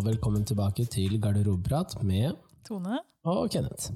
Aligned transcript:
Og 0.00 0.06
velkommen 0.06 0.46
tilbake 0.48 0.86
til 0.88 1.18
Garderobeprat 1.20 1.90
med 2.08 2.32
Tone, 2.64 3.02
og 3.28 3.50
Kenneth. 3.52 3.90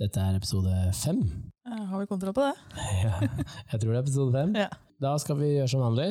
Dette 0.00 0.22
er 0.22 0.38
episode 0.38 0.72
fem. 0.96 1.18
har 1.68 2.00
vi 2.00 2.06
kontroll 2.08 2.32
på 2.32 2.46
det? 2.46 2.54
Ja, 3.04 3.18
jeg 3.74 3.80
tror 3.82 3.90
det 3.90 3.98
er 3.98 4.00
episode 4.06 4.32
fem. 4.32 4.54
Ja. 4.56 4.70
Da 5.04 5.12
skal 5.20 5.36
vi 5.36 5.50
gjøre 5.50 5.68
som 5.68 5.82
vanlig. 5.84 6.06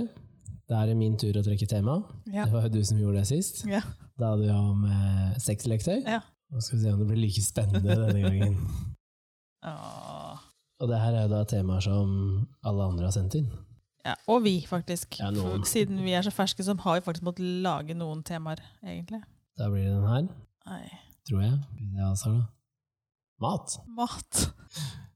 Da 0.69 0.83
er 0.83 0.91
det 0.91 0.99
min 0.99 1.17
tur 1.17 1.33
å 1.33 1.41
trekke 1.47 1.65
tema. 1.65 1.95
Ja. 2.29 2.45
Det 2.45 2.53
var 2.53 2.67
jo 2.67 2.75
du 2.75 2.85
som 2.85 3.01
gjorde 3.01 3.23
det 3.23 3.31
sist. 3.31 3.63
Ja. 3.65 3.81
Da 4.21 4.35
hadde 4.35 4.45
vi 4.45 4.53
om 4.53 4.85
eh, 4.85 5.33
sexleketøy. 5.41 6.03
Ja. 6.05 6.21
Nå 6.53 6.61
skal 6.61 6.77
vi 6.77 6.83
se 6.85 6.93
om 6.93 7.01
det 7.01 7.09
blir 7.09 7.23
like 7.23 7.41
spennende 7.41 7.97
denne 8.03 8.21
gangen. 8.27 8.61
Åh. 9.73 10.45
Og 10.77 10.93
det 10.93 11.01
her 11.07 11.17
er 11.17 11.25
jo 11.25 11.33
da 11.33 11.41
temaer 11.49 11.81
som 11.89 12.13
alle 12.61 12.85
andre 12.85 13.09
har 13.09 13.17
sendt 13.17 13.41
inn. 13.41 13.49
Ja. 14.03 14.15
Og 14.27 14.43
vi, 14.43 14.57
faktisk. 14.67 15.19
Ja. 15.19 15.31
Siden 15.67 16.01
vi 16.03 16.15
er 16.15 16.25
så 16.25 16.31
ferske, 16.33 16.63
så 16.65 16.75
har 16.83 16.99
vi 16.99 17.05
faktisk 17.05 17.25
måttet 17.27 17.47
lage 17.63 17.95
noen 17.95 18.23
temaer, 18.27 18.59
egentlig. 18.83 19.21
Da 19.59 19.69
blir 19.71 19.85
det 19.85 19.93
den 19.93 20.07
her, 20.09 20.27
Nei. 20.67 20.83
tror 21.29 21.43
jeg. 21.45 21.59
Ja, 21.99 22.09
så. 22.19 22.33
Mat. 23.43 23.79
Mat. 23.87 24.43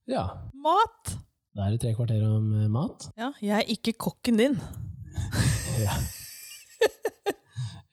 Ja. 0.07 0.21
Mat! 0.63 1.17
Da 1.51 1.65
er 1.65 1.73
det 1.73 1.81
tre 1.83 1.89
kvarter 1.91 2.21
om 2.23 2.45
eh, 2.55 2.69
mat. 2.71 3.09
Ja, 3.19 3.33
jeg 3.43 3.57
er 3.57 3.71
ikke 3.73 3.91
kokken 4.07 4.39
din. 4.39 4.55
Ja. 5.77 5.93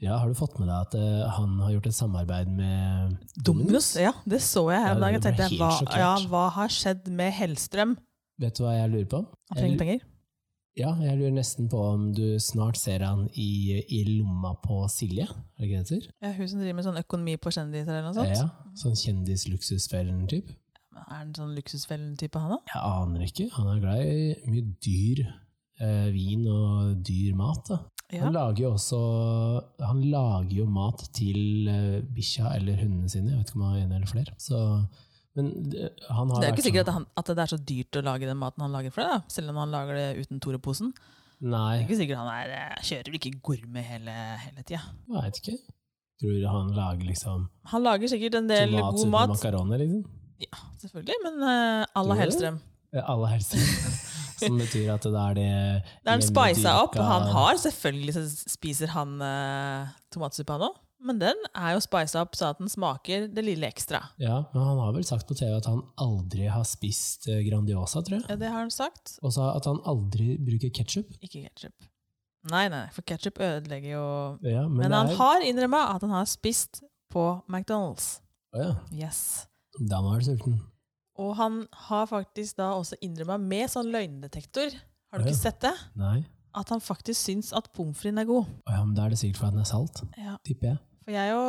ja, 0.01 0.15
har 0.23 0.31
du 0.31 0.37
fått 0.39 0.55
med 0.57 0.71
deg 0.71 0.77
at 0.79 0.95
uh, 0.97 1.25
han 1.37 1.59
har 1.61 1.75
gjort 1.75 1.89
et 1.91 1.97
samarbeid 1.99 2.49
med 2.55 3.19
Dominus? 3.45 3.91
Ja, 4.01 4.15
det 4.25 4.41
så 4.47 4.63
jeg 4.71 4.81
her 4.81 4.95
om 4.95 5.03
dagen. 5.03 5.19
Jeg 5.19 5.27
tenkte, 5.27 5.51
hva, 5.59 5.99
ja, 5.99 6.15
hva 6.31 6.47
har 6.55 6.73
skjedd 6.73 7.11
med 7.13 7.35
Hellstrøm? 7.37 7.97
Vet 8.41 8.57
du 8.57 8.63
hva 8.65 8.73
jeg 8.79 8.95
lurer 8.95 9.11
på? 9.11 9.25
Han 9.51 9.59
trenger 9.59 9.83
penger. 9.83 10.07
Ja, 10.75 10.91
jeg 10.99 11.15
lurer 11.21 11.35
nesten 11.37 11.69
på 11.71 11.79
om 11.93 12.09
du 12.17 12.35
snart 12.43 12.79
ser 12.81 13.05
han 13.07 13.29
i, 13.39 13.79
i 13.95 14.01
lomma 14.09 14.57
på 14.59 14.81
Silje, 14.91 15.29
er 15.31 15.63
det 15.63 15.69
ikke 15.69 15.77
det 15.77 15.83
heter? 15.85 16.09
Ja, 16.25 16.33
hun 16.35 16.51
som 16.51 16.65
driver 16.65 16.79
med 16.81 16.87
sånn 16.89 16.99
økonomi 16.99 17.37
på 17.39 17.53
kjendiser 17.55 17.95
eller 17.95 18.09
noe 18.09 18.17
sånt. 18.17 18.35
Ja, 18.35 18.49
sånn 18.81 18.99
kjendis-luksusfellen-typ. 18.99 20.51
Er 21.05 21.07
han 21.13 21.31
sånn 21.37 21.55
luksusfellen-type, 21.55 22.43
han 22.43 22.57
da? 22.57 22.59
Jeg 22.73 22.83
aner 22.91 23.27
ikke. 23.29 23.49
Han 23.55 23.71
er 23.71 23.81
glad 23.85 24.03
i 24.03 24.51
mye 24.51 24.67
dyr 24.83 25.23
eh, 25.25 26.09
vin 26.15 26.45
og 26.51 26.97
dyr 27.07 27.39
mat. 27.39 27.71
Da. 27.71 27.79
Ja. 28.11 28.27
Han 28.27 28.35
lager 28.37 28.67
jo 28.67 28.73
også 28.75 28.99
Han 29.81 30.03
lager 30.13 30.53
jo 30.59 30.67
mat 30.71 31.07
til 31.17 31.71
eh, 31.71 32.03
bikkja 32.15 32.51
eller 32.59 32.83
hundene 32.83 33.11
sine. 33.11 33.31
Jeg 33.33 33.45
vet 33.45 33.53
ikke 33.53 33.61
om 33.61 33.67
han 33.69 33.77
har 33.77 33.87
en 33.87 33.97
eller 34.01 34.11
flere. 34.11 34.35
Så, 34.43 34.61
det, 35.35 35.89
han 36.09 36.31
har 36.31 36.41
Det 36.41 36.47
er 36.47 36.53
jo 36.53 36.57
ikke 36.57 36.67
sikkert 36.69 36.87
at, 36.89 36.95
sånn- 36.95 36.95
han, 36.95 37.07
at 37.21 37.27
det 37.27 37.43
er 37.45 37.51
så 37.51 37.59
dyrt 37.59 37.99
å 37.99 38.03
lage 38.07 38.29
den 38.29 38.39
maten 38.39 38.63
han 38.63 38.73
lager 38.75 38.95
for 38.95 39.03
deg, 39.03 39.25
selv 39.35 39.51
om 39.51 39.57
han 39.65 39.73
lager 39.75 39.99
det 39.99 40.09
uten 40.23 40.41
Tore-posen. 40.41 40.93
Det 41.45 41.61
er 41.61 41.81
ikke 41.83 41.97
sikkert 41.99 42.21
han 42.23 42.31
er, 42.31 42.53
eh, 42.55 42.83
kjører 42.87 43.11
vel 43.11 43.19
ikke 43.19 43.33
gourmet 43.43 43.85
hele, 43.85 44.13
hele 44.45 44.63
tida. 44.63 44.81
vet 45.11 45.41
ikke. 45.43 45.57
Tror 46.23 46.37
du 46.39 46.47
han 46.47 46.69
lager 46.77 47.09
liksom 47.11 47.49
Han 47.73 47.83
lager 47.83 48.09
sikkert 48.09 48.37
en 48.39 48.47
del 48.47 48.71
tomat 48.71 48.95
god 48.95 49.09
mat. 49.11 49.29
makaroner, 49.35 49.79
liksom? 49.83 50.05
Ja, 50.45 50.59
selvfølgelig, 50.81 51.19
men 51.25 51.43
uh, 51.43 51.83
à 51.85 52.03
la 52.07 52.15
Tror 52.15 52.15
du 52.15 52.15
det? 52.15 52.21
Hellstrøm. 52.23 52.61
Som 54.45 54.59
betyr 54.59 54.89
at 54.95 55.03
det 55.03 55.15
er 55.15 55.35
det 55.39 55.51
Det 56.05 56.11
er 56.11 56.17
en 56.19 56.23
spisa 56.23 56.73
opp. 56.83 56.97
og 56.99 57.05
Han 57.07 57.29
har 57.35 57.55
selvfølgelig 57.63 58.15
så 58.15 58.25
spiser 58.51 58.91
han 58.95 59.15
uh, 59.23 59.91
tomatsuppe, 60.15 60.53
han 60.53 60.69
òg. 60.69 60.79
Men 61.05 61.19
den 61.21 61.37
er 61.55 61.75
jo 61.75 61.81
spisa 61.85 62.23
opp 62.25 62.33
så 62.39 62.47
at 62.55 62.59
den 62.63 62.71
smaker 62.73 63.27
det 63.29 63.43
lille 63.45 63.69
ekstra. 63.69 64.01
Ja, 64.19 64.39
men 64.55 64.63
han 64.65 64.79
har 64.81 64.93
vel 64.97 65.05
sagt 65.05 65.27
på 65.29 65.37
TV 65.37 65.53
at 65.59 65.67
han 65.69 65.83
aldri 66.01 66.47
har 66.49 66.65
spist 66.65 67.29
eh, 67.29 67.43
Grandiosa, 67.45 68.01
tror 68.01 68.21
jeg. 68.23 68.27
Ja, 68.31 68.37
Det 68.41 68.49
har 68.49 68.63
han 68.65 68.71
sagt. 68.73 69.19
Og 69.23 69.35
så 69.37 69.51
at 69.55 69.69
han 69.69 69.83
aldri 69.85 70.39
bruker 70.41 70.73
ketsjup. 70.73 71.11
Ikke 71.21 71.43
ketsjup. 71.45 71.91
Nei, 72.51 72.67
nei, 72.73 72.87
for 72.93 73.05
ketsjup 73.09 73.39
ødelegger 73.41 73.91
jo 73.95 74.07
Ja, 74.49 74.67
men 74.69 74.77
Men 74.85 74.93
han 74.93 75.09
er- 75.13 75.17
har 75.17 75.41
innrømma 75.45 75.95
at 75.95 76.01
han 76.03 76.11
har 76.11 76.25
spist 76.27 76.83
på 77.13 77.43
McDonald's. 77.49 78.21
Å 78.55 78.59
ja, 78.65 78.75
Yes. 78.93 79.47
da 79.79 80.01
må 80.01 80.11
han 80.13 80.21
være 80.21 80.25
sulten. 80.39 80.61
Og 81.17 81.37
han 81.37 81.67
har 81.89 82.07
faktisk 82.07 82.57
da 82.57 82.73
også 82.75 82.97
innrømma 83.03 83.39
med 83.41 83.69
sånn 83.71 83.91
løgndetektor, 83.93 84.71
har 85.13 85.19
du 85.19 85.25
Ja. 85.25 85.31
ikke 85.31 85.37
sett 85.43 85.61
det? 85.61 85.75
Nei. 85.97 86.25
At 86.55 86.69
han 86.69 86.81
faktisk 86.81 87.19
syns 87.21 87.53
at 87.57 87.73
pommes 87.73 87.97
fritesen 87.99 88.19
er 88.21 88.25
god. 88.25 88.47
Å 88.67 88.73
ja, 88.73 88.85
men 88.85 88.95
da 88.95 89.05
er 89.07 89.11
det 89.11 89.19
sikkert 89.19 89.37
fordi 89.41 89.51
den 89.53 89.61
er 89.61 89.65
salt, 89.65 90.03
Ja. 90.17 90.37
tipper 90.47 90.67
jeg. 90.69 90.79
For 91.05 91.13
jeg 91.13 91.33
jo 91.35 91.43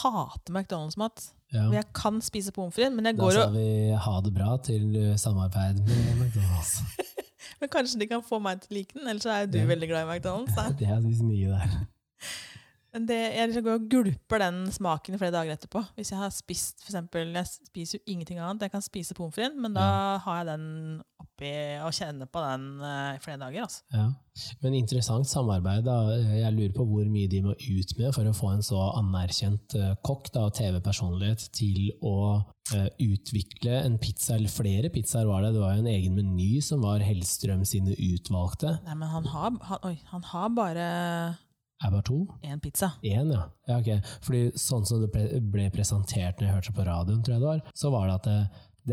hater 0.00 0.52
McDonald's-mat. 0.56 1.22
Ja. 1.52 1.66
Og 1.68 1.74
jeg 1.76 1.84
kan 1.94 2.20
spise 2.24 2.52
pommes 2.56 2.74
frites, 2.74 2.94
men 2.96 3.06
jeg 3.06 3.16
Da 3.18 3.22
går 3.22 3.32
sa 3.36 3.48
vi 3.52 3.64
ha 4.06 4.14
det 4.24 4.32
bra 4.34 4.56
til 4.64 4.96
eh, 4.96 5.16
samarbeid 5.20 5.82
med 5.84 6.22
McDonald's. 6.22 6.78
Men 7.60 7.68
kanskje 7.70 7.98
de 8.00 8.06
kan 8.10 8.22
få 8.26 8.38
meg 8.42 8.60
til 8.62 8.72
å 8.72 8.74
like 8.78 8.94
den, 8.98 9.06
ellers 9.10 9.26
er 9.26 9.46
du 9.46 9.58
Ja. 9.58 9.66
veldig 9.68 9.88
glad 9.90 10.02
i 10.06 10.08
McDonald's. 10.16 10.54
Da. 10.56 10.64
Det 10.80 10.88
er 10.88 11.00
mye 11.22 11.48
der. 11.52 11.76
Men 12.92 13.06
det, 13.08 13.20
jeg 13.32 13.48
liksom 13.48 13.64
går 13.64 13.78
og 13.78 13.86
gulper 13.88 14.42
den 14.42 14.58
smaken 14.72 15.16
i 15.16 15.20
flere 15.20 15.32
dager 15.32 15.54
etterpå. 15.56 15.80
Hvis 15.96 16.12
jeg 16.12 16.20
har 16.20 16.32
spist 16.34 16.82
for 16.82 16.92
eksempel, 16.92 17.32
Jeg 17.32 17.48
spiser 17.48 17.98
jo 17.98 18.12
ingenting 18.12 18.38
annet. 18.38 18.66
Jeg 18.66 18.74
kan 18.74 18.84
spise 18.84 19.16
pommes 19.16 19.34
frites, 19.34 19.56
men 19.56 19.72
da 19.72 20.18
har 20.20 20.42
jeg 20.42 20.50
den 20.50 21.00
oppi 21.22 21.52
og 21.80 21.94
kjenner 21.96 22.28
på 22.28 22.42
den 22.44 22.66
eh, 22.84 23.16
i 23.16 23.22
flere 23.24 23.40
dager. 23.40 23.64
Altså. 23.64 23.82
Ja. 23.94 24.08
Men 24.62 24.76
interessant 24.76 25.28
samarbeid. 25.28 25.84
da. 25.86 25.96
Jeg 26.36 26.52
lurer 26.52 26.74
på 26.76 26.84
hvor 26.88 27.08
mye 27.08 27.30
de 27.32 27.40
må 27.44 27.54
ut 27.56 27.94
med 27.98 28.12
for 28.12 28.28
å 28.28 28.34
få 28.36 28.52
en 28.52 28.64
så 28.66 28.82
anerkjent 29.00 29.76
eh, 29.78 29.94
kokk 30.04 30.28
da, 30.34 30.46
og 30.48 30.56
TV-personlighet 30.58 31.46
til 31.56 31.94
å 32.04 32.16
eh, 32.76 32.90
utvikle 33.06 33.80
en 33.86 33.96
pizza, 34.02 34.36
eller 34.36 34.52
flere 34.52 34.92
pizzaer 34.92 35.28
var 35.28 35.46
det. 35.46 35.54
Det 35.56 35.64
var 35.64 35.78
jo 35.78 35.84
en 35.86 35.94
egen 35.94 36.16
meny 36.18 36.50
som 36.64 36.84
var 36.84 37.04
Hellstrøm 37.04 37.64
sine 37.68 37.96
utvalgte. 37.96 38.76
Nei, 38.84 38.98
men 39.00 39.12
han 39.12 39.32
har, 39.32 39.56
han, 39.70 39.82
oi, 39.88 39.96
han 40.12 40.28
har 40.32 40.52
bare 40.56 40.86
Er 41.82 41.90
bare 41.90 42.06
to? 42.06 42.18
én 42.46 42.60
pizza. 42.62 42.92
En, 43.02 43.32
ja. 43.34 43.46
ja 43.68 43.78
ok. 43.78 44.12
Fordi 44.26 44.42
sånn 44.58 44.84
som 44.86 45.02
det 45.02 45.10
ble, 45.12 45.68
presentert 45.74 46.38
når 46.38 46.48
jeg 46.48 46.54
hørte 46.56 46.72
det 46.72 46.76
på 46.78 46.86
radioen, 46.86 47.22
tror 47.22 47.34
jeg 47.34 47.42
det 47.42 47.50
var, 47.50 47.64
så 47.74 47.90
var 47.94 48.08
det 48.08 48.14
at 48.14 48.28
det, 48.28 48.38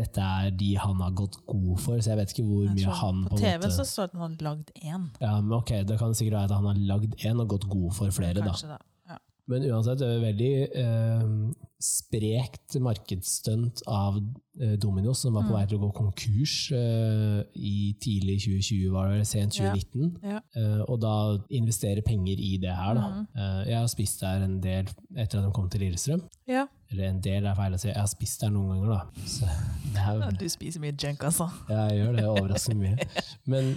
dette 0.00 0.26
er 0.42 0.50
de 0.54 0.70
han 0.78 1.00
har 1.02 1.14
gått 1.18 1.40
god 1.50 1.80
for, 1.82 1.98
så 1.98 2.12
jeg 2.12 2.20
vet 2.20 2.34
ikke 2.34 2.46
hvor 2.46 2.68
mye 2.70 2.84
tror 2.84 3.00
han 3.00 3.24
på 3.24 3.32
på 3.34 3.40
TV 3.42 3.56
måte 3.56 3.72
så 3.74 3.86
står 3.88 4.10
det 4.10 4.12
at 4.12 4.20
han 4.20 4.26
har 4.26 4.44
lagd 4.46 4.70
én. 4.78 5.08
Ja, 5.22 5.32
men 5.40 5.56
ok, 5.58 5.72
Det 5.88 5.98
kan 5.98 6.14
sikkert 6.14 6.38
være 6.38 6.50
at 6.50 6.56
han 6.58 6.70
har 6.70 6.84
lagd 6.92 7.18
én 7.26 7.42
og 7.42 7.50
gått 7.56 7.66
god 7.70 7.90
for 7.98 8.14
flere, 8.14 8.38
da. 8.38 8.52
Kanskje 8.52 8.72
da. 8.74 8.78
Ja. 8.78 8.89
Men 9.50 9.64
uansett, 9.66 9.98
det 9.98 10.06
er 10.06 10.22
veldig 10.22 10.52
eh, 10.78 11.24
sprekt 11.82 12.76
markedsstunt 12.84 13.80
av 13.88 14.18
eh, 14.60 14.74
Dominos, 14.78 15.22
som 15.24 15.34
var 15.34 15.42
på 15.46 15.50
Mm. 15.50 15.56
vei 15.56 15.62
til 15.70 15.78
å 15.78 15.82
gå 15.86 15.90
konkurs 15.96 16.54
eh, 16.76 17.40
i 17.56 17.96
tidlig 18.02 18.36
2020, 18.44 18.90
var 18.94 19.14
det 19.16 19.26
sent 19.26 19.56
2019. 19.56 20.10
Ja. 20.22 20.40
Eh, 20.56 20.82
og 20.86 21.00
da 21.02 21.14
investere 21.56 22.02
penger 22.06 22.38
i 22.38 22.52
det 22.62 22.74
her, 22.76 22.94
da. 22.94 23.06
Mm. 23.16 23.26
Eh, 23.34 23.62
jeg 23.70 23.78
har 23.80 23.88
spist 23.90 24.20
der 24.22 24.44
en 24.46 24.58
del 24.60 24.86
etter 25.16 25.40
at 25.40 25.46
de 25.48 25.52
kom 25.56 25.70
til 25.72 25.80
Lillestrøm. 25.86 26.22
Ja. 26.50 26.66
Eller 26.92 27.08
en 27.10 27.20
del 27.24 27.46
er 27.46 27.54
feil 27.58 27.74
å 27.74 27.78
si, 27.80 27.88
jeg 27.88 27.96
har 28.00 28.10
spist 28.12 28.40
der 28.44 28.50
noen 28.54 28.76
ganger, 28.76 29.00
da. 29.00 29.24
Så 29.26 29.48
det 29.94 30.04
er, 30.04 30.36
Du 30.40 30.48
spiser 30.52 30.80
mye 30.84 30.94
junk, 30.94 31.24
altså. 31.24 31.48
jeg 31.68 31.98
gjør 32.02 32.16
det 32.20 32.28
overraskende 32.28 32.82
mye. 32.84 33.08
Men 33.50 33.74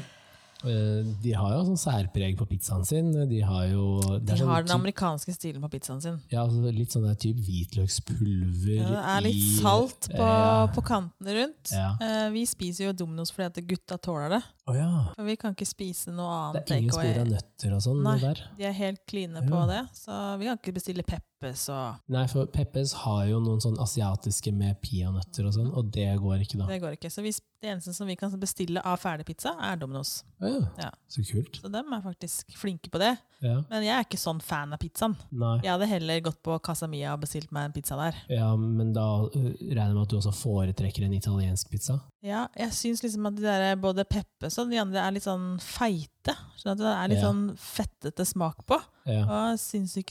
de 0.64 1.32
har 1.36 1.54
jo 1.58 1.64
sånn 1.68 1.78
særpreg 1.82 2.38
på 2.40 2.46
pizzaen 2.48 2.86
sin. 2.88 3.12
De 3.30 3.42
har 3.42 3.66
jo 3.68 4.00
De 4.20 4.38
sånn 4.38 4.48
har 4.48 4.64
den 4.64 4.76
amerikanske 4.80 5.34
stilen 5.36 5.62
på 5.62 5.70
pizzaen 5.76 6.02
sin. 6.02 6.22
ja, 6.32 6.44
altså 6.46 6.72
litt 6.74 6.90
sånn 6.96 7.04
der 7.08 7.16
type 7.16 7.40
hvitløkspulver 7.44 8.78
Ja, 8.80 8.88
det 8.90 9.04
er 9.18 9.22
litt 9.28 9.36
i- 9.36 9.58
salt 9.62 10.08
på, 10.10 10.18
Ja. 10.18 10.68
på 10.68 10.82
kantene 10.84 11.34
rundt. 11.38 11.72
Ja. 11.72 11.96
Eh, 12.02 12.30
vi 12.32 12.46
spiser 12.46 12.86
jo 12.86 12.94
Domino's 12.94 13.32
fordi 13.32 13.46
at 13.46 13.68
gutta 13.68 13.98
tåler 13.98 14.30
det. 14.30 14.44
Oh, 14.68 14.74
ja. 14.76 15.12
For 15.16 15.24
vi 15.26 15.36
kan 15.36 15.54
ikke 15.54 15.68
spise 15.68 16.08
noe 16.14 16.28
annet. 16.54 16.66
Det 16.66 16.72
er 16.72 16.80
ingen 16.80 16.92
spor 16.92 17.20
av 17.20 17.28
nøtter 17.28 17.74
og 17.74 17.82
sånn 17.82 18.04
Nei. 18.04 18.34
De 18.58 18.64
er 18.64 18.72
helt 18.74 19.06
kline 19.08 19.42
på 19.50 19.68
det, 19.68 19.90
så 19.94 20.38
vi 20.40 20.46
kan 20.46 20.58
ikke 20.58 20.74
bestille 20.74 21.04
Peppes 21.44 21.66
og 21.74 22.14
Nei, 22.14 22.24
for 22.32 22.48
Peppes 22.54 22.94
har 23.04 23.26
jo 23.28 23.40
noen 23.44 23.62
sånn 23.64 23.76
asiatiske 23.84 24.54
med 24.56 24.80
peanøtter 24.84 25.48
og 25.50 25.56
sånn, 25.58 25.72
og 25.76 25.92
det 25.94 26.08
går 26.22 26.44
ikke 26.46 26.60
da. 26.62 26.68
Det 26.70 26.80
går 26.84 26.96
ikke. 26.98 27.12
Så 27.12 27.24
vi, 27.26 27.34
det 27.64 27.72
eneste 27.74 27.94
som 27.96 28.08
vi 28.08 28.16
kan 28.20 28.32
bestille 28.40 28.82
av 28.88 29.00
ferdig 29.02 29.26
pizza, 29.28 29.54
er 29.60 29.80
Domino's. 29.82 30.22
Ja. 30.44 30.62
Ja. 30.80 30.90
Så 31.12 31.24
kult. 31.28 31.60
Så 31.62 31.72
dem 31.72 31.92
er 31.96 32.04
faktisk 32.04 32.56
flinke 32.60 32.92
på 32.94 33.02
det. 33.02 33.14
Ja. 33.44 33.58
Men 33.70 33.84
jeg 33.84 33.94
er 33.98 34.06
ikke 34.08 34.20
sånn 34.22 34.40
fan 34.44 34.72
av 34.76 34.80
pizzaen. 34.80 35.18
Nei. 35.36 35.58
Jeg 35.66 35.74
hadde 35.74 35.90
heller 35.92 36.24
gått 36.30 36.40
på 36.46 36.56
Casa 36.64 36.88
Mia 36.88 37.14
og 37.16 37.24
bestilt 37.26 37.52
meg 37.56 37.70
en 37.70 37.76
pizza 37.76 37.98
der. 38.00 38.18
Ja, 38.32 38.54
men 38.60 38.94
da 38.96 39.06
uh, 39.26 39.30
regner 39.36 39.92
jeg 39.92 39.98
med 39.98 40.04
at 40.06 40.14
du 40.14 40.18
også 40.22 40.34
foretrekker 40.38 41.04
en 41.08 41.16
italiensk 41.18 41.72
pizza? 41.72 42.00
Ja, 42.24 42.46
jeg 42.56 42.72
syns 42.76 43.04
liksom 43.04 43.28
at 43.28 43.36
de 43.36 43.44
der, 43.44 43.76
både 43.80 44.06
Peppes 44.08 44.56
og 44.62 44.72
de 44.72 44.80
andre 44.80 45.04
er 45.04 45.16
litt 45.18 45.28
sånn 45.28 45.58
feite. 45.64 46.38
Sånn 46.56 46.72
at 46.78 46.80
det 46.80 46.92
er 46.94 47.12
litt 47.12 47.20
Ja. 47.20 47.28
sånn 47.28 47.46
fettete 47.60 48.24
smak 48.28 48.64
på. 48.70 48.80
Ja. 49.06 49.24
Og 49.28 49.60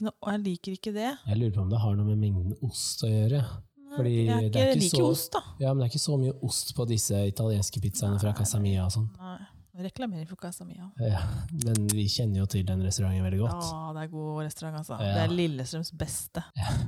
noe, 0.05 0.15
og 0.21 0.33
jeg 0.35 0.41
liker 0.47 0.73
ikke 0.77 0.93
det. 0.95 1.11
Jeg 1.27 1.39
lurer 1.39 1.55
på 1.55 1.63
om 1.65 1.71
det 1.71 1.79
har 1.81 1.95
noe 1.97 2.05
med 2.11 2.19
mengden 2.21 2.57
ost 2.63 3.05
å 3.07 3.09
gjøre. 3.09 3.45
Fordi 3.93 4.13
er 4.25 4.39
ikke, 4.41 4.53
det 4.53 4.61
er 4.63 4.71
ikke 4.73 4.81
liker 4.81 5.03
så- 5.03 5.11
ost, 5.11 5.33
da. 5.33 5.41
Ja, 5.61 5.73
men 5.75 5.83
det 5.83 5.87
er 5.87 5.93
ikke 5.93 6.07
så 6.09 6.19
mye 6.19 6.33
ost 6.43 6.75
på 6.77 6.87
disse 6.89 7.15
italienske 7.29 7.81
pizzaene 7.81 8.21
fra 8.21 8.33
Casamia 8.33 8.87
og 8.87 8.93
sånn. 8.95 9.09
Nei. 9.19 9.39
Reklamerer 9.73 10.27
for 10.29 10.37
Casa 10.37 10.67
Mia. 10.69 10.85
Ja, 11.01 11.23
men 11.65 11.87
vi 11.97 12.03
kjenner 12.13 12.43
jo 12.43 12.47
til 12.53 12.65
den 12.69 12.83
restauranten 12.85 13.25
veldig 13.25 13.39
godt. 13.41 13.63
Ja, 13.71 13.93
det 13.97 14.03
er 14.03 14.11
god 14.13 14.41
restaurant, 14.45 14.77
altså. 14.83 14.99
Ja. 15.01 15.13
Det 15.17 15.23
er 15.23 15.33
Lillestrøms 15.33 15.91
beste. 15.97 16.43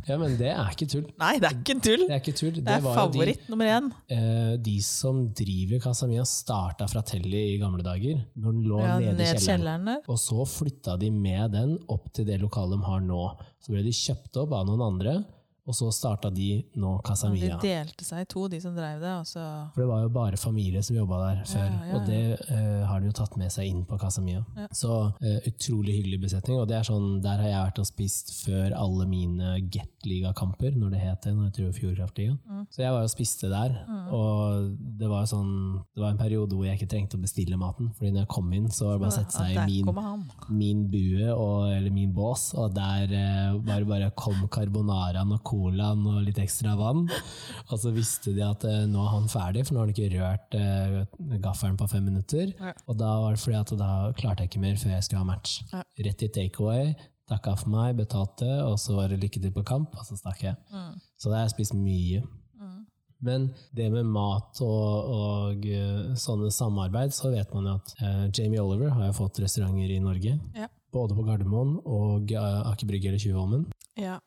Ja, 0.05 0.19
men 0.21 0.35
det 0.37 0.51
er 0.53 0.69
ikke 0.75 0.89
tull. 0.93 1.07
Nei, 1.23 1.31
det 1.41 1.49
er 1.49 1.57
ikke 1.63 1.77
tull! 1.81 2.03
Det 2.05 2.13
er 2.13 2.21
ikke 2.21 2.35
tull. 2.37 2.59
Det 2.59 2.75
er 2.75 2.85
favoritt 2.85 3.41
de, 3.47 3.49
nummer 3.55 3.71
én. 3.73 3.89
De, 3.89 4.19
eh, 4.19 4.51
de 4.69 4.75
som 4.85 5.23
driver 5.41 5.81
Casa 5.87 6.09
Mia, 6.11 6.27
starta 6.29 6.85
fra 6.93 7.01
Telly 7.09 7.41
i 7.55 7.59
gamle 7.63 7.87
dager, 7.87 8.21
når 8.37 8.59
den 8.59 8.69
lå 8.69 8.83
Ja, 8.85 8.99
nede 9.01 9.17
i 9.17 9.31
kjelleren. 9.33 9.47
kjelleren. 9.49 10.05
Og 10.13 10.21
så 10.21 10.45
flytta 10.53 10.99
de 11.01 11.09
med 11.15 11.57
den 11.57 11.79
opp 11.89 12.13
til 12.13 12.29
det 12.29 12.37
lokalet 12.45 12.77
de 12.77 12.85
har 12.91 13.01
nå. 13.01 13.23
Så 13.65 13.73
ble 13.73 13.81
de 13.89 13.97
kjøpt 13.97 14.43
opp 14.45 14.53
av 14.61 14.69
noen 14.69 14.85
andre, 14.91 15.17
og 15.65 15.77
så 15.77 15.89
starta 15.95 16.29
de 16.31 16.59
nå 16.77 16.91
Casa 17.07 17.31
De 17.33 17.49
delte 17.63 18.05
seg 18.05 18.25
i 18.25 18.29
to, 18.29 18.45
de 18.53 18.59
som 18.61 18.75
drev 18.77 19.01
det. 19.01 19.13
For 19.33 19.81
det 19.81 19.87
var 19.89 20.03
jo 20.05 20.11
bare 20.13 20.41
familie 20.41 20.83
som 20.85 20.99
jobba 20.99 21.21
der 21.23 21.39
før, 21.49 21.65
Ja, 21.65 21.79
ja, 21.89 21.95
og 21.97 22.09
det 22.09 22.21
uh, 22.51 22.83
har 22.91 23.01
de 23.01 23.09
jo 23.09 23.15
tatt 23.17 23.39
med 23.41 23.53
seg 23.53 23.71
inn 23.71 23.81
på 23.89 23.97
Casa 24.01 24.21
Mia. 24.25 24.43
Ja. 24.59 24.67
Så 24.77 24.93
uh, 25.09 25.39
utrolig 25.49 25.97
hyggelig 25.99 26.21
besetning, 26.27 26.61
og 26.61 26.69
det 26.69 26.77
er 26.77 26.89
sånn, 26.89 27.07
der 27.25 27.41
har 27.41 27.49
jeg 27.49 27.69
vært 27.71 27.81
og 27.81 27.89
spist 27.89 28.35
før 28.43 28.77
alle 28.77 29.07
mine 29.09 29.55
Gateliga-kamper, 29.73 30.77
når 30.77 30.93
det 30.93 31.01
het 31.01 31.25
det, 31.25 31.33
når 31.39 31.49
jeg 31.49 31.57
tror 31.59 31.73
Fjordkraftligaen. 31.79 32.37
Mm. 32.45 32.67
Så 32.75 32.85
jeg 32.85 32.97
var 32.99 33.09
og 33.09 33.15
spiste 33.15 33.53
der, 33.53 33.79
og 34.13 34.69
det 35.01 35.11
var, 35.15 35.25
sånn, 35.31 35.55
det 35.97 36.05
var 36.05 36.13
en 36.13 36.21
periode 36.21 36.59
hvor 36.59 36.69
jeg 36.69 36.77
ikke 36.77 36.91
trengte 36.93 37.17
å 37.17 37.25
bestille 37.25 37.61
maten, 37.61 37.89
fordi 37.97 38.13
når 38.13 38.27
jeg 38.27 38.33
kom 38.37 38.53
inn, 38.53 38.69
så 38.69 38.91
var 38.91 38.99
det 38.99 39.05
bare 39.07 39.15
å 39.15 39.17
sette 39.17 39.39
seg 39.39 39.57
i 39.65 39.81
min 39.81 40.29
min 40.55 40.85
bue, 40.93 41.33
og, 41.33 41.73
eller 41.73 41.93
min 41.95 42.13
bås, 42.15 42.51
og 42.59 42.77
der 42.77 43.09
var 43.09 43.65
bare, 43.65 43.89
bare 43.89 44.13
kom 44.19 44.45
carbonaraen 44.53 45.33
og 45.35 45.54
colaen 45.55 46.05
og 46.11 46.21
litt 46.27 46.41
ekstra 46.43 46.75
vann. 46.79 47.07
Og 47.71 47.81
så 47.81 47.93
visste 47.95 48.35
de 48.37 48.45
at 48.45 48.67
eh, 48.69 48.85
nå 48.91 49.01
er 49.05 49.13
han 49.15 49.31
ferdig, 49.31 49.65
for 49.67 49.77
nå 49.77 49.83
har 49.83 49.89
han 49.89 49.95
ikke 49.95 50.13
rørt 50.19 50.59
eh, 50.59 51.41
gaffelen 51.45 51.79
på 51.81 51.89
fem 51.91 52.07
minutter. 52.11 52.53
Ja. 52.59 52.75
Og 52.89 52.99
da 53.01 53.17
var 53.23 53.35
det 53.35 53.43
fordi 53.45 53.59
at 53.61 53.75
da 53.81 53.91
klarte 54.19 54.45
jeg 54.45 54.53
ikke 54.53 54.65
mer 54.67 54.79
før 54.81 54.97
jeg 54.97 55.07
skulle 55.07 55.25
ha 55.25 55.31
match. 55.31 55.59
Ja. 55.73 55.83
Rett 56.09 56.25
i 56.27 56.31
takeaway, 56.39 56.95
takka 57.31 57.57
for 57.61 57.73
meg, 57.73 57.99
betalte, 57.99 58.49
og 58.67 58.79
så 58.83 58.99
var 58.99 59.13
det 59.13 59.23
lykke 59.23 59.43
til 59.43 59.55
på 59.55 59.67
kamp, 59.67 59.95
og 59.97 60.09
så 60.09 60.19
stakk 60.19 60.45
jeg. 60.45 60.59
Mm. 60.73 60.99
Så 61.17 61.31
da 61.31 61.39
har 61.39 61.47
jeg 61.47 61.57
spist 61.57 61.77
mye. 61.79 62.25
Mm. 62.61 62.83
Men 63.25 63.49
det 63.73 63.89
med 63.95 64.11
mat 64.13 64.61
og, 64.65 65.15
og 65.17 65.67
eh, 65.69 66.15
sånne 66.21 66.51
samarbeid, 66.53 67.15
så 67.17 67.33
vet 67.33 67.55
man 67.57 67.71
jo 67.71 67.77
at 67.79 67.95
eh, 68.01 68.25
Jamie 68.37 68.63
Oliver 68.63 68.93
har 68.97 69.09
jo 69.09 69.19
fått 69.23 69.41
restauranter 69.45 69.95
i 69.95 70.03
Norge. 70.03 70.37
Ja. 70.57 70.69
Både 70.95 71.17
på 71.17 71.25
Gardermoen 71.27 71.79
og 71.91 72.31
uh, 72.31 72.69
Aker 72.71 72.87
Brygge 72.87 73.09
eller 73.11 73.19
Tjuvholmen. 73.19 73.65
Ja. 73.99 74.21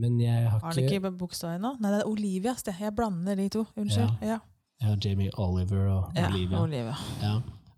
Men 0.00 0.18
jeg 0.22 0.46
har 0.48 0.58
Har 0.58 0.70
han 0.70 0.78
ikke, 0.80 0.98
ikke 0.98 1.54
ennå? 1.54 1.74
Nei, 1.80 1.92
det 1.92 2.00
er 2.00 2.08
Olivias. 2.08 2.62
det. 2.66 2.76
Jeg 2.80 2.94
blander 2.96 3.36
de 3.36 3.48
to. 3.52 3.64
Unnskyld. 3.76 4.22
Ja. 4.24 4.38
ja. 4.80 4.94
Jamie 5.04 5.30
Oliver 5.36 5.88
og 5.92 6.12
Ja, 6.16 6.28
Olivia. 6.30 6.62
Olivia. 6.62 6.94
Ja. 7.20 7.34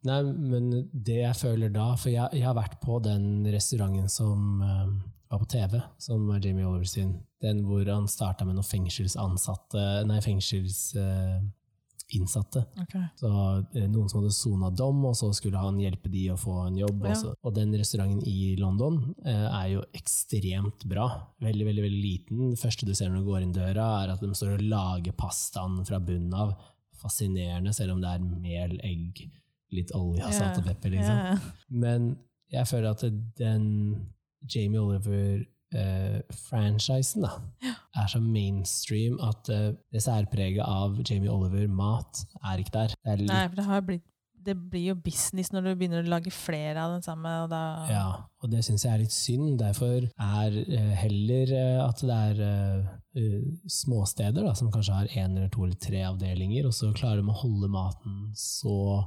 Nei, 0.06 0.20
men 0.22 0.70
det 0.92 1.20
jeg 1.20 1.36
føler 1.38 1.70
da 1.70 1.92
For 1.94 2.10
jeg, 2.10 2.28
jeg 2.34 2.46
har 2.46 2.56
vært 2.58 2.80
på 2.82 2.98
den 3.04 3.46
restauranten 3.54 4.08
som 4.10 4.62
eh, 4.66 4.88
var 5.30 5.42
på 5.42 5.48
TV, 5.50 5.78
som 6.02 6.26
var 6.28 6.42
Jamie 6.44 6.66
Oliver 6.66 6.88
sin. 6.90 7.12
Den 7.42 7.64
hvor 7.66 7.86
han 7.88 8.08
starta 8.10 8.46
med 8.46 8.58
noen 8.58 8.66
fengselsansatte 8.66 9.84
Nei, 10.06 10.20
fengselsinnsatte. 12.12 12.64
Okay. 12.82 13.02
Så 13.16 13.28
eh, 13.74 13.88
Noen 13.90 14.08
som 14.08 14.20
hadde 14.20 14.32
sona 14.32 14.70
dom, 14.70 15.04
og 15.04 15.16
så 15.16 15.32
skulle 15.32 15.58
han 15.58 15.80
hjelpe 15.80 16.08
de 16.08 16.30
å 16.32 16.36
få 16.36 16.66
en 16.66 16.78
jobb. 16.78 17.04
Ja. 17.06 17.16
Og, 17.28 17.36
og 17.42 17.54
den 17.56 17.74
restauranten 17.74 18.22
i 18.26 18.56
London 18.60 19.14
eh, 19.24 19.46
er 19.48 19.68
jo 19.74 19.84
ekstremt 19.92 20.84
bra. 20.88 21.08
Veldig 21.42 21.66
veldig, 21.66 21.84
veldig 21.86 22.02
liten. 22.02 22.50
Det 22.52 22.60
første 22.60 22.86
du 22.86 22.94
ser 22.94 23.10
når 23.10 23.22
du 23.22 23.30
går 23.30 23.42
inn 23.42 23.54
døra, 23.56 23.88
er 24.02 24.14
at 24.14 24.22
de 24.22 24.32
står 24.34 24.56
og 24.56 24.66
lager 24.66 25.16
pastaen 25.16 25.80
fra 25.88 26.00
bunnen 26.00 26.34
av. 26.34 26.54
Fascinerende, 27.02 27.72
selv 27.74 27.96
om 27.96 28.02
det 28.02 28.12
er 28.12 28.26
mel, 28.26 28.76
egg, 28.86 29.24
litt 29.72 29.92
olje 29.96 30.26
og 30.26 30.36
salt 30.36 30.60
og 30.60 30.68
pepper. 30.68 30.94
liksom. 30.94 31.16
Yeah. 31.16 31.46
Men 31.72 32.12
jeg 32.52 32.68
føler 32.68 32.92
at 32.92 33.06
den 33.38 33.64
Jamie 34.52 34.82
Oliver-franchisen 35.72 37.24
da, 37.24 37.32
er 37.96 38.08
så 38.10 38.20
mainstream 38.20 39.18
at 39.22 39.48
eh, 39.52 39.72
det 39.92 40.02
særpreget 40.04 40.64
av 40.64 40.98
Jamie 41.08 41.30
Oliver-mat 41.30 42.24
er 42.44 42.62
ikke 42.62 42.74
der. 42.74 42.96
Er 43.04 43.22
Nei, 43.22 43.44
for 43.48 43.60
det, 43.60 43.66
har 43.68 43.84
blitt, 43.86 44.04
det 44.42 44.56
blir 44.70 44.90
jo 44.90 44.96
business 45.04 45.52
når 45.52 45.66
du 45.66 45.72
begynner 45.74 46.04
å 46.04 46.12
lage 46.14 46.32
flere 46.34 46.82
av 46.82 46.96
den 46.96 47.04
samme. 47.04 47.32
Og 47.44 47.50
da, 47.52 47.62
ja, 47.90 48.06
og 48.42 48.52
det 48.52 48.64
syns 48.66 48.86
jeg 48.86 48.92
er 48.92 49.02
litt 49.04 49.16
synd. 49.16 49.56
Derfor 49.62 50.08
er 50.10 50.60
eh, 50.66 50.92
heller 51.02 51.56
at 51.86 52.04
det 52.04 52.20
er 52.32 52.44
småsteder 53.68 54.44
da, 54.44 54.54
som 54.56 54.72
kanskje 54.72 55.00
har 55.00 55.16
én 55.16 55.36
eller 55.36 55.50
to 55.52 55.66
eller 55.66 55.80
tre 55.80 56.04
avdelinger, 56.08 56.68
og 56.68 56.76
så 56.76 56.92
klarer 56.96 57.20
de 57.20 57.32
å 57.32 57.42
holde 57.42 57.72
maten 57.72 58.30
så 58.38 59.02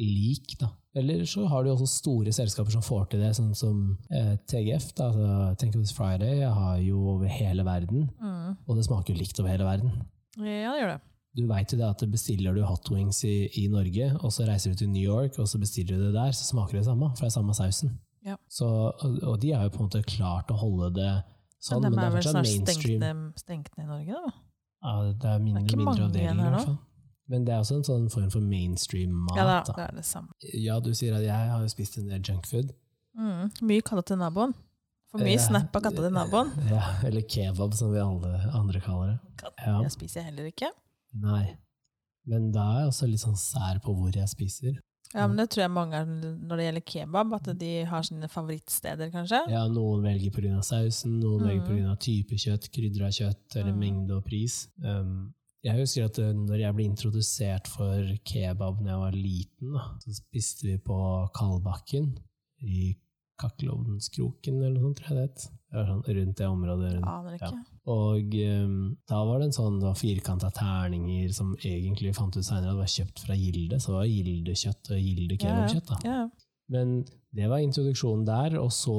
lik. 0.00 0.58
da. 0.60 0.72
Eller 0.96 1.24
så 1.28 1.44
har 1.50 1.64
du 1.66 1.70
også 1.74 1.86
store 1.92 2.32
selskaper 2.32 2.72
som 2.72 2.82
får 2.84 3.10
til 3.12 3.20
det, 3.20 3.32
sånn 3.36 3.50
som 3.54 3.80
eh, 4.10 4.34
TGF. 4.48 4.86
da, 4.96 5.10
altså 5.10 5.58
Think 5.60 5.74
of 5.76 5.82
This 5.84 5.92
Friday 5.96 6.40
har 6.48 6.78
jo 6.80 7.02
over 7.16 7.28
hele 7.28 7.64
verden, 7.66 8.08
Mm. 8.22 8.56
og 8.66 8.76
det 8.78 8.84
smaker 8.86 9.12
jo 9.14 9.18
likt 9.20 9.40
over 9.42 9.50
hele 9.52 9.64
verden. 9.68 9.92
Ja, 10.38 10.72
det 10.72 10.80
gjør 10.80 10.92
det. 10.94 11.00
Du 11.36 11.42
vet 11.50 11.72
jo 11.72 11.76
det 11.76 11.84
at 11.90 12.02
bestiller 12.10 12.54
du 12.56 12.62
hot 12.64 12.88
wings 12.90 13.18
i, 13.28 13.48
i 13.60 13.66
Norge, 13.68 14.06
og 14.24 14.32
så 14.32 14.46
reiser 14.48 14.72
du 14.72 14.76
til 14.80 14.88
New 14.88 15.02
York, 15.04 15.36
og 15.38 15.46
så 15.50 15.58
bestiller 15.60 15.98
du 15.98 16.06
det 16.06 16.14
der, 16.14 16.32
så 16.32 16.44
smaker 16.48 16.78
det 16.78 16.80
det 16.86 16.88
samme, 16.88 17.10
for 17.12 17.26
det 17.26 17.28
er 17.28 17.36
samme 17.36 17.54
sausen. 17.54 17.98
Ja. 18.24 18.36
Så, 18.48 18.64
og, 18.66 19.18
og 19.22 19.36
de 19.42 19.52
har 19.52 19.62
jo 19.68 19.74
på 19.76 19.82
en 19.82 19.90
måte 19.90 20.02
klart 20.02 20.48
å 20.50 20.56
holde 20.56 20.94
det 20.96 21.12
sånn, 21.60 21.82
men 21.84 21.92
men, 21.92 22.00
det 22.00 22.02
er 22.02 22.06
er 22.06 22.14
vel 22.16 22.22
fortsatt 22.22 22.32
snart 22.32 22.46
stengt 22.48 22.66
mainstream. 22.72 23.00
ned, 23.04 23.38
stengt 23.44 23.76
ned 23.76 23.84
i 23.84 23.88
Norge, 23.92 24.24
da? 24.24 24.32
Ja, 24.86 24.96
det 25.12 25.30
er 25.34 25.38
mindre 25.44 25.62
og 25.62 25.78
mindre 25.78 25.92
igjen 25.92 26.08
avdelinger, 26.08 26.46
i 26.46 26.50
hvert 26.56 26.64
fall. 26.70 26.78
Men 27.28 27.44
det 27.44 27.52
er 27.54 27.58
også 27.64 27.76
en 27.80 27.82
sånn 27.88 28.08
form 28.12 28.30
for 28.30 28.40
mainstream-mat. 28.40 29.36
Ja, 29.36 29.44
da, 29.44 29.72
det 29.74 29.84
er 29.88 29.96
det 29.96 30.04
samme. 30.06 30.30
Ja, 30.54 30.78
du 30.80 30.92
sier 30.94 31.16
at 31.16 31.22
jeg 31.26 31.50
har 31.50 31.60
jo 31.60 31.68
spist 31.72 31.98
en 31.98 32.06
del 32.08 32.20
junkfood. 32.22 32.70
Mm. 33.18 33.50
Mye 33.66 33.82
kalla 33.82 34.02
til 34.06 34.16
naboen. 34.20 34.54
For 35.10 35.18
mye 35.22 35.34
Ja. 35.38 35.42
snap 35.46 35.74
av 35.74 35.82
katta 35.82 35.96
til 36.02 36.12
naboen. 36.14 36.52
Ja, 36.70 36.82
eller 37.06 37.22
kebab, 37.22 37.74
som 37.74 37.92
vi 37.92 37.98
alle 37.98 38.50
andre 38.54 38.80
kaller 38.80 39.06
det. 39.16 39.52
Ja. 39.66 39.80
Jeg 39.82 39.90
spiser 39.92 40.22
heller 40.22 40.44
ikke. 40.52 40.70
Nei. 41.14 41.56
Men 42.26 42.50
da 42.52 42.60
er 42.60 42.80
jeg 42.84 42.88
også 42.92 43.08
litt 43.10 43.20
sånn 43.22 43.36
sær 43.38 43.78
på 43.82 43.94
hvor 43.96 44.12
jeg 44.14 44.28
spiser. 44.28 44.78
Ja, 45.14 45.26
men 45.28 45.36
det 45.38 45.50
tror 45.50 45.62
jeg 45.62 45.70
mange 45.70 45.94
er 45.94 46.04
når 46.04 46.56
det 46.58 46.64
gjelder 46.66 46.84
kebab, 46.92 47.32
at 47.34 47.58
de 47.58 47.84
har 47.84 48.02
sine 48.02 48.28
favorittsteder, 48.28 49.10
kanskje. 49.14 49.38
Ja, 49.48 49.66
Noen 49.68 50.02
velger 50.02 50.30
pga. 50.34 50.58
sausen, 50.62 51.20
noen 51.20 51.40
Mm. 51.42 51.46
velger 51.48 51.66
pga. 51.66 51.98
type 51.98 52.34
kjøtt, 52.34 52.70
krydra 52.74 53.08
kjøtt 53.08 53.56
eller 53.56 53.72
Mm. 53.72 53.78
mengde 53.78 54.10
og 54.16 54.24
pris. 54.24 54.68
Um, 54.84 55.32
jeg 55.66 55.80
husker 55.80 56.06
at 56.06 56.20
uh, 56.22 56.30
når 56.36 56.62
jeg 56.62 56.76
ble 56.76 56.86
introdusert 56.86 57.70
for 57.70 58.14
kebab 58.28 58.80
da 58.84 58.94
jeg 58.94 59.02
var 59.02 59.18
liten, 59.18 59.74
da, 59.74 59.88
så 60.04 60.14
spiste 60.20 60.68
vi 60.70 60.78
på 60.82 61.00
Kalbakken 61.36 62.12
i 62.66 62.94
Kakkelovnskroken 63.40 64.62
eller 64.62 64.78
noe 64.78 64.88
sånt, 64.88 65.02
tror 65.02 65.12
jeg 65.12 65.18
det 65.18 65.26
het. 65.26 65.46
Sånn 65.76 66.04
rundt 66.16 66.38
det 66.38 66.46
området. 66.48 66.92
Rundt. 67.02 67.34
Ikke. 67.36 67.50
Og 67.92 68.36
um, 68.46 68.76
da 69.10 69.18
var 69.28 69.42
det 69.42 69.48
en 69.50 69.56
sånn 69.56 69.76
det 69.82 69.88
var 69.90 69.98
firkanta 69.98 70.48
terninger 70.56 71.34
som 71.36 71.52
egentlig 71.58 72.14
fant 72.16 72.38
ut 72.38 72.46
senere 72.46 72.72
at 72.72 72.80
var 72.80 72.92
kjøpt 72.94 73.26
fra 73.26 73.36
Gilde, 73.36 73.80
så 73.82 73.92
det 73.92 73.98
var 73.98 74.08
Gilde-kjøtt 74.08 74.92
og 74.94 75.02
Gilde 75.02 75.38
kebabkjøtt. 75.42 75.92
da. 75.92 75.98
Ja, 76.06 76.22
Men 76.72 76.96
det 77.36 77.46
var 77.50 77.60
introduksjonen 77.62 78.24
der, 78.26 78.54
og 78.60 78.70
så 78.74 78.94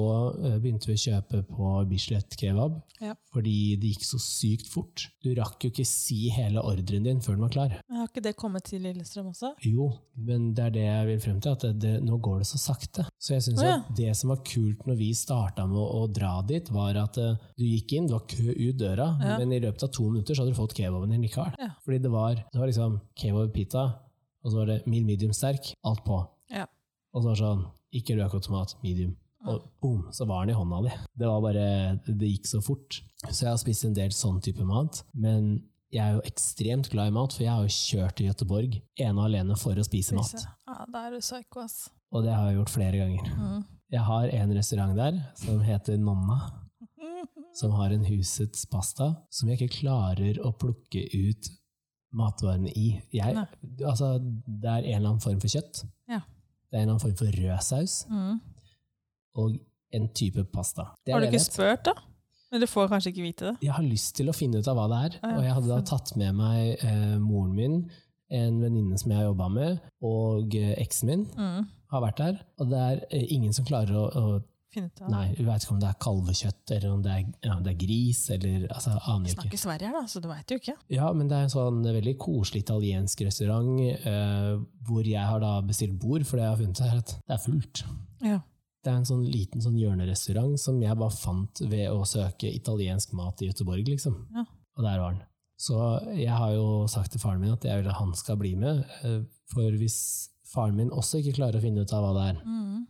eh, 0.46 0.58
begynte 0.62 0.88
vi 0.89 0.96
å 0.98 1.01
kjøpe 1.01 1.41
på 1.50 1.72
Bislett 1.89 2.36
kebab, 2.39 2.77
Ja. 3.01 3.13
fordi 3.34 3.75
det 3.82 3.91
gikk 3.94 4.06
så 4.08 4.17
sykt 4.22 4.70
fort. 4.72 5.08
Du 5.22 5.32
rakk 5.38 5.65
jo 5.65 5.70
ikke 5.72 5.86
si 5.86 6.29
hele 6.34 6.62
ordren 6.65 7.03
din 7.06 7.20
før 7.22 7.36
den 7.38 7.44
var 7.46 7.53
klar. 7.53 7.75
Men 7.89 8.00
Har 8.01 8.08
ikke 8.12 8.24
det 8.25 8.36
kommet 8.39 8.63
til 8.70 8.82
Lillestrøm 8.86 9.32
også? 9.34 9.51
Jo, 9.65 9.89
men 10.15 10.51
det 10.58 10.63
er 10.65 10.74
det 10.77 10.86
jeg 10.88 11.08
vil 11.12 11.20
frem 11.27 11.41
til, 11.44 11.51
at 11.58 11.65
det, 11.67 11.74
det, 11.84 11.94
nå 12.06 12.17
går 12.24 12.39
det 12.41 12.50
så 12.50 12.62
sakte. 12.62 13.06
Så 13.22 13.34
jeg 13.36 13.46
synes 13.50 13.62
oh, 13.62 13.67
ja. 13.70 13.75
at 13.82 13.94
det 13.98 14.15
som 14.17 14.34
var 14.34 14.41
kult 14.48 14.86
når 14.89 14.98
vi 15.01 15.12
starta 15.17 15.67
med 15.70 15.77
å, 15.82 15.86
å 16.03 16.08
dra 16.10 16.34
dit, 16.48 16.72
var 16.74 16.98
at 17.03 17.17
uh, 17.22 17.36
du 17.58 17.65
gikk 17.67 17.98
inn, 17.98 18.08
det 18.10 18.17
var 18.17 18.25
kø 18.29 18.50
ut 18.53 18.77
døra, 18.82 19.12
Ja. 19.22 19.38
men 19.41 19.53
i 19.53 19.62
løpet 19.63 19.84
av 19.88 19.94
to 19.94 20.10
minutter 20.10 20.34
så 20.38 20.44
hadde 20.46 20.53
du 20.56 20.62
fått 20.62 20.77
kebaben 20.77 21.13
din 21.13 21.25
likevel. 21.25 21.53
Ja. 21.62 21.74
Fordi 21.86 22.01
det 22.06 22.12
var, 22.13 22.36
det 22.53 22.62
var 22.62 22.70
liksom 22.70 23.00
kebab 23.17 23.53
pita, 23.53 23.86
og 24.44 24.51
så 24.53 24.62
var 24.62 24.70
det 24.72 24.82
mild 24.88 25.06
medium 25.10 25.34
sterk, 25.36 25.74
alt 25.86 26.03
på. 26.06 26.22
Ja. 26.53 26.65
Og 27.13 27.24
så 27.24 27.29
var 27.29 27.36
det 27.36 27.41
sånn, 27.41 27.63
ikke 28.00 28.18
og 28.25 28.44
tomat, 28.44 28.75
medium. 28.84 29.16
Og 29.48 29.63
boom, 29.82 30.08
så 30.12 30.25
var 30.27 30.44
den 30.44 30.56
i 30.56 30.58
hånda 30.58 30.82
di. 30.88 30.94
Det 31.20 31.27
var 31.30 31.42
bare, 31.44 31.66
det 32.08 32.32
gikk 32.34 32.50
så 32.50 32.62
fort. 32.63 33.00
Så 33.30 33.46
jeg 33.46 33.51
har 33.51 33.60
spist 33.62 33.86
en 33.88 33.96
del 33.96 34.13
sånn 34.16 34.42
type 34.44 34.66
mat, 34.68 35.04
men 35.16 35.62
jeg 35.94 36.04
er 36.04 36.18
jo 36.18 36.24
ekstremt 36.27 36.89
glad 36.92 37.12
i 37.12 37.16
mat, 37.16 37.34
for 37.36 37.46
jeg 37.46 37.54
har 37.54 37.63
jo 37.63 37.72
kjørt 37.72 38.18
til 38.18 38.27
Gøteborg 38.27 38.75
ene 39.00 39.16
og 39.16 39.27
alene 39.30 39.56
for 39.60 39.80
å 39.80 39.86
spise 39.88 40.18
mat. 40.18 40.44
Ja, 40.68 40.82
da 40.92 41.06
er 41.08 41.16
du 41.16 41.22
psycho, 41.24 41.63
ass. 41.63 41.88
Og 42.12 42.25
det 42.25 42.34
har 42.36 42.50
jeg 42.50 42.60
gjort 42.60 42.74
flere 42.74 43.00
ganger. 43.01 43.30
Mm. 43.36 43.62
Jeg 43.96 44.04
har 44.04 44.34
en 44.36 44.56
restaurant 44.58 44.98
der 44.98 45.22
som 45.39 45.62
heter 45.63 46.00
Nonna, 46.01 46.39
som 47.60 47.75
har 47.80 47.96
en 47.96 48.04
husets 48.08 48.68
pasta, 48.72 49.13
som 49.32 49.48
jeg 49.48 49.62
ikke 49.62 49.80
klarer 49.80 50.42
å 50.44 50.51
plukke 50.60 51.06
ut 51.13 51.51
matvarene 52.18 52.72
i. 52.75 52.89
Jeg, 53.16 53.48
altså, 53.86 54.18
det 54.20 54.72
er 54.72 54.84
en 54.84 54.98
eller 54.98 55.13
annen 55.13 55.24
form 55.24 55.39
for 55.44 55.51
kjøtt. 55.51 55.86
Det 56.72 56.78
er 56.80 56.84
en 56.84 56.90
annen 56.90 57.00
form 57.04 57.16
for 57.16 57.26
rød 57.32 57.62
saus, 57.64 58.06
Mm. 58.10 58.40
og 59.36 59.56
en 59.94 60.08
type 60.14 60.44
pasta. 60.52 60.90
Det 61.06 61.14
Har 61.14 61.22
du 61.22 61.28
ikke 61.28 61.40
spurt, 61.40 61.86
da? 61.86 61.94
Men 62.52 62.62
du 62.62 62.68
får 62.68 62.88
kanskje 62.92 63.12
ikke 63.12 63.24
vite 63.26 63.46
det? 63.46 63.56
Jeg 63.62 63.74
har 63.76 63.84
lyst 63.84 64.16
til 64.16 64.30
å 64.30 64.36
finne 64.36 64.60
ut 64.60 64.68
av 64.68 64.76
hva 64.78 64.88
det 64.92 65.00
er, 65.06 65.20
Ja, 65.24 65.38
og 65.38 65.44
jeg 65.44 65.54
hadde 65.54 65.68
da 65.68 65.80
tatt 65.82 66.16
med 66.18 66.36
meg 66.36 66.78
eh, 66.84 67.18
moren 67.20 67.56
min 67.56 67.92
en 68.30 68.60
venninne 68.62 68.98
som 69.00 69.12
jeg 69.12 69.20
har 69.22 69.26
jobba 69.30 69.48
med, 69.50 69.80
og 70.04 70.56
eh, 70.56 70.74
eksen 70.84 71.08
min 71.08 71.26
Mm. 71.38 71.68
har 71.92 72.02
vært 72.02 72.18
der. 72.18 72.40
Og 72.60 72.70
det 72.70 72.78
er 72.80 73.06
eh, 73.12 73.26
ingen 73.30 73.54
som 73.54 73.66
klarer 73.66 73.96
å, 73.96 74.06
å 74.16 74.44
Finn 74.74 74.86
ut 74.90 75.02
av 75.02 75.10
Nei, 75.14 75.34
Du 75.38 75.44
vet 75.48 75.64
ikke 75.64 75.72
om 75.76 75.80
det 75.80 75.88
er 75.90 76.00
kalvekjøtt, 76.04 76.72
eller 76.76 76.92
om 76.92 77.02
det 77.06 77.12
er, 77.14 77.22
ja, 77.48 77.54
det 77.64 77.72
er 77.72 77.78
gris, 77.80 78.20
eller 78.36 78.66
altså, 78.68 78.96
aner 79.08 79.30
ikke. 79.32 79.42
Snakker 79.42 79.62
Sverige 79.62 79.88
her, 79.88 79.96
da, 79.96 80.02
så 80.12 80.20
du 80.24 80.28
veit 80.28 80.52
jo 80.52 80.58
ikke. 80.60 80.76
Ja, 80.92 81.08
men 81.16 81.30
det 81.32 81.38
er 81.38 81.48
en 81.48 81.54
sånn 81.54 81.80
veldig 81.86 82.18
koselig 82.20 82.66
italiensk 82.66 83.24
restaurant 83.28 83.80
eh, 83.86 84.52
hvor 84.90 85.08
jeg 85.08 85.24
har 85.32 85.40
da 85.44 85.54
bestilt 85.64 85.96
bord, 86.02 86.26
for 86.28 86.38
det 86.38 86.44
jeg 86.48 86.54
har 86.56 86.62
funnet 86.62 86.84
er 86.90 87.00
at 87.00 87.16
det 87.16 87.38
er 87.38 87.44
fullt. 87.46 87.84
Ja. 88.28 88.42
Det 88.84 88.92
er 88.94 89.00
en 89.02 89.08
sånn 89.10 89.24
liten 89.28 89.64
sånn 89.64 89.80
hjørnerestaurant 89.80 90.60
som 90.62 90.78
jeg 90.84 90.96
bare 91.00 91.16
fant 91.16 91.60
ved 91.68 91.88
å 91.92 92.04
søke 92.08 92.52
italiensk 92.54 93.16
mat 93.18 93.42
i 93.44 93.50
Göteborg, 93.50 93.88
liksom. 93.88 94.20
Ja. 94.36 94.44
Og 94.78 94.84
der 94.86 95.00
var 95.02 95.16
den. 95.16 95.24
Så 95.58 95.74
jeg 96.14 96.30
har 96.38 96.52
jo 96.54 96.86
sagt 96.92 97.12
til 97.16 97.20
faren 97.24 97.40
min 97.42 97.56
at 97.56 97.64
jeg 97.66 97.80
vil 97.82 97.90
at 97.90 97.98
han 97.98 98.12
skal 98.16 98.38
bli 98.38 98.52
med, 98.60 98.84
eh, 99.04 99.24
for 99.52 99.80
hvis 99.80 99.98
faren 100.54 100.76
min 100.78 100.92
også 100.94 101.20
ikke 101.24 101.34
klarer 101.40 101.58
å 101.58 101.64
finne 101.64 101.82
ut 101.82 101.92
av 101.98 102.04
hva 102.06 102.12
det 102.20 102.28
er, 102.36 102.44
Mm. 102.46 102.86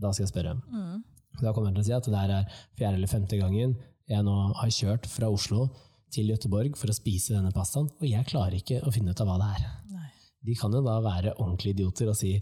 da 0.00 0.10
skal 0.12 0.24
jeg 0.24 0.32
spørre. 0.32 0.54
Mm. 0.72 1.04
Da 1.42 1.52
kommer 1.52 1.70
jeg 1.70 1.76
til 1.78 1.84
å 1.84 1.88
si 1.90 1.96
at 1.96 2.08
det 2.12 2.22
er 2.38 2.46
fjerde 2.78 2.94
eller 3.00 3.10
femte 3.12 3.38
gangen 3.40 3.76
jeg 4.08 4.22
nå 4.22 4.34
har 4.54 4.70
kjørt 4.70 5.06
fra 5.10 5.28
Oslo 5.34 5.68
til 6.14 6.28
Gøteborg 6.30 6.76
for 6.78 6.92
å 6.92 6.94
spise 6.94 7.34
denne 7.34 7.50
pastaen, 7.52 7.88
og 7.90 8.04
jeg 8.06 8.24
klarer 8.28 8.54
ikke 8.60 8.78
å 8.86 8.92
finne 8.94 9.10
ut 9.10 9.20
av 9.20 9.26
hva 9.26 9.38
det 9.42 9.48
er. 9.56 9.64
Nei. 9.90 10.10
De 10.46 10.54
kan 10.54 10.70
jo 10.72 10.82
da 10.86 11.00
være 11.02 11.32
ordentlige 11.42 11.74
idioter 11.74 12.12
og 12.12 12.14
si 12.16 12.36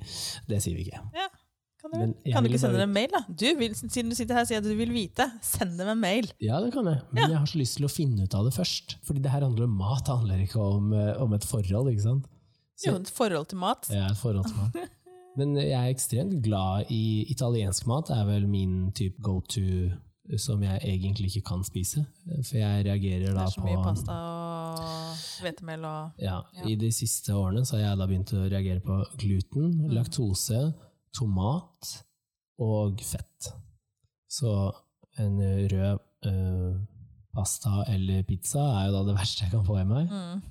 det 0.51 0.61
sier 0.61 0.77
vi 0.77 0.85
ikke. 0.85 1.01
Ja, 1.17 1.25
kan 1.81 1.95
du, 1.95 2.13
kan 2.33 2.45
du 2.45 2.49
ikke 2.51 2.61
sende 2.61 2.79
dem 2.83 2.91
en 2.91 2.95
mail, 2.97 3.09
da? 3.13 3.23
Du 3.29 3.47
vil, 3.59 3.73
siden 3.77 4.13
du 4.13 4.17
sitter 4.17 4.37
her 4.39 4.45
og 4.45 4.51
sier 4.53 4.61
at 4.61 4.69
du 4.69 4.77
vil 4.77 4.93
vite, 4.93 5.27
send 5.45 5.75
dem 5.81 5.89
en 5.95 6.01
mail. 6.05 6.29
Ja, 6.45 6.61
det 6.65 6.71
kan 6.77 6.87
jeg, 6.93 7.01
men 7.17 7.33
jeg 7.33 7.41
har 7.41 7.49
så 7.51 7.59
lyst 7.61 7.79
til 7.81 7.89
å 7.89 7.93
finne 7.93 8.25
ut 8.29 8.37
av 8.37 8.45
det 8.49 8.55
først. 8.57 8.99
Fordi 9.09 9.25
det 9.25 9.33
her 9.33 9.45
handler 9.49 9.65
om 9.67 9.75
mat, 9.81 10.05
det 10.07 10.15
handler 10.21 10.45
ikke 10.45 10.61
om, 10.69 10.93
eh, 10.97 11.11
om 11.25 11.33
et 11.37 11.45
forhold, 11.49 11.91
ikke 11.93 12.05
sant? 12.05 12.29
Så- 12.77 12.91
Jo, 12.91 12.97
et 13.01 13.09
forhold 13.17 13.49
til 13.49 13.59
mat. 13.65 13.89
Ja, 13.93 14.07
et 14.13 14.21
forhold 14.21 14.49
til 14.53 14.57
mat. 14.61 14.77
Men 15.37 15.57
jeg 15.57 15.73
er 15.75 15.91
ekstremt 15.91 16.37
glad 16.45 16.91
i 16.95 17.25
italiensk 17.31 17.87
mat. 17.91 18.07
Det 18.09 18.17
er 18.17 18.25
vel 18.29 18.47
min 18.49 18.93
type 18.95 19.19
go 19.23 19.41
to 19.41 19.65
som 20.41 20.63
jeg 20.63 20.79
egentlig 20.89 21.27
ikke 21.37 21.43
kan 21.51 21.65
spise. 21.67 22.05
For 22.49 22.57
jeg 22.57 22.85
reagerer 22.87 23.27
Det 23.27 23.35
da 23.37 23.43
er 23.45 23.51
så 23.53 23.61
på 23.61 23.67
mye 23.67 23.83
pasta 23.85 24.15
og 24.15 25.19
hvetemel 25.43 25.85
og 25.85 26.23
Ja, 26.23 26.39
Ja. 26.57 26.65
I 26.71 26.75
de 26.81 26.89
siste 26.93 27.35
årene 27.37 27.65
så 27.67 27.77
har 27.77 27.83
jeg 27.91 27.99
da 27.99 28.07
begynt 28.07 28.33
å 28.33 28.47
reagere 28.49 28.81
på 28.81 28.97
gluten, 29.21 29.75
Mm. 29.85 29.91
laktose, 29.99 30.73
tomat 31.15 32.05
og 32.59 33.01
fett. 33.05 33.51
Så 34.31 34.73
en 35.19 35.39
rød 35.71 35.99
uh, 36.27 36.81
pasta 37.35 37.85
eller 37.89 38.23
pizza 38.23 38.59
er 38.81 38.87
jo 38.89 38.93
da 38.97 39.03
det 39.11 39.17
verste 39.21 39.45
jeg 39.45 39.51
kan 39.51 39.67
få 39.67 39.81
i 39.81 39.85
meg. 39.85 40.09
mm. 40.11 40.43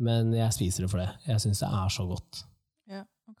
Men 0.00 0.32
jeg 0.32 0.52
spiser 0.56 0.82
det 0.84 0.90
for 0.90 0.98
det. 0.98 1.10
Jeg 1.28 1.40
syns 1.40 1.58
det 1.60 1.68
er 1.68 1.88
så 1.92 2.06
godt. 2.08 2.44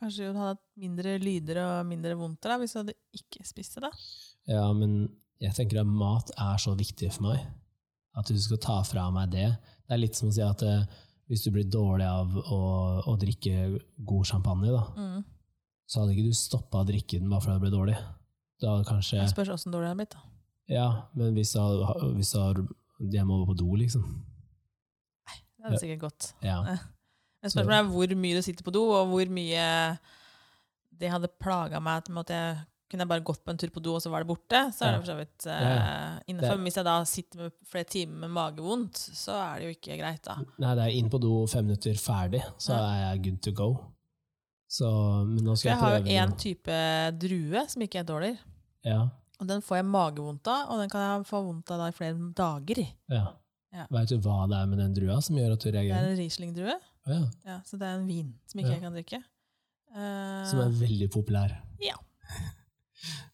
Kanskje 0.00 0.26
du 0.26 0.38
hadde 0.38 0.54
hatt 0.54 0.62
mindre 0.80 1.18
lyder 1.22 1.60
og 1.62 1.86
mindre 1.88 2.14
vondt 2.18 2.40
da, 2.46 2.56
hvis 2.60 2.72
du 2.74 2.78
hadde 2.82 2.94
ikke 3.16 3.44
spist 3.46 3.76
det. 3.76 3.82
da. 3.86 3.90
Ja, 4.50 4.64
men 4.76 4.94
jeg 5.40 5.54
tenker 5.56 5.80
at 5.82 5.86
mat 5.86 6.30
er 6.36 6.56
så 6.60 6.74
viktig 6.76 7.12
for 7.14 7.28
meg. 7.30 7.44
At 8.18 8.26
du 8.32 8.38
skal 8.42 8.58
ta 8.58 8.80
fra 8.82 9.06
meg 9.14 9.30
det. 9.30 9.46
Det 9.86 9.94
er 9.94 10.00
litt 10.02 10.16
som 10.18 10.28
å 10.30 10.34
si 10.34 10.42
at 10.42 10.62
eh, 10.66 10.82
hvis 11.30 11.44
du 11.46 11.50
blir 11.54 11.68
dårlig 11.70 12.08
av 12.10 12.32
å, 12.40 12.58
å 13.06 13.14
drikke 13.20 13.78
god 14.08 14.26
champagne, 14.26 14.72
da, 14.74 14.82
Mm. 14.98 15.20
så 15.86 16.00
hadde 16.02 16.16
ikke 16.16 16.26
du 16.30 16.34
stoppa 16.34 16.82
å 16.82 16.86
drikke 16.88 17.20
den 17.20 17.30
bare 17.30 17.40
fordi 17.44 17.58
du 17.60 17.64
ble 17.66 17.70
dårlig. 17.76 17.96
Du 18.60 18.66
hadde 18.68 18.88
kanskje 18.88 19.20
Det 19.22 19.30
spørs 19.32 19.52
åssen 19.54 19.72
dårlig 19.72 19.88
det 19.88 19.92
er 19.94 20.00
blitt. 20.02 20.16
da. 20.16 20.26
Ja, 20.70 20.88
men 21.14 21.34
hvis 21.34 21.52
du 21.54 21.60
har, 21.60 22.02
hvis 22.14 22.32
du 22.32 22.38
har 22.38 22.60
Jeg 23.00 23.24
må 23.26 23.38
på 23.48 23.54
do, 23.56 23.70
liksom. 23.80 24.02
Det 25.56 25.64
hadde 25.64 25.78
sikkert 25.80 26.00
gått. 26.08 26.32
Ja. 26.44 26.58
Men 27.40 27.52
spørsmålet 27.52 27.78
er 27.78 27.92
hvor 27.94 28.16
mye 28.20 28.36
du 28.36 28.42
sitter 28.44 28.66
på 28.66 28.74
do, 28.74 28.82
og 28.92 29.12
hvor 29.12 29.30
mye 29.32 29.68
det 31.00 31.08
hadde 31.12 31.30
plaga 31.40 31.80
meg. 31.80 32.02
at 32.02 32.10
måtte 32.12 32.36
jeg 32.36 32.58
kunne 32.90 33.04
jeg 33.04 33.10
bare 33.12 33.22
gått 33.22 33.44
på 33.46 33.52
en 33.52 33.58
tur 33.60 33.70
på 33.70 33.80
do, 33.84 33.92
og 33.94 34.02
så 34.02 34.10
var 34.10 34.24
det 34.24 34.28
borte. 34.32 34.60
Så 34.74 34.82
er 34.82 34.96
det 34.96 35.02
for 35.04 35.10
så 35.12 35.14
vidt 35.20 35.46
ja. 35.46 36.18
innenfor. 36.26 36.56
Men 36.58 36.66
hvis 36.66 36.78
jeg 36.80 36.86
da 36.88 36.96
sitter 37.06 37.44
med 37.44 37.52
flere 37.70 37.86
timer 37.86 38.24
med 38.24 38.32
magevondt, 38.34 38.98
så 39.14 39.36
er 39.38 39.60
det 39.60 39.68
jo 39.68 39.74
ikke 39.76 39.98
greit, 40.00 40.24
da. 40.26 40.34
Nei, 40.58 40.72
det 40.74 40.86
er 40.88 40.96
inn 40.98 41.10
på 41.12 41.20
do 41.22 41.36
fem 41.50 41.68
minutter 41.68 41.94
ferdig, 42.02 42.42
så 42.58 42.74
Ja. 42.74 42.80
er 42.90 43.04
jeg 43.04 43.22
good 43.28 43.38
to 43.46 43.52
go. 43.54 43.68
Så, 44.70 44.90
men 45.26 45.44
nå 45.46 45.54
skal 45.58 45.70
jeg 45.70 45.76
jeg 45.76 45.82
har 45.84 45.96
jo 45.98 46.18
én 46.18 46.36
type 46.38 46.80
drue 47.22 47.62
som 47.70 47.82
ikke 47.86 48.02
er 48.02 48.10
dårlig. 48.10 48.34
Ja, 48.86 49.08
Og 49.40 49.46
den 49.48 49.62
får 49.62 49.78
jeg 49.78 49.86
magevondt 49.88 50.50
av, 50.52 50.68
og 50.70 50.82
den 50.82 50.90
kan 50.90 51.00
jeg 51.00 51.26
få 51.30 51.44
vondt 51.46 51.70
av 51.70 51.78
da 51.78 51.86
i 51.88 51.96
flere 51.96 52.32
dager. 52.34 52.86
ja. 53.08 53.28
Ja. 53.70 53.84
Vet 53.86 54.10
du 54.10 54.16
hva 54.18 54.48
det 54.50 54.56
er 54.58 54.66
med 54.66 54.80
den 54.82 54.94
drua 54.96 55.20
som 55.22 55.36
gjør 55.38 55.52
at 55.54 55.62
du 55.62 55.70
Det 55.70 55.82
er 55.86 55.94
en 55.94 56.16
Riesling-drue, 56.18 56.74
Ja, 57.08 57.20
ja, 57.46 57.58
så 57.66 57.78
det 57.80 57.86
er 57.88 57.98
en 57.98 58.06
vin 58.08 58.34
som 58.46 58.60
ikke 58.60 58.74
jeg 58.74 58.82
kan 58.82 58.92
drikke. 58.96 59.20
Eh, 59.96 60.42
som 60.50 60.60
er 60.62 60.74
veldig 60.80 61.08
populær. 61.10 61.54
Ja. 61.82 61.96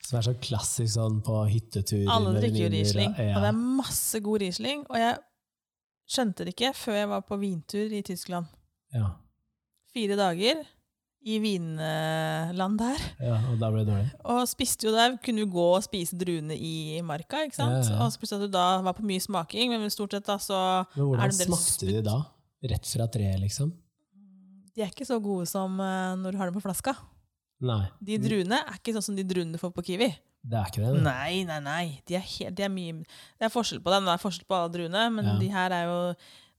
Som 0.07 0.21
er 0.21 0.23
så 0.23 0.33
klassisk 0.39 0.93
sånn 0.95 1.17
på 1.27 1.41
hyttetur. 1.51 2.05
Alle 2.07 2.31
med 2.37 2.45
drikker 2.45 2.61
jo 2.61 2.69
venninner, 2.69 2.85
Riesling, 2.87 3.11
og 3.35 3.41
det 3.43 3.49
er 3.49 3.57
masse 3.81 4.21
god 4.23 4.39
Riesling. 4.45 4.85
Og 4.87 4.99
jeg 5.01 5.17
skjønte 6.15 6.47
det 6.47 6.53
ikke 6.55 6.71
før 6.79 6.99
jeg 7.01 7.09
var 7.11 7.25
på 7.27 7.39
vintur 7.41 7.91
i 7.99 8.03
Tyskland. 8.07 8.47
Ja, 8.95 9.09
Fire 9.91 10.15
dager 10.21 10.61
i 11.27 11.41
vinland 11.43 12.79
der. 12.79 13.03
ja, 13.19 13.41
og 13.51 13.59
da 13.59 13.73
ble 13.75 13.83
det 13.83 13.89
dårlig. 13.91 14.11
Og 14.31 14.45
spiste 14.47 14.87
jo 14.87 14.93
der, 14.95 15.17
kunne 15.25 15.43
jo 15.43 15.49
gå 15.51 15.65
og 15.75 15.83
spise 15.83 16.15
druene 16.21 16.55
i 16.55 17.01
marka, 17.03 17.43
ikke 17.49 17.59
sant? 17.59 17.75
Ja, 17.75 17.83
ja, 17.83 17.97
ja. 17.97 18.05
Og 18.05 18.13
så 18.15 18.21
plutselig 18.23 18.45
at 18.45 18.47
du 18.47 18.55
da 18.55 18.67
var 18.87 18.95
på 18.95 19.07
mye 19.09 19.25
smaking, 19.25 19.75
men 19.75 19.91
stort 19.91 20.15
sett 20.15 20.29
da 20.29 20.37
så 20.39 20.61
Men 20.95 21.03
Er 21.03 21.09
hvordan 21.09 21.27
det 21.27 21.35
en 21.35 21.41
del 21.43 21.51
smakte 21.51 21.91
de 21.91 22.03
da? 22.07 22.17
Rett 22.65 22.87
fra 22.89 23.07
treet, 23.13 23.39
liksom? 23.43 23.73
De 24.77 24.83
er 24.85 24.89
ikke 24.93 25.07
så 25.09 25.19
gode 25.23 25.47
som 25.49 25.77
eh, 25.81 26.15
når 26.21 26.33
du 26.33 26.39
har 26.41 26.51
dem 26.51 26.57
på 26.57 26.65
flaska. 26.65 26.95
Nei, 27.65 27.87
De 28.05 28.19
druene 28.21 28.59
er 28.61 28.75
ikke 28.77 28.93
sånn 28.97 29.05
som 29.11 29.17
de 29.17 29.25
druene 29.25 29.53
du 29.57 29.59
får 29.61 29.71
på 29.73 29.85
Kiwi. 29.87 30.11
det 30.47 30.59
er 30.61 30.67
ikke 30.69 30.83
det. 30.85 30.91
det. 30.99 31.03
Nei, 31.07 31.45
nei, 31.49 31.61
nei. 31.65 31.85
De 32.07 32.15
er, 32.19 32.21
helt, 32.21 32.55
de 32.59 32.63
er 32.67 32.69
mye 32.73 32.99
Det 33.39 33.47
er 33.49 33.53
forskjell 33.55 33.81
på 33.83 33.91
dem. 33.95 34.05
Det 34.05 34.13
er 34.13 34.21
forskjell 34.23 34.47
på 34.49 34.55
alle 34.59 34.73
druene, 34.75 35.07
men 35.15 35.25
Ja. 35.25 35.39
de 35.41 35.49
her 35.55 35.71
er 35.73 35.85
jo 35.89 36.01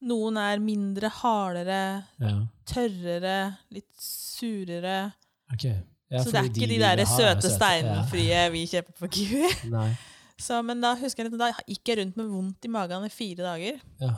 Noen 0.07 0.37
er 0.37 0.59
mindre, 0.61 1.09
hardere, 1.09 2.03
Ja, 2.21 2.33
tørrere, 2.69 3.57
litt 3.73 3.89
surere. 3.97 5.13
ok. 5.51 5.63
Ja, 6.09 6.21
så 6.23 6.31
det 6.31 6.37
er 6.39 6.43
ikke 6.51 6.67
de 6.69 6.75
de 6.75 6.77
der 6.79 6.99
er 7.01 7.05
søte, 7.09 7.49
steinfrie 7.51 8.43
vi 8.53 8.61
kjøper 8.69 8.93
på 9.01 9.09
Kiwi. 9.11 9.49
Nei, 9.73 9.89
Så, 10.39 10.59
men 10.63 10.79
da 10.79 10.91
husker 10.95 11.25
jeg 11.25 11.33
at 11.33 11.39
da 11.41 11.49
gikk 11.65 11.81
jeg 11.89 11.97
rundt 11.97 12.15
med 12.19 12.27
vondt 12.29 12.65
i 12.65 12.69
magen 12.69 13.05
i 13.05 13.09
fire 13.09 13.41
dager. 13.43 13.79
ja. 13.99 14.13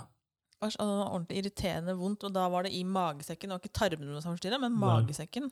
Og 0.61 0.71
så- 0.73 0.81
og 0.83 1.13
ordentlig 1.13 1.37
irriterende 1.43 1.93
vondt, 1.95 2.23
og 2.27 2.33
da 2.33 2.47
var 2.49 2.63
det 2.63 2.73
i 2.73 2.83
magesekken. 2.83 3.47
Det 3.47 3.55
var 3.55 3.59
ikke 3.63 3.79
tarmene 3.79 4.21
som 4.21 4.35
forstyrra, 4.35 4.59
men 4.59 4.73
magesekken. 4.77 5.43
magesekken. 5.47 5.51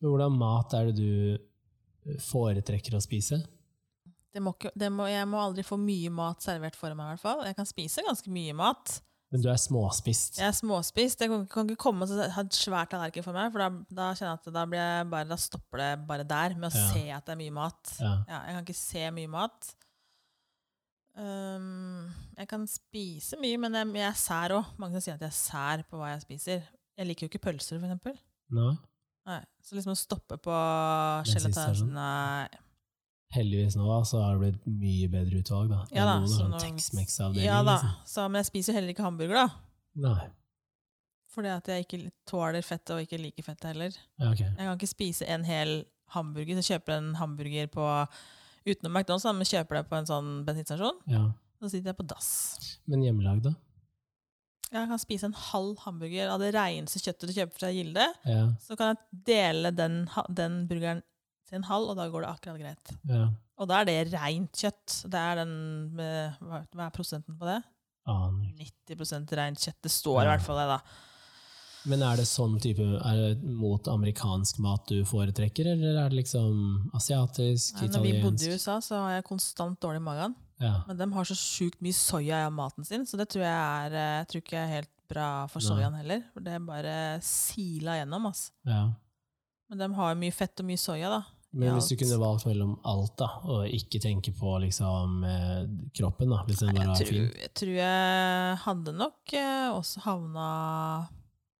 Men 0.00 0.10
hvordan 0.10 0.38
mat 0.38 0.72
er 0.74 0.86
det 0.86 0.96
du 0.96 1.38
foretrekker 2.18 2.96
å 2.98 3.02
spise? 3.04 3.42
Det 4.34 4.42
må 4.44 4.52
ikke, 4.56 4.70
det 4.78 4.88
må, 4.92 5.06
jeg 5.10 5.26
må 5.30 5.38
aldri 5.40 5.64
få 5.66 5.78
mye 5.80 6.10
mat 6.14 6.42
servert 6.44 6.76
for 6.78 6.92
meg, 6.94 7.04
i 7.06 7.14
hvert 7.16 7.20
fall. 7.24 7.44
Jeg 7.48 7.56
kan 7.58 7.68
spise 7.68 8.04
ganske 8.06 8.28
mye 8.32 8.54
mat. 8.58 9.00
Men 9.30 9.42
du 9.44 9.48
er 9.52 9.58
småspist. 9.60 10.38
Jeg 10.40 10.48
er 10.48 10.56
småspist. 10.56 11.20
Jeg 11.20 11.28
kan, 11.28 11.42
kan 11.52 11.68
ikke 11.68 11.82
komme 11.84 12.06
og 12.06 12.30
ha 12.32 12.40
et 12.40 12.56
svært 12.56 12.88
tallerken 12.94 13.24
for 13.26 13.36
meg, 13.36 13.50
for 13.52 13.58
da, 13.60 13.68
da 13.92 14.06
kjenner 14.16 14.38
jeg 14.38 14.40
at 14.40 14.52
da, 14.56 14.64
bare, 15.10 15.24
da 15.28 15.36
stopper 15.36 15.82
det 15.82 15.90
bare 16.08 16.24
der, 16.24 16.54
med 16.56 16.70
å 16.72 16.74
Ja. 16.74 16.86
se 16.94 17.02
at 17.18 17.26
det 17.28 17.34
er 17.36 17.42
mye 17.42 17.52
mat. 17.58 17.92
Ja. 18.00 18.12
Ja, 18.28 18.38
jeg 18.46 18.54
kan 18.56 18.64
ikke 18.64 18.78
se 18.80 19.10
mye 19.18 19.28
mat. 19.28 19.74
Um, 21.18 22.12
jeg 22.38 22.46
kan 22.50 22.66
spise 22.70 23.38
mye, 23.42 23.58
men 23.58 23.74
jeg, 23.74 23.90
jeg 23.98 24.06
er 24.06 24.18
sær 24.20 24.54
òg. 24.54 24.68
Mange 24.78 24.98
som 24.98 25.04
sier 25.08 25.16
at 25.18 25.24
jeg 25.26 25.32
er 25.32 25.38
sær 25.38 25.82
på 25.90 25.98
hva 25.98 26.12
jeg 26.12 26.22
spiser. 26.26 26.62
Jeg 26.98 27.08
liker 27.10 27.26
jo 27.26 27.32
ikke 27.32 27.42
pølser, 27.48 27.80
for 27.80 27.88
eksempel. 27.88 28.14
Nei. 28.54 28.70
Nei. 29.28 29.40
Så 29.66 29.76
liksom 29.76 29.92
å 29.92 29.98
stoppe 29.98 30.38
på 30.40 30.54
gelatin 31.28 31.92
Nei. 31.94 32.48
Heldigvis 33.34 33.74
nå 33.76 33.84
så 34.08 34.22
har 34.24 34.38
det 34.38 34.40
blitt 34.40 34.68
mye 34.80 35.08
bedre 35.12 35.42
utvalg. 35.42 35.68
da. 35.74 35.82
Ja 35.92 36.06
da, 36.08 36.14
noen 36.22 36.30
så 36.32 36.38
sånn 36.40 36.54
nå- 36.54 36.62
Ja 37.44 37.58
da. 37.60 37.74
Liksom. 37.76 38.06
Så, 38.08 38.24
men 38.30 38.40
jeg 38.40 38.48
spiser 38.48 38.72
jo 38.72 38.76
heller 38.78 38.94
ikke 38.94 39.04
hamburger, 39.04 39.34
da. 39.42 39.48
Nei. 40.06 40.28
Fordi 41.34 41.50
at 41.52 41.68
jeg 41.68 41.84
ikke 41.84 42.00
tåler 42.30 42.64
fett 42.64 42.90
og 42.94 43.02
ikke 43.04 43.20
liker 43.20 43.44
fett 43.44 43.66
heller. 43.68 43.92
Ja, 44.16 44.30
okay. 44.32 44.48
Jeg 44.48 44.64
kan 44.64 44.78
ikke 44.78 44.88
spise 44.94 45.28
en 45.28 45.44
hel 45.44 45.74
hamburger. 46.14 46.56
Så 46.56 46.64
jeg 46.64 46.78
kjøper 46.78 46.96
en 46.96 47.10
hamburger 47.20 47.68
på 47.74 47.84
utenom 48.66 48.94
McDonald's, 48.94 49.26
da, 49.26 49.34
men 49.36 49.48
kjøper 49.48 49.80
det 49.80 49.86
på 49.90 49.98
en 49.98 50.08
sånn 50.08 50.30
bensinstasjon. 50.46 51.00
Ja. 51.10 51.24
Så 51.58 51.72
sitter 51.72 51.92
jeg 51.92 51.98
på 51.98 52.06
dass. 52.08 52.30
Men 52.90 53.02
hjemmelagd, 53.06 53.48
da? 53.50 53.54
Jeg 54.68 54.90
kan 54.90 55.00
spise 55.00 55.28
en 55.30 55.36
halv 55.48 55.78
hamburger 55.86 56.28
av 56.28 56.42
det 56.42 56.50
reineste 56.52 57.00
kjøttet 57.00 57.30
du 57.30 57.34
kjøper 57.38 57.56
fra 57.56 57.70
Gilde. 57.72 58.04
Ja. 58.28 58.42
Så 58.60 58.76
kan 58.76 58.92
jeg 58.92 59.22
dele 59.30 59.72
den, 59.72 60.02
den 60.28 60.60
burgeren 60.68 61.00
til 61.48 61.60
en 61.60 61.68
halv, 61.70 61.92
og 61.92 61.96
da 61.96 62.08
går 62.12 62.24
det 62.24 62.32
akkurat 62.34 62.64
greit. 62.64 62.96
ja. 63.08 63.28
Og 63.58 63.66
da 63.66 63.80
er 63.80 63.88
det 63.88 64.12
rent 64.12 64.54
kjøtt. 64.54 65.00
Det 65.10 65.18
er 65.18 65.40
den 65.40 65.54
hva, 65.98 66.60
er 66.62 66.92
prosenten 66.94 67.34
på 67.40 67.48
det? 67.48 67.56
Ikke. 68.06 68.68
90% 68.94 69.32
rent 69.34 69.64
kjøtt. 69.64 69.78
Det 69.82 69.90
står 69.90 70.20
i 70.22 70.28
hvert 70.30 70.44
fall 70.44 70.60
det, 70.60 70.66
da. 70.70 70.76
Men 71.86 72.02
er 72.02 72.18
det 72.18 72.26
sånn 72.26 72.56
type 72.62 72.82
Er 72.82 73.20
det 73.20 73.52
mot 73.54 73.86
amerikansk 73.88 74.58
mat 74.64 74.88
du 74.90 75.04
foretrekker, 75.06 75.70
eller 75.74 76.00
er 76.02 76.10
det 76.10 76.18
liksom 76.22 76.90
asiatisk, 76.96 77.76
italiensk? 77.76 77.96
Når 77.96 78.06
vi 78.06 78.22
bodde 78.24 78.48
i? 78.48 78.52
USA, 78.56 78.78
så 78.84 79.02
har 79.04 79.16
jeg 79.18 79.28
konstant 79.28 79.80
dårlig 79.82 80.02
i 80.02 80.06
magen. 80.08 80.36
Ja. 80.58 80.74
Men 80.88 80.98
de 80.98 81.06
har 81.14 81.28
så 81.28 81.36
sjukt 81.38 81.82
mye 81.84 81.94
soya 81.94 82.42
i 82.46 82.50
maten 82.50 82.86
sin, 82.86 83.06
så 83.06 83.18
det 83.20 83.28
tror 83.30 83.44
jeg 83.46 83.54
er 83.54 83.94
eh, 83.94 84.14
Jeg 84.18 84.30
tror 84.32 84.44
ikke 84.44 84.62
er 84.62 84.72
helt 84.74 84.94
bra 85.08 85.30
for 85.48 85.64
soyaen 85.64 85.96
heller. 86.00 86.24
For 86.34 86.44
det 86.44 86.56
er 86.56 86.64
bare 86.66 86.96
sila 87.24 88.00
gjennom. 88.00 88.26
ass. 88.28 88.48
Ja. 88.68 88.88
Men 89.68 89.82
de 89.82 89.88
har 90.00 90.16
mye 90.18 90.34
fett 90.34 90.60
og 90.60 90.68
mye 90.68 90.80
soya, 90.80 91.12
da. 91.12 91.22
Men 91.50 91.78
hvis 91.78 91.88
du 91.88 91.94
kunne 91.96 92.18
valgt 92.20 92.44
mellom 92.44 92.74
alt, 92.84 93.14
da, 93.16 93.28
og 93.48 93.70
ikke 93.72 94.00
tenke 94.04 94.34
på 94.36 94.50
liksom 94.60 95.22
eh, 95.24 95.62
kroppen, 95.96 96.34
da, 96.34 96.42
hvis 96.44 96.60
den 96.60 96.76
bare 96.76 96.96
tror, 96.98 97.08
fin 97.08 97.30
jeg 97.40 97.52
tror 97.56 97.72
jeg 97.78 98.58
hadde 98.66 98.94
nok 98.98 99.32
eh, 99.38 99.68
også 99.72 100.02
havna 100.04 100.48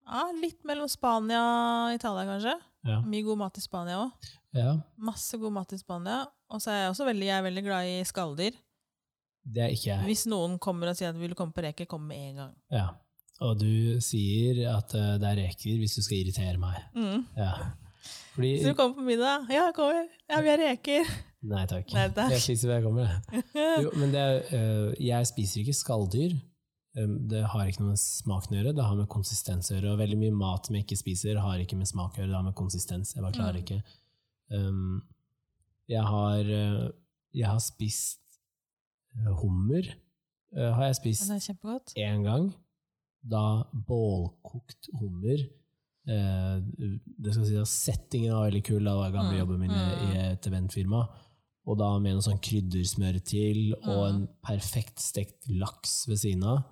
ja, 0.09 0.25
litt 0.41 0.65
mellom 0.69 0.89
Spania 0.91 1.41
og 1.89 1.95
Italia, 1.99 2.25
kanskje. 2.29 2.55
Ja. 2.89 3.01
Mye 3.05 3.25
god 3.27 3.39
mat 3.43 3.59
i 3.59 3.63
Spania 3.65 3.99
òg. 4.01 4.29
ja, 4.57 4.77
Masse 4.97 5.37
god 5.39 5.53
mat 5.53 5.73
i 5.77 5.79
Spania. 5.81 6.23
Og 6.49 6.63
så 6.65 6.71
er 6.73 6.79
jeg 6.83 6.95
også 6.95 7.05
veldig, 7.11 7.27
jeg 7.29 7.37
er 7.39 7.45
veldig 7.45 7.65
glad 7.67 7.89
i 7.91 7.99
skalldyr. 8.09 8.57
det 9.45 9.63
er 9.65 9.75
ikke 9.75 9.91
jeg. 9.91 10.05
Hvis 10.09 10.27
noen 10.29 10.59
kommer 10.59 10.89
og 10.91 10.97
sier 10.97 11.11
at 11.11 11.17
de 11.17 11.21
vil 11.21 11.35
komme 11.37 11.53
på 11.57 11.63
reker, 11.65 11.87
kom 11.89 12.07
med 12.09 12.17
en 12.31 12.37
gang. 12.43 12.55
Ja. 12.73 12.87
Og 13.45 13.59
du 13.61 14.01
sier 14.03 14.65
at 14.73 14.95
eh, 14.99 15.13
det 15.23 15.29
er 15.29 15.37
reker 15.45 15.77
hvis 15.79 15.95
du 15.95 16.03
skal 16.03 16.19
irritere 16.25 16.57
meg. 16.59 16.81
Mm. 16.97 17.23
Ja. 17.37 17.53
Fordi 18.35 18.51
Så 18.63 18.73
du 18.73 18.75
kommer 18.79 18.95
på 18.99 19.05
middag? 19.07 19.47
Ja, 19.53 19.67
jeg 19.69 19.75
kommer. 19.77 20.09
Ja, 20.31 20.41
vi 20.41 20.49
har 20.53 20.59
reker. 20.63 21.11
Nei 21.49 21.65
takk. 21.71 21.93
Nei, 21.95 22.09
takk. 22.17 22.33
Jeg 22.35 22.43
spiser 22.43 22.69
hver 22.71 22.81
jeg 22.81 22.87
kommer. 22.89 23.13
jeg. 23.55 23.93
Men 23.95 24.11
det 24.15 24.21
er, 24.25 24.41
eh, 24.59 24.95
jeg 25.07 25.29
spiser 25.31 25.61
ikke 25.63 25.77
skalldyr. 25.79 26.35
Det 26.95 27.45
har 27.53 27.67
ikke 27.69 27.83
noe 27.85 27.93
med 27.93 28.01
smaken 28.01 28.55
å 28.55 28.59
gjøre, 28.59 28.75
det 28.75 28.85
har 28.85 28.97
med 28.97 29.09
konsistens 29.13 29.69
å 29.71 29.75
gjøre. 29.77 29.93
Og 29.93 29.99
veldig 30.01 30.17
mye 30.19 30.35
mat 30.35 30.69
vi 30.73 30.81
ikke 30.83 30.97
spiser, 30.99 31.37
har 31.39 31.59
ikke 31.63 31.77
med 31.77 31.87
smak 31.87 32.17
å 32.17 32.23
gjøre, 32.23 32.31
det 32.33 32.39
har 32.39 32.47
med 32.49 32.55
konsistens. 32.59 33.15
Jeg 33.15 33.23
bare 33.23 33.33
klarer 33.37 33.59
Mm. 33.59 33.65
ikke. 33.65 33.83
Um, 34.51 35.03
jeg, 35.89 36.03
har, 36.03 36.41
eh, 36.41 36.91
jeg 37.35 37.47
har 37.47 37.59
spist 37.61 38.21
eh, 39.15 39.33
hummer. 39.43 39.83
Uh, 40.57 40.73
har 40.73 40.85
jeg 40.87 40.97
spist 40.97 41.29
én 41.97 42.25
gang. 42.25 42.55
Da 43.23 43.65
bålkokt 43.75 44.89
hummer. 44.99 45.45
Uh, 46.09 46.61
det 47.21 47.35
skal 47.35 47.45
si 47.47 47.57
at 47.61 47.69
Settingen 47.69 48.33
var 48.33 48.49
veldig 48.51 48.65
kul. 48.65 48.83
Da 48.85 48.97
var 48.97 49.11
gamle 49.13 49.35
Mm, 49.37 49.39
jobben 49.43 49.61
min 49.61 49.71
i, 49.71 49.75
mm. 49.75 50.09
i 50.09 50.33
et 50.33 50.47
eventfirma. 50.49 51.03
Og 51.69 51.77
da 51.79 51.99
med 52.01 52.15
noe 52.17 52.25
sånn 52.25 52.41
kryddersmør 52.41 53.21
til, 53.29 53.75
og 53.85 54.09
Mm. 54.09 54.15
en 54.15 54.29
perfekt 54.43 54.99
stekt 54.99 55.47
laks 55.49 56.07
ved 56.09 56.17
siden 56.17 56.43
av. 56.45 56.65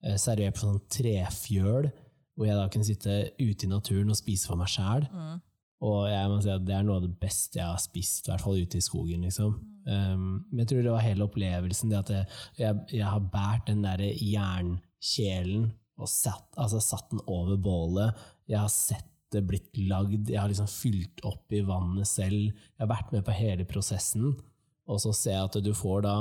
Eh, 0.00 0.16
servert 0.16 0.56
på 0.56 0.64
sånn 0.64 0.80
trefjøl, 0.88 1.90
hvor 2.38 2.48
jeg 2.48 2.56
da 2.56 2.68
kunne 2.72 2.88
sitte 2.88 3.16
ute 3.36 3.66
i 3.66 3.70
naturen 3.70 4.12
og 4.12 4.16
spise 4.16 4.48
for 4.48 4.60
meg 4.60 4.70
sjæl. 4.72 5.04
Mm. 5.12 5.40
Og 5.84 5.98
jeg 6.08 6.28
må 6.28 6.38
si 6.44 6.52
at 6.52 6.64
det 6.64 6.76
er 6.76 6.86
noe 6.86 7.00
av 7.00 7.04
det 7.04 7.12
beste 7.20 7.60
jeg 7.60 7.68
har 7.68 7.80
spist, 7.80 8.26
i 8.26 8.32
hvert 8.32 8.44
fall 8.44 8.60
ute 8.60 8.80
i 8.80 8.84
skogen. 8.84 9.26
liksom. 9.28 9.58
Mm. 9.60 9.68
Um, 9.90 10.24
men 10.50 10.62
jeg 10.62 10.70
tror 10.72 10.82
det 10.84 10.94
var 10.94 11.04
hele 11.04 11.26
opplevelsen, 11.26 11.92
det 11.92 12.00
at 12.00 12.10
jeg, 12.14 12.40
jeg, 12.60 12.80
jeg 13.00 13.06
har 13.08 13.28
båret 13.32 13.68
den 13.68 13.84
derre 13.84 14.10
jernkjelen 14.12 15.70
og 16.00 16.08
satt, 16.08 16.48
altså 16.60 16.80
satt 16.84 17.08
den 17.12 17.22
over 17.28 17.60
bålet. 17.60 18.20
Jeg 18.48 18.60
har 18.60 18.72
sett 18.72 19.08
det 19.30 19.44
blitt 19.46 19.76
lagd, 19.88 20.30
jeg 20.32 20.40
har 20.40 20.50
liksom 20.50 20.68
fylt 20.68 21.20
opp 21.28 21.52
i 21.54 21.62
vannet 21.64 22.08
selv. 22.08 22.50
Jeg 22.50 22.82
har 22.82 22.90
vært 22.90 23.12
med 23.14 23.24
på 23.26 23.36
hele 23.36 23.66
prosessen, 23.68 24.32
og 24.90 25.00
så 25.02 25.12
ser 25.14 25.36
jeg 25.36 25.48
at 25.48 25.58
du 25.64 25.70
får 25.76 26.06
da, 26.08 26.14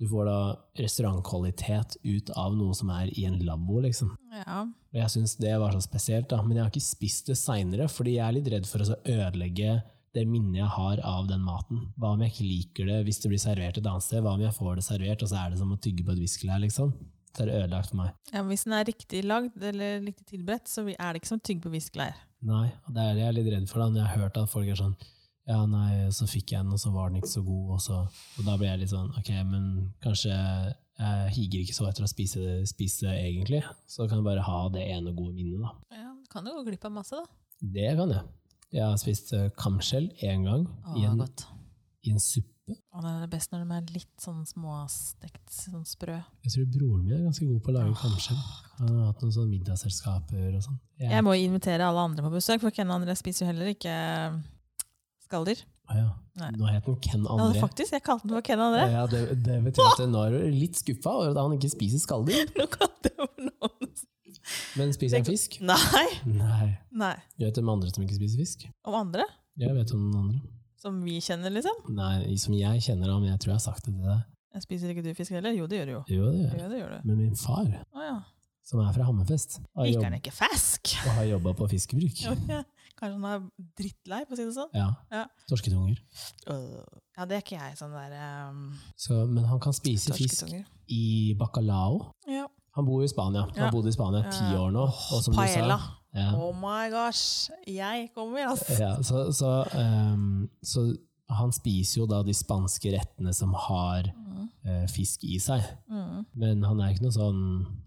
du 0.00 0.06
får 0.08 0.24
da 0.30 0.38
restaurantkvalitet 0.80 1.98
ut 2.02 2.30
av 2.40 2.54
noe 2.56 2.74
som 2.76 2.88
er 2.94 3.10
i 3.20 3.26
en 3.28 3.36
lavvo, 3.44 3.82
liksom. 3.84 4.14
Ja. 4.32 4.62
Jeg 4.96 5.12
syns 5.12 5.36
det 5.36 5.52
var 5.60 5.74
så 5.76 5.82
spesielt, 5.84 6.30
da. 6.30 6.40
men 6.42 6.56
jeg 6.56 6.64
har 6.64 6.72
ikke 6.72 6.86
spist 6.86 7.28
det 7.28 7.36
seinere, 7.38 7.88
fordi 7.92 8.16
jeg 8.16 8.24
er 8.24 8.36
litt 8.38 8.48
redd 8.54 8.68
for 8.70 8.80
å 8.80 8.96
ødelegge 8.96 9.76
det 10.16 10.24
minnet 10.26 10.62
jeg 10.62 10.70
har 10.74 11.02
av 11.06 11.28
den 11.28 11.44
maten. 11.44 11.84
Hva 12.00 12.14
om 12.14 12.24
jeg 12.24 12.32
ikke 12.32 12.48
liker 12.48 12.88
det 12.90 12.98
hvis 13.06 13.20
det 13.22 13.30
blir 13.30 13.42
servert 13.42 13.76
et 13.78 13.86
annet 13.86 14.06
sted? 14.06 14.24
Hva 14.24 14.34
om 14.34 14.42
jeg 14.42 14.56
får 14.56 14.80
det 14.80 14.86
servert, 14.88 15.22
og 15.22 15.30
så 15.30 15.38
er 15.44 15.52
det 15.52 15.60
som 15.60 15.76
å 15.76 15.78
tygge 15.84 16.06
på 16.08 16.16
et 16.16 16.24
viskelær, 16.24 16.64
liksom? 16.64 16.96
Så 17.30 17.44
er 17.44 17.52
det 17.52 17.60
ødelagt 17.60 17.92
for 17.92 18.00
meg. 18.00 18.16
ja, 18.32 18.42
Hvis 18.48 18.64
den 18.66 18.74
er 18.74 18.88
riktig 18.88 19.22
lagd 19.28 19.62
eller 19.62 20.00
riktig 20.02 20.26
tilberedt, 20.32 20.66
så 20.66 20.88
er 20.88 21.12
det 21.12 21.20
ikke 21.20 21.34
som 21.36 21.44
tygg 21.44 21.60
på 21.62 21.70
viskelær. 21.76 22.16
Nei, 22.48 22.66
og 22.88 22.96
det 22.96 23.04
er 23.04 23.14
det 23.14 23.22
jeg 23.22 23.28
er 23.28 23.36
litt 23.36 23.52
redd 23.52 23.68
for, 23.70 23.84
da, 23.84 23.92
når 23.92 24.00
jeg 24.00 24.10
har 24.10 24.24
hørt 24.24 24.40
at 24.40 24.50
folk 24.50 24.72
er 24.72 24.80
sånn 24.80 24.96
ja, 25.48 25.66
nei, 25.66 26.10
så 26.14 26.26
fikk 26.28 26.52
jeg 26.52 26.62
den, 26.64 26.72
og 26.72 26.78
så 26.78 26.90
var 26.94 27.08
den 27.10 27.20
ikke 27.22 27.32
så 27.32 27.42
god, 27.42 27.70
og, 27.74 27.80
så, 27.80 28.00
og 28.38 28.44
da 28.46 28.56
ble 28.60 28.66
jeg 28.68 28.78
litt 28.82 28.92
sånn, 28.92 29.10
ok, 29.18 29.30
men 29.48 29.92
kanskje 30.04 30.30
jeg 31.00 31.32
higer 31.34 31.62
ikke 31.64 31.74
så 31.74 31.88
etter 31.88 32.04
å 32.04 32.10
spise 32.10 32.40
det, 32.44 32.56
spise 32.68 33.06
det 33.08 33.16
egentlig, 33.24 33.62
så 33.88 34.06
kan 34.06 34.18
jeg 34.20 34.24
bare 34.28 34.44
ha 34.44 34.60
det 34.74 34.84
ene 34.92 35.14
gode 35.16 35.32
minnet, 35.34 35.60
da. 35.64 35.72
Ja, 35.96 36.12
Du 36.20 36.28
kan 36.30 36.46
jo 36.46 36.52
gå 36.60 36.66
glipp 36.68 36.84
av 36.84 36.92
masse, 36.92 37.16
da. 37.16 37.24
Det 37.60 37.96
kan 37.98 38.10
jeg. 38.14 38.22
Jeg 38.70 38.84
har 38.86 38.96
spist 39.02 39.32
uh, 39.34 39.48
kamskjell 39.58 40.10
én 40.22 40.44
gang 40.46 40.68
Å, 40.86 40.92
i, 40.94 41.02
en, 41.08 41.24
i 42.06 42.12
en 42.14 42.20
suppe. 42.22 42.76
Og 42.94 43.02
det 43.02 43.10
er 43.24 43.30
best 43.32 43.50
når 43.50 43.64
de 43.64 43.74
er 43.80 43.88
litt 43.96 44.22
sånn 44.22 44.44
småstekt, 44.46 45.48
sånn 45.50 45.82
sprø. 45.88 46.20
Jeg 46.46 46.52
tror 46.54 46.68
broren 46.76 47.02
min 47.02 47.16
er 47.16 47.24
ganske 47.26 47.48
god 47.48 47.58
på 47.64 47.72
å 47.72 47.74
lage 47.74 47.96
kamskjell. 47.98 48.38
Han 48.78 48.92
har 48.94 49.08
hatt 49.10 49.24
noen 49.24 49.34
sånne 49.34 49.50
middagsselskaper 49.56 50.54
og 50.54 50.62
sånn. 50.68 50.78
Jeg- 51.00 51.10
Jeg 51.16 51.24
må 51.26 51.34
invitere 51.34 51.88
alle 51.88 52.04
andre 52.06 52.22
på 52.22 52.30
besøk, 52.36 52.60
for 52.62 52.70
Ken 52.70 52.88
og 52.92 53.00
André 53.00 53.16
spiser 53.18 53.44
jo 53.46 53.50
heller 53.50 53.72
ikke 53.74 53.96
skalldyr. 55.30 55.62
Ah, 55.90 55.96
ja. 55.98 56.10
Nå 56.54 56.68
het 56.70 56.86
den 56.86 56.96
Ken 57.02 57.26
André. 57.26 57.56
Ja, 57.56 57.64
faktisk, 57.64 57.94
jeg 57.96 58.04
kalte 58.06 58.28
den 58.28 58.36
for 58.36 58.46
Ken 58.46 58.62
André. 58.62 58.84
Ja, 58.92 59.06
det, 59.10 59.22
det 59.46 59.58
betyr 59.64 59.88
at 59.88 60.04
nå 60.10 60.22
er 60.26 60.36
du 60.36 60.54
litt 60.54 60.78
skuffa 60.78 61.16
over 61.22 61.32
at 61.32 61.40
han 61.40 61.56
ikke 61.56 61.72
spiser 61.72 62.02
skalldyr. 62.02 62.52
Men 64.78 64.94
spiser 64.94 65.20
han 65.20 65.26
fisk? 65.28 65.58
Nei! 65.66 66.06
Nei. 66.26 66.70
Nei. 66.96 67.16
Jeg 67.38 67.50
vet 67.50 67.60
om 67.62 67.74
andre 67.74 67.90
som 67.92 68.06
ikke 68.06 68.16
spiser 68.18 68.40
fisk. 68.40 68.64
Om 68.88 68.96
andre? 69.02 69.26
Jeg 69.60 69.74
vet 69.76 69.92
om 69.94 70.06
noen 70.06 70.20
andre. 70.24 70.40
Som 70.80 71.02
vi 71.04 71.18
kjenner, 71.20 71.52
liksom? 71.52 71.82
Nei, 71.92 72.36
som 72.40 72.54
jeg 72.56 72.84
kjenner 72.86 73.12
ham. 73.12 73.26
Jeg 73.28 73.42
tror 73.42 73.52
jeg 73.52 73.58
har 73.58 73.64
sagt 73.66 73.84
det 73.84 73.92
til 73.92 74.06
deg. 74.06 74.22
Jeg 74.56 74.64
spiser 74.64 74.92
ikke 74.94 75.04
du 75.04 75.10
fisk 75.14 75.34
heller? 75.36 75.54
Jo, 75.54 75.66
det 75.70 75.82
gjør 75.82 75.90
du 75.90 75.92
jo. 75.92 76.02
Jo, 76.10 76.30
det 76.32 76.38
gjør. 76.40 76.54
Ja, 76.58 76.68
det 76.70 76.78
gjør 76.80 76.94
du. 76.94 77.08
Men 77.10 77.18
min 77.20 77.36
far, 77.38 77.66
ah, 77.92 78.06
ja. 78.06 78.16
som 78.66 78.80
er 78.82 78.94
fra 78.96 79.06
Hammerfest, 79.06 79.60
Liker 79.78 80.08
han 80.08 80.16
ikke 80.18 80.32
fisk? 80.34 80.94
og 81.04 81.12
har 81.18 81.28
jobba 81.34 81.54
på 81.60 81.68
fiskebruk. 81.74 82.24
Ja. 82.50 82.64
Kanskje 83.00 83.16
han 83.16 83.26
er 83.32 83.44
drittlei, 83.80 84.20
for 84.28 84.36
å 84.36 84.38
si 84.38 84.44
det 84.44 84.54
sånn? 84.56 84.72
Ja. 84.76 84.88
Ja. 85.10 85.24
Torsketunger. 85.48 86.00
Øh. 86.52 87.00
Ja, 87.16 87.26
det 87.28 87.36
er 87.38 87.42
ikke 87.44 87.56
jeg. 87.58 87.76
Sånn 87.80 87.92
der 87.96 88.14
um, 88.50 88.62
Så, 88.96 89.22
men 89.28 89.44
han 89.48 89.60
kan 89.60 89.74
spise 89.76 90.12
fisk 90.16 90.52
i 90.92 91.34
bacalao. 91.40 92.10
Ja. 92.28 92.46
Han 92.76 92.86
bor 92.86 93.02
i 93.02 93.08
Spania. 93.10 93.46
Han 93.50 93.64
har 93.66 93.72
bodd 93.74 93.88
i 93.90 93.92
Spania 93.96 94.22
ti 94.30 94.46
år 94.56 94.70
nå. 94.72 94.84
Og 94.86 95.24
som 95.24 95.34
Paella. 95.34 95.76
du 95.76 95.82
sa, 95.82 95.96
ja, 96.20 96.28
Oh 96.38 96.52
my 96.56 96.88
gosh! 96.92 97.50
Jeg 97.66 98.10
kommer, 98.14 98.48
altså! 98.52 98.76
ja, 98.78 98.92
så, 99.06 99.24
så, 99.34 99.50
um, 99.74 100.48
så 100.62 100.84
han 101.30 101.52
spiser 101.54 102.00
jo 102.02 102.06
da 102.10 102.22
de 102.26 102.34
spanske 102.34 102.92
rettene 102.96 103.34
som 103.36 103.52
har 103.68 104.10
Mm. 104.30 104.46
uh, 104.64 104.86
fisk 104.88 105.24
i 105.26 105.36
seg. 105.42 105.60
Mm. 105.90 106.24
Men 106.40 106.62
han 106.64 106.80
er 106.80 106.92
ikke 106.94 107.04
noe 107.04 107.12
sånn 107.14 107.40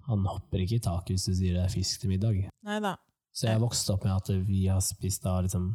Han 0.10 0.26
hopper 0.28 0.62
ikke 0.62 0.76
i 0.78 0.84
taket 0.84 1.16
hvis 1.16 1.26
du 1.30 1.34
sier 1.38 1.56
det 1.58 1.64
er 1.64 1.72
fisk 1.72 2.02
til 2.04 2.12
middag. 2.12 2.42
Nei 2.68 2.80
da. 2.84 2.96
Så 3.34 3.48
jeg 3.50 3.62
vokste 3.64 3.96
opp 3.96 4.04
med 4.06 4.14
at 4.14 4.30
vi 4.48 4.66
har 4.70 4.80
spist 4.86 5.24
da 5.26 5.40
liksom 5.42 5.72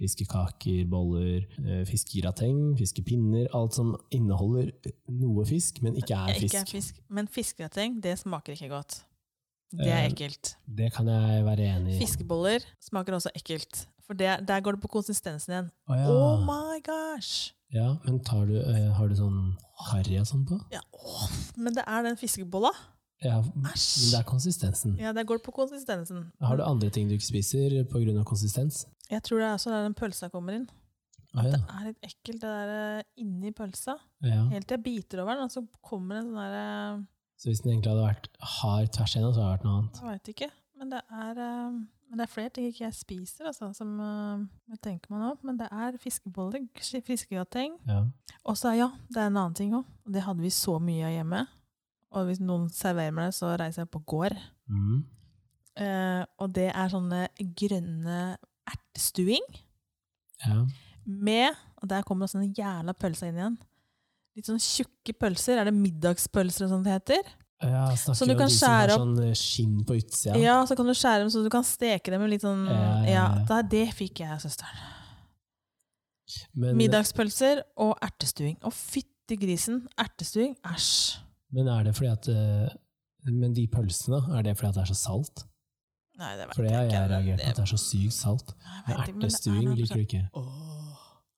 fiskekaker, 0.00 0.84
boller, 0.90 1.44
eh, 1.62 1.84
fiskegrateng, 1.86 2.74
fiskepinner, 2.78 3.46
alt 3.54 3.76
som 3.76 3.94
inneholder 4.10 4.72
noe 5.08 5.44
fisk, 5.46 5.80
men 5.84 5.94
ikke 6.00 6.16
er 6.16 6.32
Ikke 6.34 6.40
fisk. 6.48 6.54
er 6.60 6.70
fisk. 6.72 7.00
Men 7.08 7.28
fiskegrateng, 7.28 8.00
det 8.02 8.18
smaker 8.18 8.52
ikke 8.56 8.68
godt. 8.72 9.02
Det 9.74 9.86
er 9.88 10.04
Eh, 10.04 10.10
ekkelt. 10.12 10.56
Det 10.66 10.92
kan 10.92 11.06
jeg 11.06 11.44
være 11.44 11.66
enig 11.76 11.94
i. 11.96 11.98
Fiskeboller 11.98 12.60
smaker 12.80 13.14
også 13.14 13.30
ekkelt. 13.34 13.86
For 14.06 14.14
det, 14.14 14.46
der 14.46 14.60
går 14.60 14.72
det 14.76 14.80
på 14.82 14.88
konsistensen 14.88 15.52
igjen. 15.52 15.70
Å 15.88 15.94
ja. 15.96 16.08
Oh 16.10 16.40
my 16.44 16.80
gosh! 16.84 17.52
ja, 17.72 17.96
men 18.04 18.20
tar 18.22 18.44
du, 18.46 18.58
eh, 18.60 18.92
har 18.92 19.08
du 19.08 19.14
sånn 19.16 19.56
harry 19.90 20.18
og 20.20 20.26
sånn 20.26 20.44
på? 20.46 20.60
Ja, 20.70 20.80
åh, 20.92 21.30
men 21.56 21.74
det 21.74 21.82
er 21.86 22.02
den 22.02 22.16
fiskebolla. 22.16 22.70
Ja, 23.24 23.40
Æsj! 23.72 24.10
det 24.12 24.18
er 24.20 24.26
konsistensen. 24.28 24.96
Ja, 25.00 25.12
det 25.16 25.26
går 25.26 25.40
på 25.44 25.54
konsistensen. 25.56 26.26
Har 26.44 26.56
du 26.60 26.64
andre 26.66 26.90
ting 26.92 27.08
du 27.08 27.14
ikke 27.16 27.30
spiser 27.32 27.84
pga. 27.88 28.24
konsistens? 28.24 28.84
Jeg 29.10 29.22
tror 29.24 29.40
det 29.40 29.46
er 29.46 29.54
også 29.56 29.70
der 29.72 29.86
den 29.86 29.96
pølsa 29.96 30.28
kommer 30.32 30.58
inn. 30.58 30.66
Å 31.34 31.42
Det 31.42 31.56
er 31.58 31.86
litt 31.88 32.04
ekkelt, 32.06 32.42
det 32.44 32.50
der 32.50 32.74
eh, 32.74 33.06
inni 33.18 33.50
pølsa. 33.56 33.96
ja. 34.22 34.44
Helt 34.52 34.68
til 34.68 34.76
jeg 34.76 34.84
biter 34.84 35.24
over 35.24 35.34
den, 35.34 35.48
og 35.48 35.50
så 35.50 35.64
kommer 35.82 36.20
en 36.20 36.30
sånn 36.30 36.52
der 36.52 37.00
Så 37.40 37.50
hvis 37.50 37.64
den 37.64 37.72
egentlig 37.72 37.90
hadde 37.90 38.04
vært 38.06 38.28
hard 38.60 38.92
tvers 38.94 39.16
igjennom, 39.16 39.34
så 39.34 39.42
hadde 39.42 39.48
det 39.48 39.56
vært 39.56 39.66
noe 39.66 39.80
annet. 39.80 39.98
Jeg 39.98 40.12
veit 40.12 40.30
ikke. 40.34 40.50
Men 40.78 40.92
det 40.92 41.00
er, 41.10 41.40
eh, 41.42 41.80
men 42.08 42.20
det 42.20 42.26
er 42.26 42.30
flere 42.30 42.52
ting 42.54 42.68
ikke 42.68 42.84
jeg 42.84 42.94
spiser, 43.00 43.48
altså, 43.50 43.72
som 43.74 43.98
eh, 44.04 44.46
jeg 44.74 44.80
tenker 44.86 45.10
meg 45.10 45.24
nå. 45.24 45.32
Men 45.42 45.58
det 45.58 45.68
er 45.72 45.98
fiskeboller, 45.98 46.68
fiskegrateng. 47.08 47.80
Ja. 47.88 48.04
Og 48.44 48.56
så, 48.60 48.76
ja, 48.78 48.92
det 49.10 49.18
er 49.18 49.32
en 49.32 49.40
annen 49.40 49.58
ting 49.58 49.74
òg. 49.74 49.90
Det 50.06 50.22
hadde 50.22 50.44
vi 50.44 50.54
så 50.54 50.78
mye 50.78 51.08
av 51.08 51.16
hjemme. 51.16 51.46
Og 52.14 52.28
hvis 52.28 52.40
noen 52.42 52.68
serverer 52.72 53.14
meg 53.14 53.30
det, 53.30 53.36
så 53.38 53.52
reiser 53.58 53.84
jeg 53.84 53.92
på 53.92 54.02
gård. 54.06 54.36
Mm. 54.70 55.02
Eh, 55.84 56.22
og 56.38 56.52
det 56.54 56.68
er 56.70 56.90
sånne 56.92 57.24
grønne 57.58 58.18
ertestuing 58.70 59.42
ja. 60.44 60.60
med 61.04 61.56
Og 61.82 61.88
der 61.90 62.04
kommer 62.06 62.28
også 62.28 62.38
den 62.38 62.54
jævla 62.54 62.94
pølsa 62.94 63.26
inn 63.26 63.40
igjen. 63.40 63.56
Litt 64.34 64.48
sånn 64.48 64.62
tjukke 64.62 65.14
pølser. 65.18 65.60
Er 65.60 65.68
det 65.68 65.74
middagspølser 65.76 66.66
og 66.66 66.76
sånt 66.76 66.86
det 66.86 66.94
heter? 66.94 67.34
Ja, 67.64 67.84
snakker 67.96 68.18
Så 68.18 68.26
du 68.26 68.34
om 68.34 68.40
kan 68.40 68.50
de 68.50 68.56
som 68.56 68.72
har 68.72 68.92
sånn 68.92 69.18
eh, 69.24 69.36
skinn 69.38 69.76
på 69.86 69.96
utsida. 69.98 70.38
Ja. 70.40 70.56
så 70.68 70.76
kan 70.78 70.88
du 70.88 70.94
skjære 70.94 71.22
dem 71.22 71.30
så 71.32 71.42
du 71.44 71.50
kan 71.52 71.66
steke 71.66 72.12
dem 72.12 72.22
med 72.24 72.34
litt 72.34 72.44
sånn 72.44 72.66
Ja, 72.68 72.74
ja, 72.76 73.04
Ja, 73.08 73.26
ja. 73.38 73.44
da, 73.48 73.60
det 73.74 73.86
fikk 73.96 74.24
jeg 74.24 74.34
av 74.34 74.42
søsteren. 74.42 74.90
Men, 76.54 76.74
Middagspølser 76.78 77.62
og 77.84 77.94
ertestuing. 78.02 78.56
Å, 78.64 78.72
fytti 78.74 79.38
grisen! 79.38 79.84
Ertestuing, 80.00 80.56
æsj! 80.66 81.23
Men 81.54 81.70
er 81.70 81.86
det 81.86 81.94
fordi 81.96 82.10
at 82.10 82.28
eh, 82.32 82.72
Men 83.30 83.54
de 83.56 83.64
pølsene, 83.72 84.18
er 84.36 84.42
det 84.44 84.56
fordi 84.58 84.68
at 84.68 84.76
det 84.76 84.82
er 84.82 84.90
så 84.92 84.98
salt? 85.00 85.46
Nei, 86.20 86.34
det 86.38 86.44
vet 86.46 86.58
For 86.58 86.66
det 86.66 86.74
har 86.74 86.84
jeg 86.84 87.10
reagert 87.10 87.40
på, 87.40 87.48
at 87.48 87.56
det 87.56 87.62
er 87.64 87.70
så 87.70 87.80
sykt 87.80 88.14
salt. 88.14 88.52
Er 88.84 89.00
Ertestuing 89.06 89.70
liker 89.74 89.96
du 89.96 90.04
ikke. 90.04 90.20
Åh. 90.36 90.74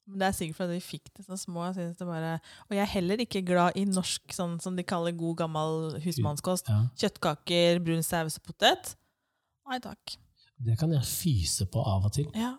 Men 0.06 0.20
det 0.22 0.26
er 0.26 0.34
sikkert 0.38 0.58
fordi 0.60 0.76
vi 0.76 0.84
fikk 0.84 1.08
det 1.16 1.24
så 1.26 1.38
små. 1.40 1.64
Jeg 1.74 1.94
det 1.98 2.06
bare, 2.06 2.36
og 2.68 2.76
jeg 2.76 2.82
er 2.84 2.92
heller 2.92 3.22
ikke 3.24 3.42
glad 3.46 3.78
i 3.78 3.86
norsk, 3.88 4.34
sånn 4.34 4.58
som 4.62 4.76
de 4.78 4.84
kaller 4.86 5.16
god, 5.18 5.34
gammel 5.40 5.96
husmannskost. 6.04 6.70
Ja. 6.70 6.84
Kjøttkaker, 7.02 7.80
brun 7.82 8.04
saus 8.06 8.38
og 8.38 8.46
potet. 8.50 8.92
Nei 9.66 9.80
takk. 9.82 10.18
Det 10.66 10.76
kan 10.78 10.92
jeg 10.94 11.08
fyse 11.08 11.66
på 11.70 11.82
av 11.82 12.06
og 12.06 12.14
til. 12.14 12.28
Ja. 12.38 12.54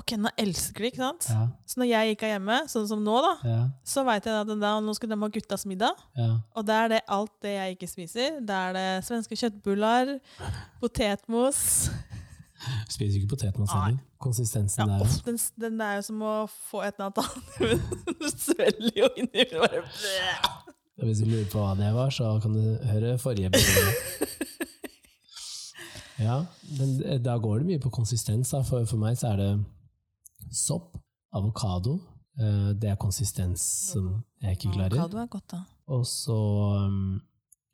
Og 0.00 0.12
nå 0.18 0.30
elsker 0.40 0.84
de, 0.84 0.90
ikke 0.90 1.02
sant? 1.02 1.26
Ja, 1.28 1.42
Så 1.68 1.80
når 1.80 1.90
jeg 1.90 2.14
ikke 2.14 2.28
er 2.28 2.34
hjemme, 2.34 2.56
sånn 2.72 2.86
som 2.88 3.02
nå, 3.04 3.16
da, 3.24 3.32
ja, 3.46 3.58
så 3.84 4.04
veit 4.06 4.24
jeg 4.26 4.34
at 4.34 4.52
da, 4.62 4.72
nå 4.80 4.94
skal 4.96 5.12
de 5.12 5.18
ha 5.20 5.28
guttas 5.36 5.66
middag. 5.68 6.00
ja. 6.18 6.30
Og 6.56 6.66
da 6.66 6.78
er 6.86 6.94
det 6.94 7.00
alt 7.08 7.34
det 7.44 7.52
jeg 7.56 7.76
ikke 7.76 7.90
spiser. 7.90 8.40
Da 8.46 8.62
er 8.70 8.78
det 8.78 8.86
svenske 9.06 9.36
kjøttbuller, 9.38 10.16
potetmos 10.80 11.90
Spiser 12.90 13.16
ikke 13.22 13.30
potetmos 13.36 13.70
heller. 13.72 14.00
Konsistensen 14.20 14.88
der. 14.90 15.00
off, 15.00 15.14
den, 15.24 15.38
den 15.56 15.78
er 15.80 15.94
jo 15.96 16.02
som 16.10 16.20
å 16.20 16.32
få 16.68 16.82
et 16.84 16.98
eller 16.98 17.08
annet 17.08 17.22
annet. 17.22 18.18
Du 18.20 18.26
svelger 18.28 18.98
jo 18.98 19.08
inni 19.16 19.46
bare 19.54 19.80
Hvis 21.00 21.22
du 21.22 21.30
lurer 21.30 21.46
på 21.48 21.62
hva 21.62 21.72
det 21.78 21.88
var, 21.96 22.12
så 22.12 22.34
kan 22.42 22.52
du 22.52 22.84
høre 22.90 23.16
forrige 23.22 23.52
episode. 23.52 23.94
Ja, 26.20 26.42
men 26.76 27.22
da 27.24 27.38
går 27.40 27.62
det 27.62 27.66
mye 27.70 27.80
på 27.80 27.88
konsistens. 27.88 28.50
Da. 28.52 28.58
For, 28.60 28.84
for 28.84 29.00
meg 29.00 29.16
så 29.16 29.30
er 29.32 29.38
det 29.40 29.50
sopp, 30.50 30.96
avokado. 31.34 31.98
eh, 32.40 32.72
Det 32.74 32.90
er 32.90 32.96
konsistens 32.96 33.60
som 33.92 34.24
jeg 34.42 34.56
ikke 34.56 34.72
klarer. 34.74 34.98
Avokado 34.98 35.18
er 35.18 35.26
godt, 35.26 35.48
da. 35.52 35.62
Og 35.88 36.04
så 36.06 36.38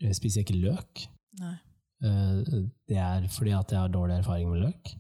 jeg 0.03 0.15
spiser 0.19 0.41
jeg 0.43 0.47
ikke 0.49 0.63
løk. 0.69 1.07
Nei. 1.41 1.57
Eh, 2.05 2.45
Det 2.89 2.97
er 3.01 3.27
fordi 3.29 3.51
at 3.57 3.71
jeg 3.73 3.79
har 3.81 3.89
dårlig 3.89 4.19
erfaring 4.21 4.51
med 4.51 4.63
løk. 4.67 4.95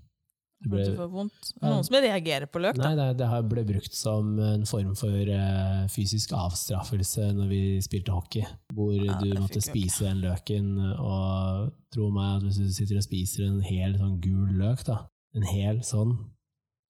Det 0.62 0.70
ble- 0.72 0.84
du 0.88 0.96
får 0.96 1.10
vondt. 1.12 1.50
Noen 1.62 1.84
som 1.84 1.94
reagerer 2.00 2.46
på 2.48 2.58
løk, 2.64 2.76
da. 2.76 2.88
Nei, 2.88 2.96
det, 2.96 3.18
det 3.18 3.26
har- 3.28 3.42
ble 3.42 3.62
brukt 3.64 3.92
som 3.94 4.38
en 4.40 4.64
form 4.64 4.94
for 4.96 5.12
eh, 5.12 5.86
fysisk 5.92 6.32
avstraffelse 6.32 7.32
når 7.36 7.48
vi 7.48 7.60
spilte 7.84 8.08
hockey, 8.10 8.42
hvor 8.72 8.94
Ja, 8.96 9.18
du 9.20 9.34
måtte 9.38 9.60
spise 9.60 10.04
den 10.08 10.22
løken, 10.24 10.78
og 10.98 11.72
tro 11.92 12.10
meg 12.10 12.36
at 12.38 12.42
hvis 12.42 12.56
du 12.56 12.72
sitter 12.72 12.96
og 12.96 13.02
spiser 13.04 13.44
en 13.46 13.60
hel 13.60 13.98
sånn 13.98 14.18
gul 14.20 14.48
løk, 14.56 14.82
da, 14.84 15.06
en 15.34 15.42
hel 15.42 15.80
sånn, 15.84 16.16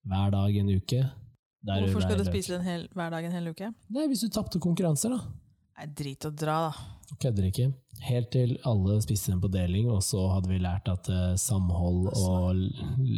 hver 0.07 0.35
dag 0.35 0.59
en 0.63 0.75
uke 0.77 1.05
da 1.67 1.77
er 1.77 1.87
Hvorfor 1.87 2.05
skal 2.07 2.21
du 2.21 2.29
spise 2.29 2.55
den 2.55 2.67
hel, 2.67 2.87
hver 2.95 3.11
dag 3.11 3.27
en 3.27 3.35
hel 3.35 3.51
uke? 3.51 3.73
Nei, 3.91 4.07
hvis 4.11 4.23
du 4.23 4.31
tapte 4.31 4.61
konkurranser, 4.63 5.17
da. 5.17 5.19
Nei, 5.77 5.89
drit 5.99 6.25
å 6.25 6.31
dra, 6.31 6.61
da. 6.69 6.93
Kødder 7.23 7.47
ikke. 7.49 7.67
Helt 8.07 8.29
til 8.35 8.55
alle 8.67 8.97
spiste 9.03 9.33
den 9.33 9.41
på 9.43 9.49
deling, 9.51 9.89
og 9.91 10.01
så 10.05 10.21
hadde 10.31 10.51
vi 10.51 10.59
lært 10.63 10.89
at 10.91 11.09
uh, 11.11 11.35
samhold 11.39 12.11
og 12.13 12.63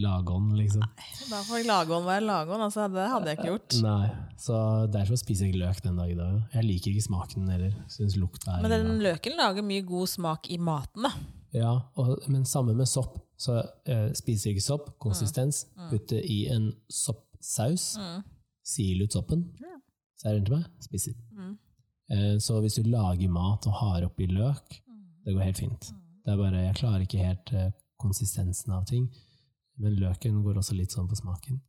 lagånd, 0.03 0.53
liksom. 0.59 0.85
Nei, 0.85 1.15
Da 1.31 1.41
får 1.47 1.67
lagånd 1.69 2.09
være 2.09 2.25
lagånd. 2.25 2.65
Altså, 2.67 2.87
det 2.93 3.07
hadde 3.13 3.33
jeg 3.33 3.41
ikke 3.41 3.51
gjort. 3.51 3.79
Nei, 3.85 4.11
så 4.41 4.61
derfor 4.93 5.21
spiser 5.21 5.47
jeg 5.47 5.55
ikke 5.55 5.65
løk 5.67 5.83
den 5.85 6.01
dag 6.01 6.13
i 6.13 6.19
dag. 6.19 6.37
Jeg 6.57 6.69
liker 6.69 6.95
ikke 6.95 7.09
smaken 7.09 7.51
heller. 7.53 7.75
Syns 7.93 8.17
lukta 8.21 8.57
er 8.57 8.65
Men 8.65 8.77
den 8.77 9.03
løken 9.05 9.37
lager 9.41 9.67
mye 9.67 9.85
god 9.89 10.15
smak 10.15 10.49
i 10.53 10.61
maten, 10.61 11.09
da. 11.09 11.13
Ja, 11.55 11.73
og, 11.97 12.19
men 12.29 12.45
samme 12.45 12.75
med 12.77 12.87
sopp. 12.89 13.19
Så 13.39 13.55
eh, 13.87 14.11
spiser 14.19 14.51
ikke 14.51 14.65
sopp, 14.65 14.89
konsistens, 15.01 15.67
putte 15.91 16.19
i 16.21 16.47
en 16.53 16.73
soppsaus, 16.91 17.97
Mm. 17.99 18.23
sil 18.67 19.03
ut 19.05 19.13
soppen, 19.15 19.45
Ja. 19.63 19.77
er 20.29 20.35
det 20.39 20.45
til 20.47 20.55
meg, 20.57 20.65
spiser. 20.81 21.15
Mm. 21.33 21.59
Eh, 22.11 22.39
så 22.39 22.61
hvis 22.61 22.75
du 22.77 22.83
lager 22.91 23.29
mat 23.31 23.67
og 23.67 23.73
har 23.81 24.05
oppi 24.05 24.27
løk, 24.27 24.81
det 25.25 25.35
går 25.35 25.43
helt 25.45 25.59
fint. 25.59 25.93
Det 26.25 26.33
er 26.33 26.37
bare, 26.37 26.65
jeg 26.67 26.75
klarer 26.77 27.01
ikke 27.07 27.25
helt 27.25 27.53
eh, 27.55 27.71
konsistensen 27.99 28.73
av 28.73 28.85
ting, 28.87 29.09
men 29.79 29.95
løken 29.97 30.43
går 30.43 30.59
også 30.59 30.75
litt 30.77 30.91
sånn 30.93 31.09
på 31.09 31.17
smaken. 31.17 31.61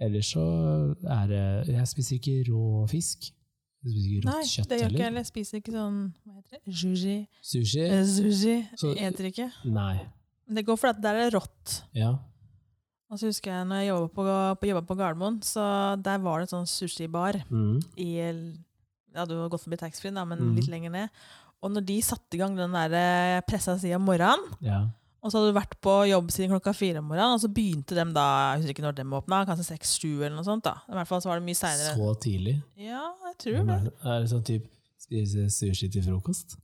Ellers 0.00 0.30
så 0.34 0.94
er 1.08 1.26
det, 1.26 1.68
jeg 1.74 1.86
spiser 1.88 2.16
ikke 2.20 2.52
rå 2.52 2.86
fisk. 2.88 3.32
Jeg 3.86 3.94
spiser 3.94 4.18
ikke 4.18 4.26
Nei, 4.26 4.36
rått 4.42 4.52
kjøtt 4.52 4.68
det 4.68 4.76
gjør 4.80 4.86
ikke 4.86 4.92
heller. 4.92 5.04
heller. 5.06 5.22
Jeg 5.22 5.30
spiser 5.30 5.60
ikke 5.60 5.72
sånn 5.76 5.98
Hva 6.26 6.34
heter 6.36 6.50
det? 6.58 6.74
Sushi. 6.82 7.16
Sushi? 7.42 7.84
Eh, 7.86 8.04
Sushi. 8.04 8.54
Så- 8.76 8.94
Jeg 8.96 9.12
Eter 9.14 9.28
ikke. 9.30 9.46
Nei. 9.64 9.96
Men 10.46 10.54
det 10.60 10.66
går 10.66 10.76
for 10.78 10.88
at 10.90 11.00
der 11.02 11.14
er 11.14 11.30
det 11.30 11.34
rått. 11.38 11.82
Ja. 11.94 12.10
Og 13.10 13.18
så 13.20 13.26
husker 13.30 13.52
jeg 13.52 13.66
når 13.70 13.76
jeg 13.84 13.88
jobba 13.92 14.08
på, 14.14 14.24
på, 14.60 14.80
på 14.86 14.96
Gardermoen, 14.98 15.40
så 15.46 15.96
der 16.02 16.18
var 16.18 16.40
det 16.42 16.48
en 16.52 16.66
sånn 16.66 16.70
sushibar 16.70 17.38
Mm. 17.50 17.80
i 17.96 18.10
Ja, 19.14 19.24
du 19.24 19.34
har 19.40 19.48
gått 19.48 19.62
forbi 19.62 19.78
taxfree, 19.78 20.12
da, 20.12 20.24
men 20.28 20.38
mm. 20.38 20.56
litt 20.56 20.66
lenger 20.68 20.90
ned. 20.90 21.08
Og 21.62 21.70
når 21.72 21.86
de 21.86 22.00
satte 22.02 22.34
i 22.34 22.38
gang 22.38 22.54
den 22.54 22.72
der 22.72 23.40
pressa 23.48 23.78
sida 23.80 23.96
om 23.96 24.04
morgenen, 24.04 24.42
ja. 24.60 24.82
Og 25.26 25.32
så 25.34 25.40
hadde 25.42 25.50
du 25.52 25.58
vært 25.58 25.74
på 25.84 25.94
jobb 26.08 26.30
siden 26.32 26.52
klokka 26.54 26.72
fire 26.76 27.02
om 27.02 27.08
morgenen, 27.10 27.34
og 27.36 27.42
så 27.42 27.50
begynte 27.52 27.98
de 27.98 28.04
da 28.16 28.26
Jeg 28.54 28.62
husker 28.62 28.74
ikke 28.76 28.86
når 28.86 28.96
de 29.00 29.06
åpna, 29.18 29.42
kanskje 29.48 29.66
seks-sju 29.72 30.12
eller 30.22 30.36
noe 30.38 30.46
sånt. 30.46 30.64
da. 30.64 30.76
I 30.88 30.94
hvert 31.00 31.10
fall 31.10 31.20
så 31.24 31.28
var 31.32 31.40
det 31.42 31.48
mye 31.50 31.58
seinere. 31.58 31.96
Så 31.98 32.12
tidlig? 32.22 32.56
Ja, 32.78 33.02
jeg 33.32 33.36
tror 33.42 33.66
det. 33.72 33.80
Er 34.06 34.22
det 34.22 34.30
sånn 34.32 34.46
type 34.46 34.70
spise 35.06 35.50
sushi 35.52 35.90
til 35.92 36.02
frokost? 36.06 36.56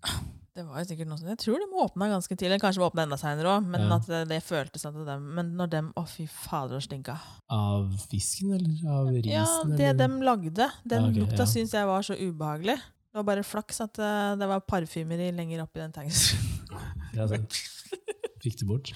Det 0.52 0.66
var 0.68 0.82
jo 0.82 0.84
sikkert 0.84 1.08
noe 1.08 1.16
sånt. 1.16 1.30
Jeg 1.32 1.38
tror 1.40 1.62
de 1.62 1.66
åpna 1.80 2.08
ganske 2.12 2.36
tidlig. 2.36 2.58
Kanskje 2.60 2.82
de 2.82 2.84
åpna 2.84 3.06
enda 3.06 3.16
seinere 3.16 3.48
òg, 3.54 3.64
men 3.72 3.86
Ja. 3.86 3.94
at 3.96 4.06
det, 4.10 4.18
det 4.28 4.40
føltes 4.44 4.84
at 4.84 4.92
dem 5.06 5.22
Men 5.34 5.54
når 5.56 5.70
dem 5.72 5.92
Å, 5.96 6.02
fy 6.06 6.26
fader, 6.28 6.76
så 6.76 6.90
stinka. 6.90 7.14
Av 7.48 7.88
fisken, 8.10 8.52
eller 8.58 8.90
av 8.92 9.06
risen? 9.14 9.32
Ja, 9.32 9.46
det 9.64 9.86
eller? 9.94 10.08
de 10.08 10.26
lagde. 10.28 10.66
Den 10.84 11.06
Ja, 11.06 11.08
ok, 11.08 11.16
lukta 11.22 11.46
ja. 11.46 11.46
syns 11.48 11.72
jeg 11.72 11.86
var 11.88 12.02
så 12.04 12.14
ubehagelig. 12.20 12.76
Det 12.76 13.16
var 13.20 13.24
bare 13.30 13.42
flaks 13.44 13.80
at 13.80 13.98
eh, 13.98 14.36
det 14.36 14.48
var 14.48 14.60
parfymer 14.60 15.20
lenger 15.32 15.62
oppi 15.64 15.80
den 15.80 15.92
tanksen. 15.92 16.38
Ja, 17.16 17.26
sånn. 17.28 17.48
Fikk 18.42 18.58
det 18.60 18.66
bort? 18.68 18.92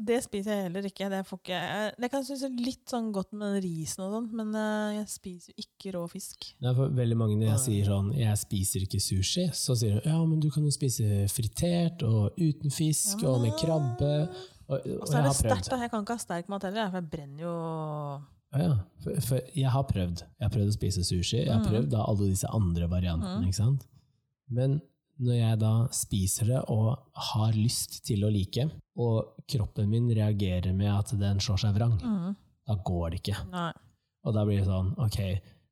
Det 0.00 0.16
spiser 0.24 0.54
jeg 0.54 0.62
heller 0.70 0.86
ikke. 0.88 1.08
Det, 1.12 1.18
får 1.28 1.38
ikke 1.42 1.56
jeg, 1.60 1.88
det 2.00 2.08
kan 2.10 2.22
synes 2.24 2.44
litt 2.64 2.86
sånn 2.88 3.10
godt 3.12 3.34
med 3.36 3.52
den 3.58 3.62
risen 3.66 4.00
og 4.06 4.14
sånt, 4.14 4.30
men 4.38 4.54
eh, 4.56 4.94
jeg 4.96 5.08
spiser 5.12 5.52
jo 5.52 5.64
ikke 5.66 5.92
rå 5.98 6.04
fisk. 6.08 6.46
Det 6.62 6.70
er 6.70 6.78
for 6.78 6.94
veldig 6.96 7.18
mange 7.20 7.36
når 7.36 7.50
jeg 7.50 7.60
sier 7.66 7.90
sånn 7.90 8.08
'jeg 8.16 8.38
spiser 8.40 8.80
ikke 8.86 9.00
sushi', 9.04 9.50
så 9.52 9.76
sier 9.76 10.00
de 10.00 10.08
'ja, 10.08 10.24
men 10.24 10.40
du 10.40 10.48
kan 10.50 10.64
jo 10.64 10.70
spise 10.72 11.28
fritert 11.28 12.02
og 12.02 12.32
uten 12.38 12.70
fisk 12.72 13.20
Ja, 13.22 13.28
og 13.28 13.42
med 13.42 13.52
krabbe'. 13.60 14.28
Og, 14.70 14.80
og 14.86 15.00
Og 15.02 15.08
så 15.08 15.18
er 15.18 15.22
det 15.28 15.34
sterkt. 15.36 15.68
da. 15.70 15.76
Jeg 15.76 15.90
kan 15.90 16.00
ikke 16.04 16.16
ha 16.16 16.24
sterk 16.24 16.48
mat 16.48 16.62
heller, 16.62 16.90
for 16.90 17.00
jeg 17.00 17.10
brenner 17.10 17.40
jo 17.44 18.22
Ja. 18.56 18.74
For, 19.04 19.20
for 19.20 19.40
jeg 19.54 19.70
har 19.70 19.82
prøvd. 19.84 20.18
Jeg 20.40 20.42
har 20.48 20.50
prøvd 20.50 20.68
å 20.68 20.78
spise 20.78 21.04
sushi. 21.04 21.44
Jeg 21.44 21.52
har 21.52 21.60
Mm. 21.60 21.70
prøvd 21.70 21.90
da 21.90 22.04
alle 22.08 22.30
disse 22.30 22.46
andre 22.50 22.88
variantene. 22.88 23.52
Mm. 23.52 23.78
Men 24.50 24.80
når 25.20 25.36
jeg 25.36 25.60
da 25.60 25.72
spiser 25.94 26.50
det 26.54 26.60
og 26.72 26.88
har 27.30 27.52
lyst 27.56 28.00
til 28.06 28.24
å 28.24 28.32
like, 28.32 28.66
og 29.00 29.44
kroppen 29.50 29.88
min 29.90 30.08
reagerer 30.16 30.72
med 30.76 30.90
at 30.92 31.12
den 31.20 31.40
slår 31.42 31.60
seg 31.64 31.76
vrang, 31.76 31.96
mm. 32.00 32.34
da 32.68 32.76
går 32.86 33.10
det 33.10 33.22
ikke. 33.22 33.38
Nei. 33.52 33.70
Og 34.24 34.36
da 34.36 34.44
blir 34.44 34.60
det 34.60 34.68
sånn, 34.68 34.92
ok, 35.00 35.20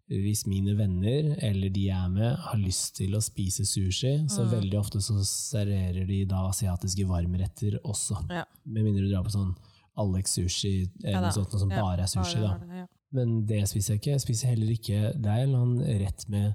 hvis 0.09 0.47
mine 0.49 0.73
venner, 0.79 1.35
eller 1.45 1.69
de 1.73 1.83
jeg 1.91 1.97
er 1.97 2.13
med, 2.13 2.37
har 2.41 2.61
lyst 2.61 2.95
til 2.97 3.17
å 3.17 3.21
spise 3.21 3.67
sushi, 3.69 4.15
så 4.33 4.47
Mm. 4.47 4.53
veldig 4.55 4.79
ofte 4.79 5.03
så 5.05 5.19
serverer 5.25 6.07
de 6.09 6.23
da 6.25 6.47
asiatiske 6.49 7.05
varmretter 7.09 7.77
også. 7.85 8.23
Ja. 8.33 8.45
Med 8.65 8.85
mindre 8.85 9.05
du 9.05 9.11
drar 9.13 9.25
på 9.27 9.35
sånn 9.35 9.53
Alex 9.99 10.39
sushi, 10.39 10.89
eller 11.03 11.13
Ja 11.13 11.21
noe 11.21 11.35
sånt, 11.35 11.53
noe 11.53 11.61
som 11.61 11.71
Ja, 11.71 11.83
bare 11.83 12.03
er 12.07 12.07
sushi 12.07 12.41
da. 12.41 12.57
Det. 12.59 12.87
Men 13.13 13.47
det 13.47 13.69
spiser 13.69 13.95
jeg 13.95 14.01
ikke. 14.01 14.15
Jeg 14.15 14.21
spiser 14.21 14.49
heller 14.49 14.71
ikke 14.73 14.99
Det 15.21 15.27
er 15.27 15.43
en 15.43 15.49
eller 15.49 15.59
annen 15.59 16.01
rett 16.01 16.29
med 16.29 16.55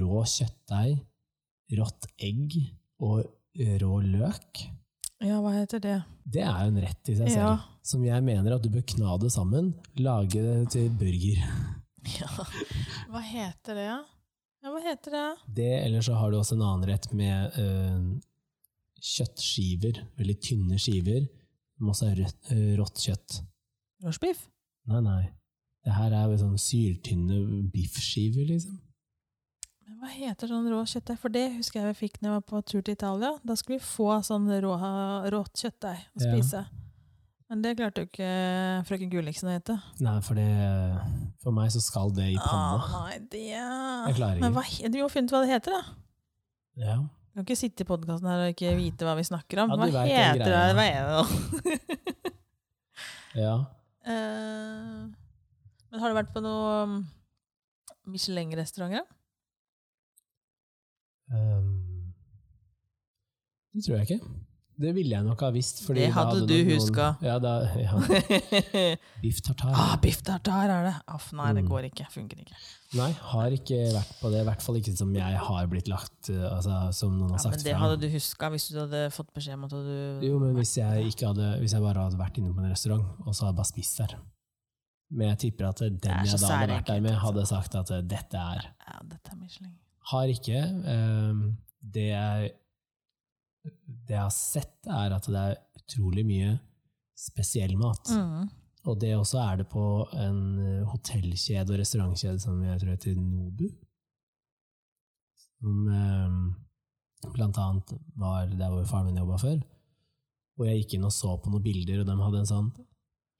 rå 0.00 0.22
kjøttdeig, 0.24 1.00
rått 1.78 2.06
egg 2.18 2.56
og 3.00 3.24
rå 3.82 3.94
løk. 4.06 4.62
ja, 5.20 5.40
hva 5.42 5.52
heter 5.58 5.80
det? 5.84 5.98
Det 6.24 6.42
er 6.46 6.62
jo 6.64 6.70
en 6.72 6.80
rett 6.84 7.08
i 7.10 7.16
seg 7.18 7.28
selv, 7.28 7.42
Ja. 7.42 7.56
som 7.82 8.04
jeg 8.04 8.22
mener 8.24 8.54
at 8.54 8.62
du 8.62 8.70
bør 8.70 8.84
kna 8.86 9.18
det 9.20 9.30
sammen, 9.34 9.74
lage 9.98 10.40
det 10.42 10.70
til 10.76 10.88
burger. 10.90 11.44
Ja. 12.16 12.30
Hva 13.12 13.20
heter 13.20 13.74
det, 13.76 13.82
ja? 13.84 13.98
Ja, 14.64 14.70
hva 14.72 14.80
heter 14.80 15.12
det? 15.12 15.26
Det, 15.58 15.66
eller 15.84 16.00
så 16.00 16.14
har 16.16 16.30
du 16.32 16.38
også 16.38 16.54
en 16.56 16.62
annen 16.64 16.88
rett 16.88 17.10
med 17.12 17.58
øh, 17.60 18.06
kjøttskiver, 19.04 20.00
veldig 20.18 20.36
tynne 20.40 20.78
skiver, 20.80 21.26
Masse 21.80 22.04
rødt, 22.12 22.50
eh, 22.52 22.74
rått 22.76 22.98
kjøtt. 23.00 23.38
Rochebiff? 24.04 24.42
Nei, 24.90 24.98
nei. 25.00 25.22
Det 25.84 25.92
her 25.96 26.12
er 26.12 26.26
jo 26.28 26.36
sånn 26.42 26.58
syltynne 26.60 27.38
biffskiver, 27.72 28.44
liksom. 28.50 28.74
Men 29.90 29.98
Hva 30.04 30.10
heter 30.14 30.46
sånn 30.50 30.68
rå 30.70 30.80
kjøttdeig? 30.86 31.18
For 31.18 31.32
det 31.34 31.48
husker 31.56 31.80
jeg 31.82 31.90
vi 31.90 31.98
fikk 32.06 32.20
når 32.20 32.28
jeg 32.30 32.36
var 32.36 32.44
på 32.46 32.60
tur 32.70 32.82
til 32.86 32.94
Italia. 32.94 33.32
Da 33.46 33.56
skulle 33.58 33.80
vi 33.80 33.88
få 33.88 34.12
sånn 34.26 34.46
rå, 34.62 34.74
rått 35.34 35.64
kjøttdeig 35.64 36.04
å 36.14 36.20
Ja. 36.22 36.30
spise. 36.30 36.62
Men 37.50 37.62
det 37.64 37.72
klarte 37.80 38.04
jo 38.04 38.06
ikke 38.06 38.86
frøken 38.86 39.10
Gulliksen 39.10 39.48
å 39.50 39.54
hete. 39.56 39.74
Nei, 39.98 40.20
for 40.22 40.34
det 40.38 40.46
For 41.42 41.50
meg 41.50 41.72
så 41.74 41.80
skal 41.82 42.12
det 42.14 42.28
i 42.30 42.36
panna. 42.38 42.78
Ah, 42.78 43.08
nei, 43.08 43.18
det 43.32 43.40
Jeg 43.50 44.14
klarer 44.14 44.38
Men 44.40 44.52
ikke. 44.54 44.60
hva, 44.84 44.90
du 44.92 44.98
må 45.02 45.10
finne 45.10 45.26
ut 45.26 45.34
hva 45.34 45.40
det 45.42 45.50
heter, 45.56 45.72
da. 45.72 45.82
Ja. 46.76 46.96
Du 47.00 47.34
kan 47.40 47.44
ikke 47.44 47.56
sitte 47.58 47.82
i 47.82 47.88
podkasten 47.88 48.28
her 48.30 48.44
og 48.46 48.54
ikke 48.54 48.76
vite 48.76 49.04
hva 49.08 49.16
vi 49.16 49.22
snakker 49.26 49.64
om. 49.64 49.70
Ja, 49.70 49.76
hva 49.76 50.04
heter 50.06 50.44
det? 50.44 50.74
Hva 50.78 50.84
er 50.86 51.02
det 51.02 51.14
nå? 51.18 51.80
ja. 53.34 53.56
Uh, 54.06 55.10
men 55.90 56.00
har 56.00 56.08
du 56.08 56.14
vært 56.20 56.32
på 56.32 56.42
noe 56.44 56.82
um, 56.86 56.94
Michelin-restauranter? 58.06 59.02
Um, 61.30 62.12
Det 63.74 63.84
tror 63.86 63.96
jeg 64.00 64.08
ikke. 64.10 64.30
Det 64.80 64.94
ville 64.96 65.12
jeg 65.12 65.24
nok 65.26 65.42
ha 65.44 65.50
visst. 65.52 65.82
Det 65.86 65.96
da 66.08 66.12
hadde 66.16 66.46
du 66.48 66.54
noen- 66.56 66.70
huska. 66.72 67.06
Ja, 67.22 67.34
da, 67.38 67.50
ja. 67.76 67.98
Biff 69.22 69.42
tartar. 69.44 69.74
ah, 69.76 69.96
biff 70.00 70.22
tartar 70.24 70.70
er 70.72 70.86
det! 70.88 70.94
Aff, 71.06 71.26
nei, 71.36 71.50
det 71.52 71.64
Mm. 71.66 71.68
går 71.68 71.84
ikke. 71.90 72.06
Funker 72.10 72.40
ikke. 72.40 72.56
Nei, 72.96 73.10
har 73.12 73.50
ikke 73.52 73.76
vært 73.92 74.14
på 74.22 74.30
det. 74.32 74.40
I 74.40 74.46
hvert 74.48 74.62
fall 74.64 74.78
ikke 74.80 74.96
som 74.96 75.12
jeg 75.14 75.36
har 75.38 75.66
blitt 75.70 75.86
lagt 75.92 76.30
uh, 76.32 76.56
altså, 76.56 76.78
Som 76.96 77.12
noen 77.18 77.28
har 77.30 77.36
Ja, 77.38 77.42
sagt 77.44 77.56
men 77.58 77.64
det 77.68 77.74
fra. 77.76 77.82
hadde 77.84 78.00
du 78.00 78.08
huska 78.08 78.50
hvis 78.50 78.68
du 78.72 78.78
hadde 78.80 79.02
fått 79.12 79.30
beskjed 79.36 79.54
om 79.54 79.64
at 79.68 79.70
du 79.76 80.26
Jo, 80.26 80.38
men 80.40 80.56
hvis 80.56 80.72
jeg, 80.80 81.12
hadde, 81.20 81.52
hvis 81.60 81.72
jeg 81.76 81.82
bare 81.84 82.02
hadde 82.08 82.18
vært 82.18 82.38
inne 82.40 82.54
på 82.56 82.64
en 82.64 82.72
restaurant, 82.72 83.04
og 83.26 83.34
så 83.36 83.44
hadde 83.46 83.52
jeg 83.52 83.60
bare 83.60 83.70
spist 83.74 83.98
der 84.00 84.16
Men 85.12 85.28
jeg 85.28 85.38
tipper 85.44 85.68
at 85.68 85.78
den 85.84 85.92
jeg 86.00 86.40
da 86.40 86.56
hadde 86.56 86.72
vært 86.72 86.86
der 86.86 87.00
med, 87.04 87.12
altså. 87.12 87.26
hadde 87.28 87.46
sagt 87.52 87.74
at 87.84 87.90
uh, 87.92 88.00
dette 88.00 88.34
er 88.56 88.64
Ja, 88.88 88.98
dette 89.04 89.30
er 89.30 89.36
Michelin. 89.36 89.76
Har 90.10 90.30
ikke. 90.32 90.62
Um, 90.86 91.44
det 91.80 92.10
jeg 92.10 92.50
det 93.64 94.16
jeg 94.16 94.24
har 94.24 94.34
sett, 94.34 94.78
er 94.88 95.14
at 95.14 95.28
det 95.28 95.40
er 95.40 95.58
utrolig 95.80 96.24
mye 96.26 96.54
spesiell 97.18 97.76
mat. 97.78 98.10
Mm. 98.10 98.48
Og 98.88 98.96
det 99.02 99.12
også 99.16 99.40
er 99.42 99.60
det 99.60 99.66
på 99.68 99.84
en 100.16 100.40
eh, 100.64 100.88
hotellkjede 100.88 101.74
og 101.74 101.80
restaurantkjede 101.82 102.40
som 102.40 102.62
jeg 102.64 102.80
tror 102.80 102.94
heter 102.94 103.18
Nobu. 103.18 103.66
Som 105.60 105.90
eh, 105.92 107.28
blant 107.34 107.60
annet 107.60 107.92
var 108.16 108.48
der 108.48 108.72
hvor 108.72 108.88
faren 108.88 109.10
min 109.10 109.20
jobba 109.20 109.36
før. 109.42 109.60
Og 110.60 110.66
jeg 110.68 110.80
gikk 110.82 110.96
inn 110.96 111.08
og 111.08 111.14
så 111.14 111.36
på 111.40 111.52
noen 111.52 111.64
bilder, 111.64 112.00
og 112.00 112.08
de 112.08 112.16
hadde 112.24 112.40
en 112.40 112.50
sånn 112.50 112.72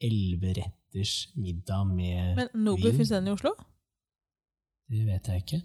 elleveretters 0.00 1.14
middag 1.37 1.88
med 1.88 2.37
Men 2.38 2.54
Nobu, 2.64 2.88
fins 2.96 3.12
den 3.12 3.28
i 3.28 3.35
Oslo? 3.35 3.52
Det 4.90 5.02
vet 5.09 5.28
jeg 5.28 5.44
ikke. 5.44 5.61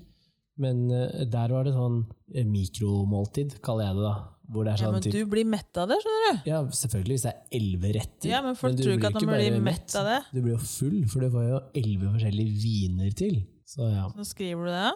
Men 0.57 0.85
eh, 0.91 1.25
der 1.27 1.51
var 1.51 1.65
det 1.67 1.73
sånn 1.75 1.97
eh, 2.33 2.45
mikromåltid, 2.47 3.57
kaller 3.65 3.89
jeg 3.89 3.95
det 3.99 4.05
da. 4.05 4.13
Hvor 4.45 4.63
det 4.67 4.75
er 4.75 4.77
Ja, 4.77 4.85
sånn 4.85 4.93
men 4.93 5.01
typ, 5.03 5.13
du 5.17 5.25
blir 5.31 5.45
mett 5.49 5.77
av 5.81 5.87
det, 5.89 5.95
skjønner 6.03 6.25
du. 6.27 6.41
ja, 6.51 6.57
selvfølgelig 6.79 7.15
hvis 7.17 7.23
det 7.25 7.31
er 7.33 7.57
elleve 7.59 7.91
retter. 7.95 8.29
Ja, 8.29 8.41
men 8.45 8.55
folk 8.59 8.75
men 8.75 8.83
tror 8.83 8.93
ikke 8.99 9.09
at 9.09 9.17
de 9.19 9.29
blir 9.31 9.55
mett 9.65 9.95
av 9.97 10.05
det. 10.05 10.17
Du 10.35 10.41
blir 10.45 10.53
jo 10.53 10.59
full, 10.61 10.99
for 11.09 11.25
du 11.25 11.29
får 11.33 11.47
jo 11.49 11.59
elleve 11.81 12.11
forskjellige 12.13 12.59
viner 12.61 13.15
til. 13.17 13.39
Så 13.65 13.87
ja, 13.89 14.03
Så 14.19 14.27
skriver 14.35 14.69
du 14.69 14.71
det. 14.71 14.91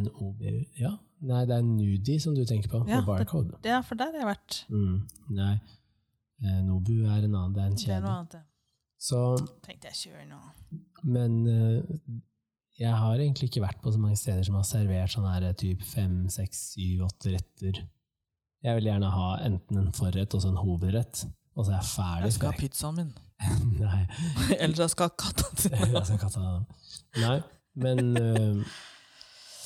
en 0.00 0.08
OBU 0.08 0.64
Ja, 0.80 0.94
nei, 1.28 1.42
det 1.46 1.54
er 1.58 1.62
Nudi 1.68 2.16
som 2.24 2.34
du 2.34 2.42
tenker 2.48 2.72
på, 2.72 2.80
Ja, 2.88 3.02
på 3.04 3.12
Barcode. 3.12 3.60
Ja, 3.68 3.82
for 3.84 3.94
der 4.00 4.10
har 4.16 4.22
jeg 4.24 4.30
vært. 4.32 4.56
Mm, 4.72 4.96
nei, 5.36 5.52
eh, 6.42 6.60
Nobu 6.64 6.94
er 7.04 7.20
en 7.28 7.34
annen, 7.36 7.52
det 7.52 7.62
er 7.62 7.66
en 7.66 7.76
Det 7.76 7.88
er 7.88 8.00
noe 8.00 8.16
annet. 8.16 8.30
det. 8.32 8.42
Så, 8.98 9.20
Tenkte 9.62 9.92
jeg 9.92 10.08
kjører 10.08 10.26
nå. 10.32 10.40
men 11.04 11.44
jeg 12.76 12.92
har 12.92 13.16
egentlig 13.16 13.48
ikke 13.48 13.64
vært 13.64 13.80
på 13.80 13.92
så 13.92 14.00
mange 14.00 14.18
steder 14.20 14.44
som 14.44 14.58
har 14.58 14.66
servert 14.68 15.12
sånn 15.12 15.28
her 15.28 15.46
typ 15.56 15.84
fem, 15.86 16.26
seks, 16.32 16.72
syv, 16.74 17.06
åtte 17.08 17.32
retter. 17.32 17.84
Jeg 18.64 18.78
vil 18.78 18.90
gjerne 18.90 19.12
ha 19.12 19.28
enten 19.46 19.80
en 19.80 19.94
forrett 19.96 20.34
og 20.36 20.42
så 20.42 20.50
en 20.52 20.60
hovedrett, 20.60 21.22
og 21.56 21.64
så 21.64 21.72
er 21.72 21.78
jeg 21.78 21.88
ferdig. 21.92 22.26
Jeg 22.26 22.36
skal 22.36 22.52
ha 22.52 22.60
pizzaen 22.60 22.98
min. 22.98 23.14
Nei, 23.80 24.02
Eller 24.62 24.82
jeg 24.84 24.92
skal 24.92 25.10
ha 25.10 25.16
katta 25.24 25.48
til 25.60 25.72
Nei, 27.22 27.38
men 27.80 28.12
uh, 28.16 28.76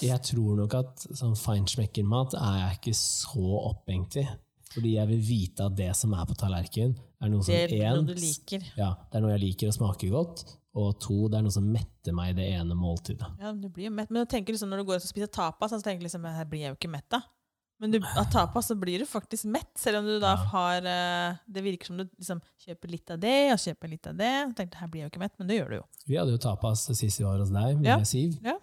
jeg 0.03 0.23
tror 0.31 0.61
nok 0.63 0.77
at 0.79 1.05
sånn 1.09 1.35
feinschmecker-mat 1.39 2.39
er 2.39 2.63
jeg 2.63 2.79
ikke 2.79 2.97
så 2.99 3.59
opphengt 3.73 4.21
i. 4.23 4.27
Fordi 4.71 4.95
jeg 4.95 5.11
vil 5.11 5.23
vite 5.27 5.67
at 5.67 5.75
det 5.79 5.91
som 5.99 6.15
er 6.15 6.27
på 6.31 6.37
tallerkenen, 6.39 6.95
er 7.21 7.31
noe 7.33 7.43
som 7.43 7.55
Det 7.55 7.81
er 7.83 7.97
noe 7.99 8.07
du 8.07 8.15
liker. 8.15 8.63
Ja, 8.79 8.93
det 9.11 9.19
er 9.19 9.25
noe 9.25 9.35
jeg 9.35 9.43
liker 9.49 9.71
og 9.73 9.77
smaker 9.77 10.13
godt, 10.15 10.45
og 10.79 10.93
to, 11.03 11.25
det 11.29 11.41
er 11.41 11.43
noe 11.43 11.55
som 11.55 11.67
metter 11.67 12.15
meg 12.15 12.31
i 12.33 12.39
det 12.39 12.47
ene 12.55 12.77
måltidet. 12.79 13.27
Ja, 13.43 13.51
du 13.57 13.67
blir 13.69 13.89
jo 13.89 13.95
mett. 13.97 14.11
Men 14.13 14.23
jeg 14.23 14.31
tenker 14.37 14.55
liksom, 14.55 14.71
når 14.71 14.83
du 14.85 14.89
går 14.91 15.01
ut 15.01 15.07
og 15.09 15.11
spiser 15.11 15.31
tapas, 15.35 15.73
så 15.75 15.81
tenker 15.83 16.05
du 16.05 16.07
liksom, 16.07 16.29
her 16.31 16.47
blir 16.47 16.63
jeg 16.67 16.75
jo 16.75 16.79
ikke 16.79 16.93
mett 16.93 17.09
da. 17.11 17.23
Men 17.81 17.95
du, 17.95 17.99
av 18.05 18.27
tapas 18.31 18.69
så 18.69 18.75
blir 18.77 19.01
du 19.01 19.07
faktisk 19.09 19.49
mett, 19.49 19.71
selv 19.81 20.03
om 20.03 20.07
du 20.07 20.19
da 20.21 20.35
har 20.53 20.85
eh, 20.85 21.39
Det 21.49 21.63
virker 21.65 21.89
som 21.89 21.97
du 21.97 22.05
liksom 22.05 22.43
kjøper 22.67 22.93
litt 22.93 23.11
av 23.15 23.23
det, 23.23 23.37
og 23.55 23.63
kjøper 23.63 23.89
litt 23.95 24.07
av 24.11 24.19
det. 24.21 24.29
Jeg 24.37 24.55
tenkte, 24.59 24.81
her 24.83 24.91
blir 24.93 25.01
jeg 25.03 25.09
jo 25.09 25.13
ikke 25.15 25.23
mett, 25.25 25.37
men 25.41 25.49
det 25.49 25.57
gjør 25.59 25.71
du 25.73 25.77
jo. 25.81 25.85
Vi 26.13 26.19
hadde 26.21 26.35
jo 26.37 26.43
tapas 26.45 26.85
sist 26.93 27.23
vi 27.23 27.25
var 27.25 27.41
hos 27.41 27.51
deg, 27.55 27.79
med 27.81 27.89
Ja, 27.89 27.99
Siv. 28.05 28.37
ja. 28.45 28.59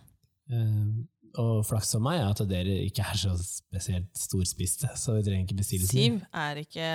Eh, 0.54 0.92
og 1.38 1.66
flaks 1.68 1.92
for 1.94 2.02
meg 2.02 2.22
er 2.22 2.30
at 2.32 2.40
dere 2.50 2.78
ikke 2.88 3.04
er 3.10 3.18
så 3.20 3.34
spesielt 3.42 4.08
storspiste, 4.18 4.90
så 4.98 5.18
vi 5.18 5.26
trenger 5.26 5.44
ikke 5.50 5.58
bestille. 5.60 5.90
Siv 5.90 6.22
er 6.34 6.62
ikke 6.64 6.88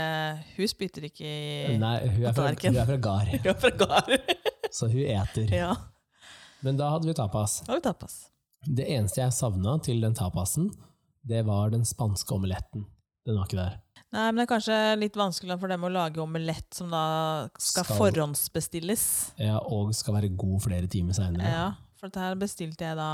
Hun 0.57 0.71
spytter 0.73 1.07
ikke 1.11 1.27
i 1.29 1.77
Nei, 1.79 1.93
hun 2.07 2.25
er 2.31 2.35
fra, 2.39 2.49
hun 2.55 2.81
er 2.81 2.89
fra 2.89 2.97
gard, 3.03 4.17
Så 4.73 4.89
hun 4.93 5.03
eter. 5.05 5.51
ja. 5.53 5.75
Men 6.63 6.77
da 6.79 6.93
hadde 6.95 7.09
vi 7.11 7.15
tapas. 7.19 7.61
Da 7.67 7.73
hadde 7.75 7.81
vi 7.83 7.89
tapas. 7.91 8.15
Det 8.63 8.85
eneste 8.95 9.19
jeg 9.25 9.35
savna 9.35 9.77
til 9.83 10.01
den 10.05 10.15
tapasen, 10.15 10.69
det 11.27 11.41
var 11.47 11.73
den 11.75 11.83
spanske 11.87 12.31
omeletten. 12.37 12.85
Den 13.27 13.37
var 13.39 13.49
ikke 13.49 13.59
der. 13.59 13.75
Nei, 14.13 14.27
men 14.31 14.39
det 14.41 14.45
er 14.45 14.51
kanskje 14.53 14.77
litt 15.01 15.17
vanskelig 15.19 15.57
for 15.59 15.71
dem 15.73 15.85
å 15.87 15.91
lage 15.91 16.21
omelett 16.23 16.69
som 16.75 16.91
da 16.93 17.49
skal, 17.59 17.85
Skal- 17.87 17.99
forhåndsbestilles. 17.99 19.05
Ja, 19.43 19.59
og 19.59 19.93
skal 19.97 20.15
være 20.19 20.31
god 20.37 20.63
flere 20.67 20.87
timer 20.91 21.17
seinere. 21.17 21.49
Ja, 21.51 21.67
for 21.99 22.11
dette 22.11 22.21
her 22.23 22.35
bestilte 22.39 22.87
jeg 22.91 22.99
da 22.99 23.11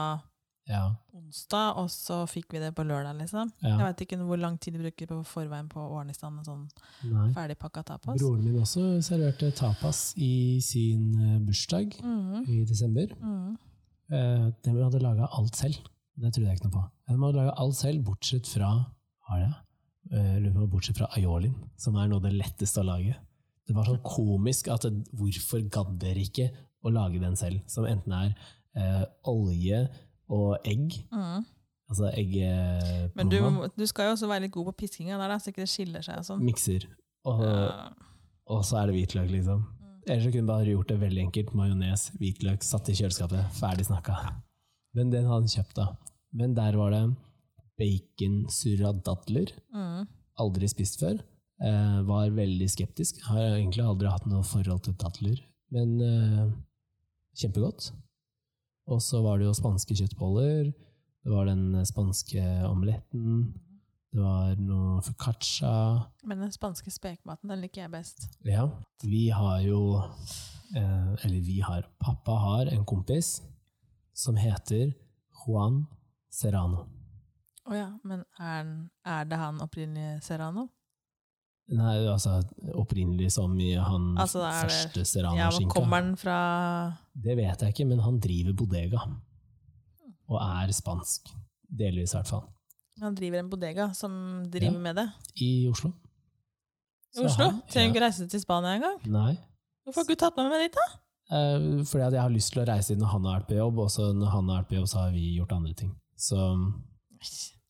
Ja, 0.69 0.83
onsdag, 1.17 1.79
og 1.81 1.89
så 1.93 2.21
fikk 2.29 2.53
vi 2.53 2.61
det 2.61 2.75
på 2.77 2.85
lørdag, 2.85 3.17
liksom. 3.23 3.53
ja. 3.65 3.71
Jeg 3.73 3.81
vet 3.81 4.03
ikke 4.05 4.19
hvor 4.21 4.41
lang 4.41 4.59
tid 4.61 4.77
de 4.77 4.83
bruker 4.83 5.09
på 5.11 5.21
forveien 5.29 5.71
på 5.73 5.81
å 5.81 6.01
ordne 6.01 6.13
i 6.13 6.19
stand 6.19 6.43
en 6.43 6.49
sånn 6.49 6.67
Nei. 7.09 7.29
ferdigpakka 7.37 7.87
tapas. 7.89 8.21
Broren 8.21 8.45
min 8.45 8.59
også 8.61 8.85
serverte 9.05 9.49
tapas 9.57 10.11
i 10.21 10.59
sin 10.65 11.07
eh, 11.17 11.39
bursdag 11.45 11.97
mm. 12.05 12.43
i 12.45 12.59
desember. 12.69 13.15
Mm. 13.23 13.57
Eh, 14.13 14.45
De 14.67 14.77
hadde 14.77 15.01
laga 15.05 15.31
alt 15.39 15.57
selv. 15.57 15.81
Det 16.19 16.35
trodde 16.35 16.51
jeg 16.51 16.61
ikke 16.61 16.69
noe 16.69 16.77
på. 16.77 16.85
De 17.09 17.17
hadde 17.17 17.41
laga 17.41 17.57
alt 17.65 17.81
selv, 17.81 18.05
bortsett 18.05 18.51
fra 18.51 18.75
har 19.29 19.43
jeg, 19.45 19.57
Eh, 20.09 20.67
bortsett 20.67 20.97
fra 20.97 21.09
aiolin, 21.19 21.55
som 21.77 21.97
er 22.01 22.09
noe 22.09 22.17
av 22.17 22.29
det 22.29 22.37
letteste 22.39 22.81
å 22.81 22.87
lage. 22.87 23.13
Det 23.69 23.75
var 23.77 23.85
sånn 23.85 24.01
komisk 24.01 24.71
at 24.73 24.87
hvorfor 25.13 25.61
gadd 25.69 25.99
dere 26.01 26.23
ikke 26.25 26.49
å 26.81 26.93
lage 26.95 27.21
den 27.21 27.37
selv? 27.37 27.61
Som 27.69 27.85
enten 27.85 28.15
er 28.17 28.31
eh, 28.73 29.05
olje 29.29 29.83
og 30.29 30.59
egg. 30.69 30.99
Mm. 31.13 31.47
Altså 31.89 32.11
egg 32.13 32.35
eh, 32.45 33.07
Men 33.17 33.31
du, 33.33 33.39
du 33.77 33.87
skal 33.89 34.11
jo 34.11 34.17
også 34.17 34.29
være 34.29 34.45
litt 34.45 34.53
god 34.53 34.67
på 34.71 34.75
piskinga 34.85 35.17
der, 35.17 35.31
da, 35.33 35.39
så 35.41 35.49
ikke 35.53 35.65
det 35.65 35.71
skiller 35.73 36.05
seg 36.05 36.21
sånn. 36.27 36.43
mikser. 36.45 36.85
Og, 37.29 37.41
Ja. 37.45 37.89
og 38.53 38.65
så 38.65 38.83
er 38.83 38.91
det 38.91 38.97
hvitløk, 38.99 39.31
liksom. 39.33 39.65
Ellers 40.09 40.29
kunne 40.33 40.47
du 40.47 40.53
bare 40.53 40.69
gjort 40.73 40.89
det 40.93 40.99
veldig 41.01 41.23
enkelt. 41.27 41.55
Majones, 41.57 42.07
hvitløk, 42.21 42.63
satt 42.65 42.89
i 42.89 42.97
kjøleskapet. 42.97 43.51
Ferdig 43.59 43.85
snakka. 43.89 44.15
Men 44.97 45.11
den 45.13 45.27
hadde 45.29 45.43
han 45.45 45.51
kjøpt, 45.53 45.75
da. 45.77 45.89
Men 46.33 46.55
der 46.57 46.77
var 46.81 46.93
det 46.95 47.03
baconsurra 47.79 48.93
surradadler. 48.93 49.53
Mm. 49.75 50.07
Aldri 50.41 50.69
spist 50.71 51.01
før. 51.03 51.19
Eh, 51.61 51.99
var 52.09 52.31
veldig 52.37 52.69
skeptisk. 52.71 53.21
Har 53.29 53.59
egentlig 53.59 53.85
aldri 53.85 54.11
hatt 54.13 54.27
noe 54.31 54.45
forhold 54.47 54.85
til 54.87 54.97
dadler. 55.01 55.41
Men 55.75 55.97
eh, 56.01 56.47
kjempegodt. 57.41 57.91
Og 58.89 59.03
så 59.05 59.21
var 59.25 59.39
det 59.39 59.49
jo 59.49 59.57
spanske 59.57 59.97
kjøttboller. 59.99 60.71
Det 61.25 61.33
var 61.33 61.49
den 61.49 61.77
spanske 61.87 62.43
omeletten. 62.69 63.51
Det 64.09 64.23
var 64.25 64.55
noe 64.65 65.03
foccaccia. 65.05 65.73
Men 66.25 66.41
den 66.47 66.53
spanske 66.55 66.91
spekematen, 66.93 67.51
den 67.53 67.61
liker 67.61 67.85
jeg 67.85 67.93
best. 67.93 68.25
Ja, 68.49 68.65
vi 69.05 69.29
har 69.35 69.61
jo 69.67 70.01
eh, 70.01 71.11
Eller 71.25 71.41
vi 71.45 71.61
har 71.61 71.85
Pappa 72.01 72.39
har 72.47 72.73
en 72.73 72.87
kompis 72.89 73.43
som 74.17 74.41
heter 74.41 74.95
Juan 75.45 75.85
Serrano. 76.33 76.87
Å 77.69 77.77
ja, 77.77 77.91
men 78.09 78.25
er, 78.41 78.73
er 79.05 79.29
det 79.29 79.39
han 79.39 79.61
opprinnelig 79.61 80.23
Serrano? 80.25 80.71
Nei, 81.69 81.97
altså 82.09 82.39
opprinnelig 82.81 83.31
som 83.35 83.53
i 83.61 83.75
han 83.77 84.15
Altså, 84.17 84.41
første 84.41 84.95
det- 84.95 85.03
Ja, 85.03 85.05
Serrano-skinka. 85.05 85.75
Kommer 85.75 86.01
den 86.01 86.17
fra 86.17 86.37
Det 87.15 87.37
vet 87.37 87.61
jeg 87.61 87.75
ikke, 87.75 87.87
men 87.89 87.99
han 88.01 88.19
driver 88.21 88.53
bodega. 88.57 88.99
Og 90.29 90.41
er 90.41 90.73
spansk. 90.73 91.29
Delvis, 91.69 92.15
i 92.15 92.17
hvert 92.17 92.27
fall. 92.27 92.45
Han 93.03 93.15
driver 93.15 93.39
en 93.39 93.51
bodega 93.51 93.93
som 93.95 94.45
driver 94.51 94.73
Ja. 94.73 94.79
med 94.79 94.97
det. 94.97 95.09
I 95.41 95.69
Oslo. 95.69 95.93
I 97.17 97.25
Oslo? 97.25 97.45
han- 97.51 97.63
Trenger 97.69 97.93
du 97.93 97.99
ikke 97.99 98.05
reise 98.07 98.27
til 98.29 98.41
Spania 98.41 98.75
engang. 98.77 98.99
Nei. 99.07 99.39
Hvorfor 99.87 100.01
har 100.01 100.05
ikke 100.09 100.19
tatt 100.19 100.37
med 100.37 100.51
meg 100.51 100.71
dit, 100.71 100.73
da? 100.77 101.37
Eh, 101.37 101.85
fordi 101.85 102.05
at 102.07 102.13
jeg 102.13 102.21
har 102.23 102.31
lyst 102.31 102.53
til 102.53 102.63
å 102.65 102.67
reise 102.69 102.89
dit 102.89 102.99
når 102.99 103.07
han 103.13 103.25
har 103.25 103.41
vært 103.41 103.49
på 103.49 103.57
jobb, 103.57 103.79
og 103.79 103.89
så 103.91 104.13
når 104.15 104.31
han 104.31 104.49
har 104.49 104.63
vært 104.63 104.69
på 104.69 104.77
jobb, 104.77 104.89
så 104.89 104.95
har 105.01 105.11
vi 105.13 105.37
gjort 105.39 105.53
andre 105.53 105.75
ting. 105.75 105.95
Så 106.17 106.37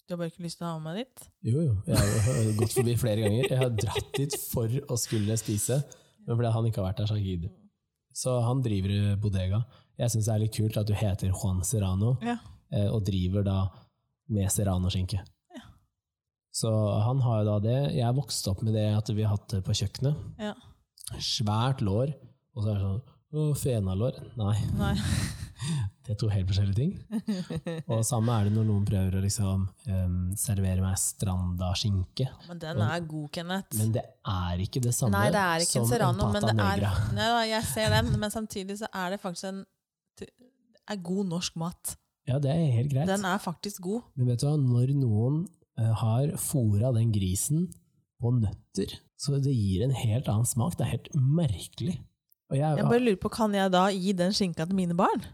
Du 0.08 0.14
har 0.14 0.20
bare 0.22 0.30
ikke 0.32 0.40
lyst 0.46 0.56
til 0.56 0.64
å 0.64 0.70
ha 0.72 0.78
med 0.80 0.86
meg 0.88 1.02
dit? 1.04 1.24
Jo, 1.52 1.60
jo. 1.66 1.72
Jeg 1.84 1.96
har 2.24 2.46
gått 2.56 2.72
forbi 2.78 2.94
flere 2.96 3.24
ganger. 3.26 3.44
Jeg 3.50 3.58
har 3.60 3.74
dratt 3.76 4.06
dit 4.16 4.36
for 4.48 4.72
å 4.88 4.96
skulle 4.96 5.36
spise, 5.36 5.76
men 6.24 6.38
fordi 6.38 6.52
han 6.54 6.68
ikke 6.70 6.80
har 6.80 6.86
vært 6.88 7.02
der, 7.02 7.10
så 7.10 7.16
har 7.16 7.20
jeg 7.20 7.42
ikke. 7.42 7.50
Så 8.16 8.36
han 8.46 8.62
driver 8.64 9.18
bodega. 9.20 9.60
Jeg 10.00 10.14
syns 10.14 10.26
det 10.30 10.32
er 10.34 10.42
litt 10.46 10.56
kult 10.56 10.78
at 10.80 10.88
du 10.88 10.94
heter 10.96 11.28
Juan 11.34 11.60
Serrano, 11.66 12.14
Ja. 12.24 12.38
eh, 12.72 12.88
og 12.88 13.04
driver 13.04 13.44
da 13.44 13.58
med 14.32 14.48
serrano-skinke. 14.50 15.20
Ja. 15.54 15.62
Så 16.56 16.72
han 17.04 17.20
har 17.26 17.42
jo 17.42 17.50
da 17.50 17.58
det. 17.68 17.78
Jeg 17.98 18.16
vokste 18.16 18.50
opp 18.54 18.62
med 18.64 18.74
det 18.74 18.88
at 18.96 19.12
vi 19.12 19.22
har 19.22 19.36
hatt 19.36 19.48
det 19.52 19.60
på 19.68 19.76
kjøkkenet. 19.76 20.16
Ja. 20.40 20.54
Svært 21.20 21.80
lår, 21.84 22.14
og 22.56 22.64
så 22.64 22.70
er 22.72 22.74
det 22.80 22.82
sånn 22.88 23.02
Å, 23.28 23.50
fenalår? 23.58 24.22
Nei. 24.40 24.56
Nei. 24.78 24.94
Det 26.06 26.14
er 26.14 26.18
to 26.22 26.28
helt 26.32 26.48
forskjellige 26.48 26.78
ting. 26.78 26.92
Og 27.90 27.98
samme 28.06 28.32
er 28.38 28.46
det 28.46 28.52
når 28.54 28.64
noen 28.64 28.84
prøver 28.88 29.18
å 29.18 29.20
liksom 29.20 29.66
um, 29.68 30.14
servere 30.38 30.80
meg 30.80 30.94
stranda 31.02 31.72
skinke. 31.76 32.28
Men 32.48 32.62
den 32.62 32.80
er 32.86 33.02
god, 33.04 33.26
Kenneth. 33.34 33.76
Men 33.76 33.90
det 33.98 34.04
er 34.32 34.62
ikke 34.64 34.80
det 34.86 34.94
samme 34.96 35.18
Nei, 35.18 35.26
det 35.34 35.42
er 35.42 35.66
ikke 35.66 35.82
en 35.82 35.84
som 35.84 35.90
serrano, 35.90 36.30
men 36.32 36.40
pata 36.40 36.54
det 36.54 36.54
er 36.54 36.60
negra. 36.62 36.92
Nei 37.18 37.28
da, 37.34 37.42
jeg 37.50 37.68
ser 37.74 37.92
den, 37.98 38.08
men 38.22 38.32
samtidig 38.32 38.78
så 38.80 38.88
er 39.02 39.12
det 39.12 39.20
faktisk 39.20 39.50
en 39.50 39.60
det 40.22 40.30
er 40.94 41.02
god 41.04 41.28
norsk 41.34 41.58
mat. 41.60 41.92
Ja, 42.28 42.38
det 42.40 42.54
er 42.54 42.64
helt 42.78 42.94
greit. 42.94 43.10
Den 43.10 43.26
er 43.28 43.40
faktisk 43.44 43.82
god. 43.84 44.06
Men 44.16 44.30
vet 44.32 44.40
du 44.40 44.48
hva, 44.48 44.54
når 44.56 44.94
noen 44.96 45.42
eh, 45.76 45.92
har 46.00 46.32
fôra 46.40 46.94
den 46.96 47.12
grisen 47.12 47.66
på 48.22 48.32
nøtter, 48.38 48.96
så 49.20 49.36
det 49.36 49.52
gir 49.52 49.84
en 49.84 49.92
helt 49.92 50.30
annen 50.32 50.48
smak. 50.48 50.78
Det 50.78 50.86
er 50.86 50.94
helt 50.96 51.12
merkelig. 51.20 51.98
Og, 52.50 52.56
jeg, 52.56 52.76
Jeg 52.80 52.84
bare 52.88 53.02
lurer 53.04 53.20
på, 53.20 53.28
Kan 53.34 53.52
jeg 53.54 53.70
da 53.72 53.86
gi 53.92 54.12
den 54.16 54.32
skinka 54.32 54.64
til 54.66 54.74
mine 54.78 54.96
barn? 54.96 55.24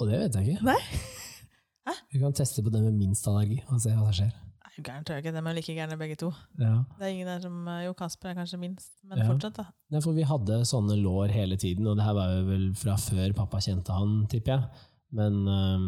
og 0.00 0.08
det 0.10 0.18
vet 0.18 0.34
jeg 0.34 0.48
ikke. 0.56 0.64
Nei. 0.66 0.78
Hæ? 1.86 1.92
Vi 2.12 2.18
kan 2.22 2.32
teste 2.34 2.62
på 2.64 2.70
det 2.74 2.80
med 2.82 2.94
minst 2.98 3.26
allergi 3.30 3.60
og 3.68 3.78
se 3.82 3.92
hva 3.94 4.08
som 4.08 4.16
skjer. 4.16 4.32
Nei, 4.62 4.72
gærent 4.86 5.06
tror 5.06 5.18
jeg 5.18 5.22
ikke. 5.24 5.32
De 5.36 5.42
er 5.50 5.54
like 5.58 5.74
gærne 5.76 5.98
begge 6.00 6.16
to. 6.18 6.30
Ja. 6.58 6.72
Det 6.98 7.06
er 7.06 7.12
ingen 7.12 7.28
der 7.30 7.42
som 7.44 7.58
Jo, 7.84 7.92
Kasper 7.98 8.32
er 8.32 8.38
kanskje 8.40 8.58
minst, 8.58 8.88
men 9.06 9.18
Ja. 9.20 9.26
fortsatt, 9.28 9.54
da. 9.60 9.66
Nei, 9.94 10.00
for 10.02 10.12
vi 10.16 10.24
hadde 10.26 10.60
sånne 10.66 10.96
lår 11.02 11.30
hele 11.34 11.56
tiden, 11.60 11.86
og 11.86 11.96
det 12.00 12.04
her 12.06 12.14
var 12.18 12.32
jo 12.34 12.44
vel 12.48 12.64
fra 12.74 12.96
før 12.98 13.34
pappa 13.36 13.60
kjente 13.62 13.94
han, 13.94 14.26
tipper 14.32 14.56
jeg. 14.56 14.88
Men 15.12 15.38
øhm, 15.46 15.86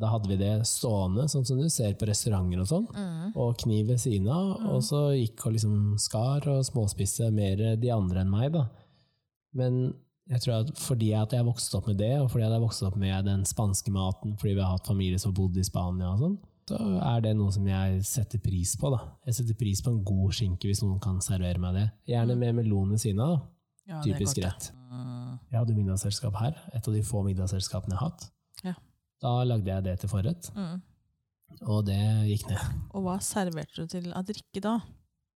da 0.00 0.06
hadde 0.14 0.28
vi 0.32 0.36
det 0.40 0.52
stående, 0.70 1.26
sånn 1.28 1.44
som 1.44 1.58
du 1.60 1.68
ser 1.68 1.92
på 2.00 2.06
restauranter 2.08 2.60
og 2.62 2.68
sånn, 2.70 2.86
Mm. 2.94 3.32
og 3.36 3.58
kniv 3.58 3.88
ved 3.88 3.98
siden 4.00 4.28
av, 4.32 4.64
og 4.70 4.80
så 4.86 5.10
gikk 5.18 5.44
og 5.46 5.52
liksom 5.58 5.98
skar 6.00 6.46
og 6.48 6.64
småspisse 6.64 7.28
mer 7.34 7.76
de 7.76 7.90
andre 7.92 8.20
enn 8.24 8.30
meg, 8.32 8.52
da. 8.52 8.68
Men 9.54 9.94
jeg 10.30 10.40
tror 10.44 10.54
at 10.62 10.70
fordi 10.78 11.10
at 11.18 11.32
jeg 11.34 11.44
vokste 11.44 11.76
opp 11.76 11.88
med 11.90 11.98
det, 11.98 12.12
og 12.22 12.30
fordi 12.30 12.44
jeg 12.46 12.62
vokste 12.62 12.86
opp 12.88 12.96
med 12.96 13.24
den 13.26 13.44
spanske 13.48 13.90
maten, 13.92 14.36
fordi 14.40 14.54
vi 14.54 14.62
har 14.64 14.76
hatt 14.76 14.86
familie 14.88 15.18
som 15.18 15.32
har 15.32 15.38
bodd 15.40 15.56
i 15.60 15.64
Spania 15.66 16.12
og 16.14 16.20
sånn, 16.22 16.36
så 16.70 16.78
er 17.02 17.20
det 17.24 17.32
noe 17.36 17.50
som 17.52 17.66
jeg 17.66 18.04
setter 18.06 18.38
pris 18.38 18.76
på, 18.78 18.92
da. 18.94 19.00
Jeg 19.26 19.34
setter 19.40 19.56
pris 19.58 19.82
på 19.82 19.90
en 19.90 20.04
god 20.06 20.30
skinke 20.32 20.70
hvis 20.70 20.80
noen 20.84 21.00
kan 21.02 21.18
servere 21.20 21.58
meg 21.60 21.74
det. 21.74 21.88
Gjerne 22.12 22.36
med 22.38 22.54
melon 22.60 22.94
ved 22.94 23.02
siden 23.02 23.20
av, 23.20 23.34
da. 23.34 23.48
Ja, 23.90 23.98
Typisk 24.06 24.38
rett. 24.38 24.70
Jeg 25.50 25.58
hadde 25.58 25.74
middagsselskap 25.74 26.36
her, 26.38 26.54
et 26.72 26.86
av 26.88 26.94
de 26.94 27.02
få 27.02 27.24
middagsselskapene 27.26 27.96
jeg 27.96 27.98
har 27.98 28.10
hatt. 28.12 28.28
Ja. 28.62 28.74
Da 29.20 29.32
lagde 29.44 29.66
jeg 29.68 29.84
det 29.84 29.98
til 30.00 30.08
forrett, 30.12 30.48
Mm. 30.54 30.80
og 31.66 31.84
det 31.86 31.98
gikk 32.30 32.46
ned. 32.48 32.62
Og 32.94 33.02
hva 33.04 33.18
serverte 33.20 33.82
du 33.82 33.86
til 33.86 34.12
av 34.14 34.24
drikke 34.24 34.62
da? 34.62 34.76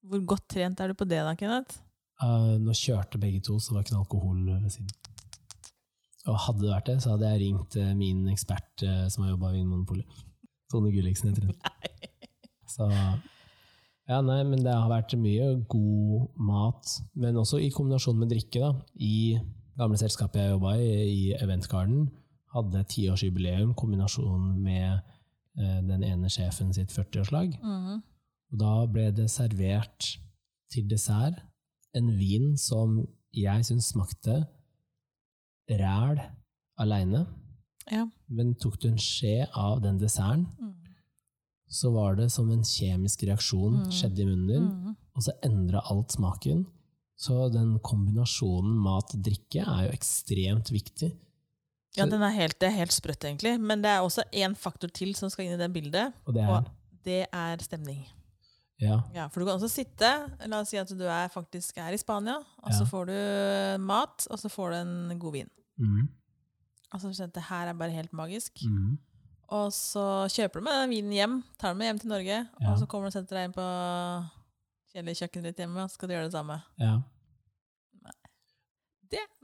Hvor 0.06 0.22
godt 0.24 0.46
trent 0.48 0.80
er 0.80 0.88
du 0.88 0.94
på 0.94 1.08
det 1.08 1.18
da, 1.26 1.34
Kenneth? 1.34 1.80
Uh, 2.22 2.56
nå 2.62 2.72
kjørte 2.72 3.20
begge 3.20 3.42
to, 3.44 3.58
så 3.60 3.72
det 3.72 3.76
var 3.76 3.84
ikke 3.84 3.96
noe 3.96 4.06
alkohol 4.06 4.38
ved 4.48 4.72
siden. 4.72 4.94
Og 6.26 6.38
hadde 6.42 6.64
det 6.64 6.72
vært 6.72 6.88
det, 6.90 6.96
så 7.02 7.14
hadde 7.14 7.30
jeg 7.30 7.42
ringt 7.44 7.76
eh, 7.78 7.92
min 7.94 8.24
ekspert 8.32 8.82
eh, 8.82 9.04
som 9.12 9.22
har 9.22 9.34
jobba 9.34 9.52
i 9.52 9.60
Vinmonopolet. 9.60 10.22
Tone 10.72 10.90
Gulliksen 10.90 11.30
heter 11.30 11.46
hun. 11.46 11.54
Så 12.76 12.88
ja, 14.06 14.18
nei, 14.22 14.40
men 14.46 14.62
det 14.62 14.74
har 14.74 14.90
vært 14.90 15.14
mye 15.18 15.52
god 15.70 16.26
mat, 16.48 16.96
men 17.18 17.38
også 17.38 17.60
i 17.62 17.70
kombinasjon 17.74 18.18
med 18.18 18.30
drikke. 18.34 18.62
da. 18.62 18.72
I 18.98 19.38
gamle 19.78 19.98
selskapet 20.00 20.42
jeg 20.42 20.54
jobba 20.56 20.74
i, 20.82 20.90
i 21.10 21.22
Event 21.38 21.68
Garden, 21.70 22.08
hadde 22.56 22.84
tiårsjubileum, 22.90 23.74
kombinasjon 23.78 24.50
med 24.62 24.98
eh, 24.98 25.80
den 25.86 26.04
ene 26.06 26.30
sjefen 26.32 26.74
sitt 26.74 26.94
40-årslag. 26.94 27.54
Mm. 27.62 28.02
Og 28.52 28.60
da 28.62 28.74
ble 28.90 29.10
det 29.14 29.30
servert 29.30 30.16
til 30.74 30.86
dessert 30.90 31.38
en 31.96 32.12
vin 32.18 32.52
som 32.60 33.00
jeg 33.36 33.64
syns 33.68 33.90
smakte 33.92 34.42
ræl 35.70 36.20
aleine. 36.78 37.24
Ja. 37.90 38.04
Men 38.28 38.54
tok 38.60 38.78
du 38.82 38.88
en 38.90 38.98
skje 39.00 39.46
av 39.54 39.80
den 39.84 39.98
desserten, 39.98 40.46
Mm. 40.60 40.72
så 41.68 41.92
var 41.92 42.16
det 42.16 42.30
som 42.32 42.50
en 42.50 42.62
kjemisk 42.62 43.22
reaksjon 43.26 43.82
Mm. 43.84 43.90
skjedde 43.90 44.20
i 44.22 44.24
munnen 44.24 44.46
din, 44.48 44.68
Mm. 44.68 44.96
og 45.14 45.22
så 45.22 45.32
endra 45.42 45.80
alt 45.90 46.10
smaken. 46.12 46.66
Så 47.18 47.50
den 47.52 47.78
kombinasjonen 47.80 48.76
mat-drikke 48.76 49.62
er 49.66 49.86
jo 49.86 49.92
ekstremt 49.96 50.70
viktig. 50.70 51.16
Ja, 51.96 52.04
den 52.04 52.20
er 52.20 52.28
helt, 52.30 52.58
det 52.60 52.66
er 52.68 52.76
helt 52.76 52.92
sprøtt, 52.92 53.24
egentlig. 53.24 53.58
Men 53.58 53.80
det 53.80 53.88
er 53.88 54.00
også 54.02 54.22
én 54.34 54.54
faktor 54.54 54.88
til 54.92 55.14
som 55.14 55.30
skal 55.30 55.46
inn 55.46 55.54
i 55.54 55.56
det 55.56 55.72
bildet, 55.72 56.12
Og 56.26 56.34
det 56.34 56.42
er 56.42 56.48
og 56.48 56.64
det 57.04 57.26
er 57.32 57.56
stemning. 57.62 58.04
Ja. 58.80 59.00
Ja, 59.14 59.26
For 59.32 59.40
du 59.40 59.46
kan 59.46 59.56
også 59.56 59.70
sitte 59.72 60.08
La 60.46 60.58
oss 60.60 60.68
si 60.68 60.76
at 60.76 60.90
du 60.92 61.04
er 61.08 61.28
faktisk 61.32 61.78
er 61.80 61.94
i 61.96 61.96
Spania, 62.00 62.34
og 62.62 62.72
så 62.76 62.84
får 62.84 63.06
du 63.08 63.16
mat, 63.82 64.26
og 64.30 64.38
så 64.38 64.50
får 64.52 64.70
du 64.70 64.76
en 64.82 65.18
god 65.18 65.32
vin. 65.32 65.48
Mm. 65.78 66.08
Altså, 66.92 67.12
så 67.16 67.26
Det 67.32 67.42
her 67.48 67.68
er 67.68 67.72
bare 67.72 67.90
helt 67.90 68.12
magisk. 68.12 68.52
Mm. 68.68 68.98
Og 69.48 69.72
så 69.72 70.26
kjøper 70.28 70.60
du 70.60 70.64
med 70.64 70.72
den 70.82 70.90
vinen 70.90 71.12
hjem, 71.12 71.44
tar 71.58 71.68
den 71.72 71.78
med 71.78 71.86
hjem 71.86 71.98
til 71.98 72.08
Norge, 72.08 72.48
Ja. 72.60 72.70
og 72.72 72.78
så 72.78 72.86
kommer 72.86 73.06
du 73.06 73.12
og 73.12 73.12
setter 73.12 73.36
deg 73.36 73.44
inn 73.44 73.52
på 73.56 73.66
kjøkkenet 74.96 75.44
ditt 75.52 75.56
hjemme, 75.62 75.82
og 75.82 75.90
så 75.90 75.94
skal 75.94 76.08
du 76.08 76.14
gjøre 76.14 76.24
det 76.28 76.32
samme. 76.32 76.62
ja. 76.80 77.00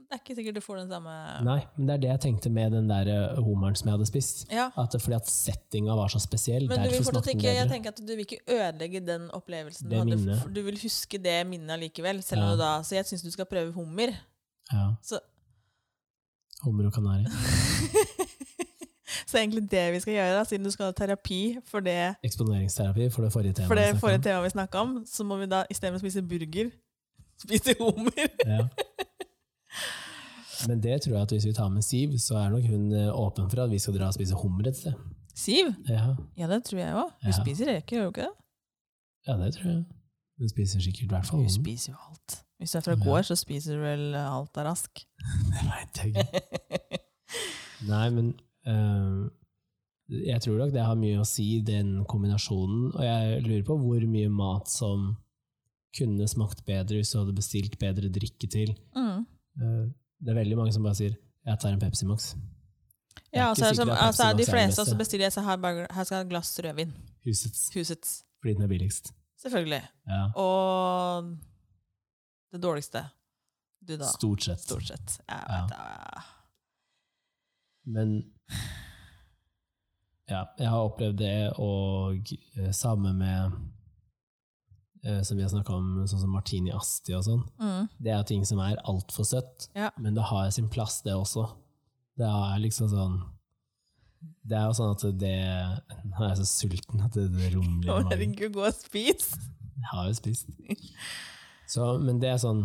Det, 0.03 0.17
er 0.17 0.21
ikke 0.21 0.35
sikkert 0.37 0.57
du 0.59 0.61
får 0.61 0.77
den 0.83 0.89
samme 0.91 1.13
Nei, 1.47 1.55
men 1.77 1.87
det 1.87 1.93
er 1.95 2.01
det 2.03 2.09
jeg 2.11 2.21
tenkte 2.25 2.49
med 2.53 2.73
den 2.75 2.89
der 2.91 3.07
eh, 3.09 3.39
hummeren 3.41 3.73
som 3.79 3.87
jeg 3.89 3.95
hadde 3.95 4.07
spist. 4.09 4.43
Ja, 4.51 4.67
At 4.77 4.91
det, 4.93 4.99
fordi 5.01 5.15
at 5.17 5.29
settinga 5.31 5.95
var 5.97 6.11
så 6.13 6.19
spesiell, 6.21 6.67
Men 6.69 6.83
du 6.83 6.91
vil 6.91 7.05
fortsatt 7.07 7.31
ikke, 7.33 7.53
jeg 7.55 7.69
tenker 7.71 7.95
at 7.95 8.01
du 8.03 8.11
vil 8.13 8.25
ikke 8.27 8.41
ødelegge 8.51 9.01
den 9.07 9.29
opplevelsen. 9.33 9.89
Det 9.89 10.03
du, 10.03 10.13
hadde, 10.13 10.37
du 10.53 10.61
vil 10.67 10.77
huske 10.83 11.17
det 11.23 11.37
minnet 11.49 11.73
allikevel. 11.77 12.21
Selv 12.23 12.43
om 12.43 12.51
Ja. 12.51 12.53
du 12.53 12.61
da, 12.61 12.71
så 12.83 12.99
jeg 12.99 13.05
syns 13.09 13.23
du 13.25 13.31
skal 13.33 13.45
prøve 13.49 13.71
hummer. 13.73 14.13
Ja. 14.71 14.91
Så, 15.01 15.19
Hummer 16.63 16.85
og 16.87 16.93
kanari. 16.95 17.25
så 19.27 19.37
egentlig 19.37 19.65
det 19.71 19.81
vi 19.93 19.99
skal 19.99 20.13
gjøre, 20.13 20.35
da, 20.37 20.43
siden 20.47 20.63
du 20.65 20.71
skal 20.71 20.85
ha 20.91 20.95
terapi 20.95 21.57
for 21.67 21.83
det, 21.83 22.13
Eksponeringsterapi 22.23 23.09
for 23.11 23.25
det 23.25 23.33
forrige 23.33 23.53
temaet. 23.57 23.67
for 23.67 23.75
det 23.81 23.99
forrige 23.99 24.21
temaet 24.23 24.45
vi 24.47 24.53
snakka 24.55 24.83
om, 24.85 24.93
så 25.09 25.25
må 25.27 25.37
vi 25.41 25.49
da 25.51 25.65
istedenfor 25.73 25.99
å 25.99 26.03
spise 26.05 26.23
burger, 26.23 26.69
spise 27.43 27.75
hummer. 27.81 28.29
Ja. 28.47 28.61
Men 30.67 30.79
det 30.83 31.01
tror 31.03 31.15
jeg 31.17 31.21
at 31.27 31.33
hvis 31.35 31.45
vi 31.49 31.53
tar 31.57 31.69
med 31.73 31.83
Siv, 31.83 32.13
så 32.23 32.37
er 32.39 32.49
nok 32.53 32.63
hun 32.69 32.85
eh, 32.95 33.09
åpen 33.19 33.49
for 33.51 33.63
at 33.65 33.71
vi 33.71 33.79
skal 33.83 33.97
dra 33.97 34.07
og 34.11 34.15
spise 34.15 34.37
hummer 34.39 34.67
et 34.69 34.77
sted. 34.79 34.93
Siv? 35.35 35.73
Ja, 35.89 36.15
Ja, 36.37 36.47
det 36.47 36.61
tror 36.67 36.79
jeg 36.79 36.93
òg. 36.93 37.09
Hun 37.23 37.31
Ja. 37.33 37.37
spiser 37.43 37.65
reker, 37.73 37.97
gjør 37.97 38.05
hun 38.07 38.13
ikke 38.13 38.27
det? 38.27 38.33
ja 39.27 39.37
det 39.39 39.53
tror 39.55 39.69
jeg. 39.71 39.85
Hun 40.39 40.49
spiser 40.49 40.79
sikkert 40.83 41.03
i 41.03 41.07
hvert 41.13 41.25
fall 41.29 41.39
Hun 41.39 41.49
spiser 41.49 41.93
jo 41.93 41.97
alt. 42.09 42.39
Hvis 42.59 42.71
du 42.71 42.77
er 42.77 42.81
fra 42.85 42.95
gård, 42.95 43.23
så 43.27 43.35
spiser 43.35 43.75
du 43.75 43.81
vel 43.83 44.15
alt 44.15 44.57
av 44.57 44.65
rask. 44.69 45.03
Det 45.53 45.63
vet 45.67 45.99
jeg 45.99 46.13
ikke. 46.13 46.99
Nei, 47.91 48.09
men 48.15 48.29
eh, 48.67 49.29
jeg 50.29 50.41
tror 50.45 50.57
nok 50.61 50.71
det 50.73 50.83
har 50.85 50.95
mye 50.99 51.19
å 51.19 51.25
si, 51.27 51.61
den 51.65 52.05
kombinasjonen. 52.09 52.93
Og 52.95 53.03
jeg 53.03 53.41
lurer 53.47 53.65
på 53.67 53.77
hvor 53.81 54.05
mye 54.07 54.29
mat 54.31 54.69
som 54.71 55.17
kunne 55.97 56.25
smakt 56.27 56.63
bedre 56.65 56.97
hvis 57.01 57.11
du 57.13 57.19
hadde 57.19 57.35
bestilt 57.37 57.75
bedre 57.81 58.09
drikke 58.09 58.47
til. 58.49 58.71
Mm. 58.95 59.25
Eh, 59.61 59.83
det 60.23 60.31
er 60.33 60.39
veldig 60.39 60.57
mange 60.57 60.73
som 60.73 60.83
bare 60.83 60.95
sier 60.95 61.15
'jeg 61.45 61.59
tar 61.59 61.73
en 61.73 61.79
Pepsi 61.79 62.05
Max'. 62.05 62.35
Ja, 63.33 63.49
altså, 63.49 63.73
som, 63.75 63.89
altså, 63.89 64.33
de 64.37 64.45
fleste 64.45 64.79
også 64.81 64.97
bestiller 64.97 65.25
jeg 65.25 65.33
så 65.33 65.41
her, 65.41 65.57
bare, 65.57 65.87
her 65.91 66.03
skal 66.03 66.15
jeg 66.15 66.19
ha 66.19 66.25
et 66.25 66.29
glass 66.29 66.59
rødvin. 66.63 66.93
Husets. 67.25 67.69
Husets. 67.73 68.23
Fordi 68.41 68.53
den 68.53 68.61
er 68.63 68.67
billigst. 68.67 69.13
Selvfølgelig. 69.41 69.81
Ja, 70.07 70.31
Og 70.35 71.23
det 72.51 72.63
dårligste. 72.63 73.05
Du, 73.87 73.97
da. 73.97 74.05
stort 74.19 74.43
sett. 74.43 74.59
Stort 74.61 74.87
sett. 74.87 75.21
Jeg 75.29 75.43
Ja. 75.49 75.67
det. 75.67 76.23
Men 77.85 78.31
ja, 80.29 80.43
jeg 80.59 80.69
har 80.69 80.77
opplevd 80.77 81.17
det, 81.17 81.53
og 81.59 82.17
sammen 82.71 83.17
med 83.17 83.45
eh, 83.45 83.51
som 85.23 85.35
vi 85.37 85.43
har 85.43 85.49
snakka 85.51 85.73
om, 85.75 85.87
sånn 86.07 86.21
som 86.21 86.31
Martini 86.31 86.71
Asti 86.71 87.13
og 87.17 87.25
sånn. 87.27 87.41
Mm. 87.59 87.89
Det 87.99 88.11
er 88.15 88.23
ting 88.29 88.45
som 88.47 88.61
er 88.63 88.77
altfor 88.87 89.25
søtt, 89.27 89.67
Ja. 89.75 89.89
men 89.99 90.15
det 90.15 90.23
har 90.29 90.49
sin 90.55 90.69
plass, 90.71 91.01
det 91.03 91.13
også. 91.13 91.49
Det 92.17 92.27
er 92.29 92.59
liksom 92.61 92.89
sånn 92.91 93.15
Det 94.45 94.55
er 94.55 94.67
jo 94.69 94.75
sånn 94.77 94.91
at 94.93 95.03
det 95.19 95.31
Nå 96.05 96.21
er 96.21 96.29
jeg 96.29 96.37
så 96.43 96.45
sulten 96.47 97.01
at 97.03 97.11
det, 97.17 97.23
det 97.33 97.49
rumler 97.55 97.89
i 97.89 98.03
magen. 98.05 98.21
ikke 98.31 98.49
gå 98.53 98.61
og 98.67 98.73
spise? 98.77 99.39
Jeg 99.73 99.89
har 99.91 100.07
jo 100.07 100.13
spist. 100.13 100.47
Så, 101.73 101.87
men 101.99 102.19
det 102.21 102.29
er 102.29 102.37
sånn 102.43 102.61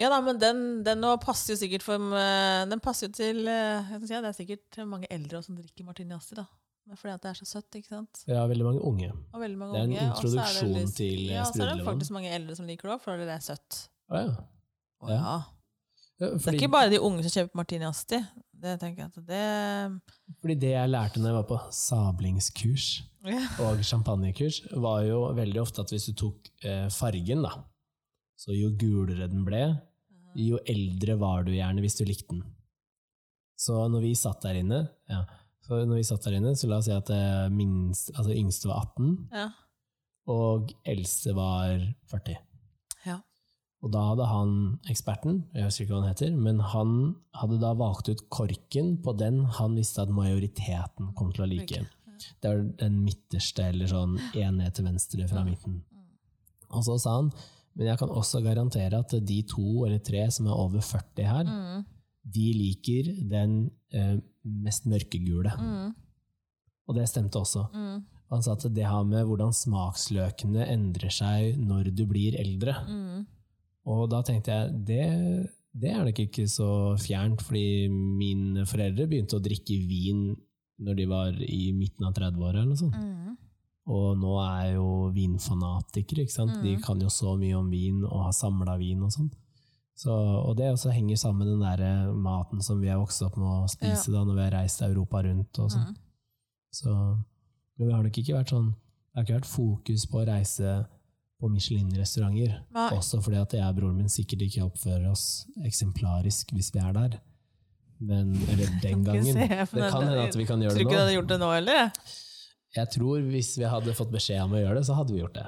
Ja 0.00 0.10
da, 0.12 0.18
men 0.20 0.40
den, 0.42 0.82
den 0.84 1.04
passer 1.22 1.54
jo 1.54 1.60
sikkert 1.62 1.84
for 1.86 1.94
eh, 2.18 2.64
Den 2.68 2.80
passer 2.82 3.06
jo 3.08 3.12
til 3.16 3.46
eh, 3.48 3.94
si, 4.02 4.10
Det 4.12 4.24
er 4.32 4.36
sikkert 4.36 4.80
mange 4.90 5.06
eldre 5.14 5.40
som 5.46 5.54
drikker 5.56 5.86
Martini 5.86 6.16
Asti, 6.16 6.34
da. 6.36 6.44
Fordi 6.94 7.12
at 7.16 7.24
det 7.24 7.30
er 7.32 7.38
så 7.40 7.48
søtt, 7.48 7.66
ikke 7.74 7.90
sant? 7.90 8.22
Ja, 8.30 8.44
veldig 8.46 8.66
mange 8.68 8.82
unge. 8.86 9.10
Og 9.34 9.42
veldig 9.42 9.58
mange 9.58 9.74
Det 9.74 9.80
er 9.80 9.88
en 9.88 9.94
introduksjon 10.06 10.70
er 10.70 10.78
det 10.78 10.84
til, 10.94 10.94
sprudlevann. 10.94 11.34
Ja, 11.34 11.44
så 11.50 11.64
er 11.64 11.72
det 11.74 11.86
faktisk 11.88 12.14
mange 12.14 12.30
eldre 12.36 12.56
som 12.58 12.68
liker 12.70 12.88
det 12.88 12.94
òg, 12.94 13.02
for 13.02 13.22
det 13.22 13.34
er 13.34 13.42
søtt. 13.42 13.78
Å 14.06 14.22
ja. 14.22 14.34
Å, 15.02 15.10
Ja. 15.10 15.18
ja. 15.18 15.36
fordi, 16.16 16.44
Det 16.44 16.52
er 16.52 16.58
ikke 16.60 16.74
bare 16.76 16.92
de 16.92 17.00
unge 17.02 17.26
som 17.26 17.34
kjøper 17.34 17.58
Martini 17.58 17.88
Asti. 17.88 18.20
Det 18.56 18.76
tenker 18.80 19.02
jeg 19.02 19.10
at 19.10 19.26
det 19.28 19.42
fordi 20.40 20.54
det 20.62 20.70
jeg 20.72 20.88
lærte 20.88 21.20
når 21.20 21.28
jeg 21.28 21.36
var 21.36 21.48
på 21.50 21.58
sablingskurs 21.76 22.86
ja. 23.28 23.42
og 23.66 23.82
champagnekurs, 23.84 24.62
var 24.80 25.02
jo 25.04 25.18
veldig 25.36 25.60
ofte 25.60 25.82
at 25.82 25.92
hvis 25.92 26.06
du 26.08 26.14
tok 26.22 26.48
eh, 26.64 26.86
fargen, 26.94 27.42
da, 27.44 27.52
så 28.38 28.56
jo 28.56 28.70
gulere 28.78 29.28
den 29.28 29.44
ble, 29.44 29.64
jo 30.40 30.60
eldre 30.68 31.16
var 31.20 31.44
du 31.46 31.52
gjerne 31.54 31.82
hvis 31.84 31.98
du 31.98 32.04
likte 32.08 32.30
den. 32.32 32.44
Så 33.56 33.76
når 33.88 34.04
vi 34.04 34.14
satt 34.18 34.44
der 34.44 34.60
inne, 34.60 34.82
ja, 35.08 35.22
så 35.66 35.80
når 35.84 35.96
vi 35.98 36.02
satt 36.06 36.22
der 36.28 36.36
inne, 36.38 36.52
så 36.56 36.68
la 36.70 36.78
oss 36.78 36.86
si 36.88 36.94
at 36.94 37.08
det 37.10 37.52
minst, 37.52 38.12
altså 38.14 38.34
yngste 38.36 38.68
var 38.70 38.84
18, 38.86 39.28
Ja. 39.34 39.48
og 40.30 40.72
eldste 40.86 41.34
var 41.34 41.80
40. 42.10 42.36
Ja. 43.06 43.18
Og 43.82 43.92
da 43.94 44.02
hadde 44.08 44.26
han, 44.30 44.54
eksperten, 44.90 45.42
jeg 45.54 45.64
husker 45.66 45.84
ikke 45.84 45.94
hva 45.94 46.00
han 46.04 46.12
heter, 46.14 46.36
men 46.36 46.60
han 46.60 46.94
hadde 47.34 47.58
da 47.62 47.74
valgt 47.78 48.08
ut 48.10 48.22
korken 48.32 48.96
på 49.04 49.16
den 49.18 49.42
han 49.58 49.76
visste 49.78 50.02
at 50.02 50.08
majoriteten 50.14 51.12
kom 51.18 51.32
til 51.32 51.44
å 51.44 51.50
like. 51.50 51.82
Like, 51.82 51.92
Det 52.42 52.48
var 52.50 52.62
den 52.80 53.02
midterste, 53.04 53.66
eller 53.68 53.86
sånn 53.90 54.16
én 54.34 54.56
ned 54.56 54.72
til 54.74 54.86
venstre 54.86 55.26
fra 55.28 55.44
midten. 55.44 55.82
Og 56.70 56.82
så 56.86 56.96
sa 56.98 57.16
han, 57.20 57.30
men 57.76 57.86
jeg 57.90 57.98
kan 58.00 58.08
også 58.08 58.40
garantere 58.42 58.98
at 58.98 59.12
de 59.26 59.42
to 59.42 59.84
eller 59.84 59.98
tre 60.00 60.24
som 60.32 60.46
er 60.48 60.56
over 60.56 60.80
40 60.80 61.24
her, 61.28 61.44
Mm. 61.44 61.84
de 62.32 62.46
liker 62.56 63.28
den 63.30 63.70
eh, 63.92 64.16
mest 64.46 64.86
mørkegule. 64.88 65.52
Mm. 65.58 65.94
Og 66.86 66.94
det 66.94 67.08
stemte 67.10 67.40
også. 67.40 67.66
Mm. 67.74 68.04
Han 68.30 68.42
sa 68.42 68.54
at 68.56 68.66
det 68.74 68.86
har 68.86 69.04
med 69.06 69.26
hvordan 69.26 69.52
smaksløkene 69.54 70.66
endrer 70.72 71.12
seg 71.14 71.58
når 71.62 71.92
du 71.94 72.04
blir 72.10 72.38
eldre. 72.40 72.74
Mm. 72.88 73.26
Og 73.86 74.08
da 74.10 74.22
tenkte 74.26 74.50
jeg, 74.54 74.72
det, 74.86 75.04
det 75.78 75.92
er 75.92 76.04
nok 76.06 76.18
ikke 76.24 76.46
så 76.50 76.68
fjernt, 76.98 77.42
fordi 77.46 77.86
mine 77.90 78.64
foreldre 78.66 79.06
begynte 79.10 79.38
å 79.38 79.44
drikke 79.44 79.78
vin 79.86 80.32
når 80.82 80.98
de 80.98 81.06
var 81.08 81.38
i 81.46 81.70
midten 81.72 82.04
av 82.08 82.14
30-åra 82.18 82.60
eller 82.60 82.72
noe 82.74 82.80
sånt. 82.82 82.96
Mm. 82.98 83.36
Og 83.86 84.16
nå 84.18 84.32
er 84.42 84.72
jo 84.74 84.88
vinfanatikere, 85.14 86.24
ikke 86.26 86.34
sant? 86.34 86.56
De 86.62 86.74
Mm. 86.74 86.82
kan 86.82 87.00
jo 87.00 87.06
så 87.08 87.36
mye 87.38 87.54
om 87.54 87.70
vin 87.70 88.02
og 88.04 88.24
har 88.26 88.32
samla 88.34 88.74
vin 88.78 89.02
og 89.06 89.12
sånn. 89.14 89.30
Så, 89.96 90.12
og 90.12 90.56
det 90.58 90.68
også 90.74 90.92
henger 90.92 91.16
sammen 91.16 91.46
med 91.46 91.54
den 91.54 91.62
der 91.64 92.10
maten 92.12 92.60
som 92.64 92.82
vi 92.82 92.90
har 92.92 92.98
vokst 93.00 93.22
opp 93.24 93.38
med 93.40 93.48
å 93.48 93.68
spise 93.72 94.12
da, 94.12 94.24
når 94.28 94.36
vi 94.36 94.42
har 94.44 94.56
reist 94.58 94.82
Europa 94.84 95.22
rundt 95.24 95.60
og 95.62 95.70
sånn. 95.72 95.86
Mm. 95.94 96.02
Så, 96.76 96.92
men 97.78 97.88
vi 97.88 97.94
har 97.94 98.04
nok 98.04 98.18
ikke 98.20 98.34
vært 98.36 98.52
sånn 98.52 98.66
Det 98.74 99.16
har 99.16 99.24
ikke 99.24 99.38
vært 99.38 99.48
fokus 99.48 100.04
på 100.12 100.20
å 100.20 100.26
reise 100.28 100.74
på 101.40 101.48
Michelin-restauranter. 101.52 102.58
Også 102.96 103.22
fordi 103.24 103.40
at 103.40 103.56
jeg 103.56 103.64
og 103.64 103.78
broren 103.78 103.96
min 103.96 104.12
sikkert 104.12 104.44
ikke 104.44 104.66
oppfører 104.66 105.08
oss 105.10 105.46
eksemplarisk 105.64 106.52
hvis 106.56 106.68
vi 106.74 106.82
er 106.84 106.92
der. 106.96 107.16
Men, 107.96 108.34
eller 108.52 108.76
den 108.84 109.04
gangen. 109.04 109.32
Det 109.32 109.48
kan 109.48 110.04
hende 110.04 110.26
at 110.26 110.36
vi 110.36 110.44
kan 110.48 110.60
Tror 110.60 110.68
gjøre 110.68 110.76
du 110.76 110.84
ikke 110.84 110.92
du 110.92 110.96
det 110.96 111.00
hadde 111.00 111.12
nå. 111.12 111.16
gjort 111.18 111.32
det 111.32 111.40
nå 111.40 111.50
heller? 111.54 112.10
Jeg 112.76 112.92
tror 112.92 113.28
hvis 113.32 113.54
vi 113.56 113.68
hadde 113.72 113.96
fått 113.96 114.12
beskjed 114.12 114.44
om 114.44 114.56
å 114.56 114.60
gjøre 114.60 114.80
det, 114.82 114.88
så 114.88 114.96
hadde 114.98 115.16
vi 115.16 115.22
gjort 115.22 115.38
det. 115.38 115.46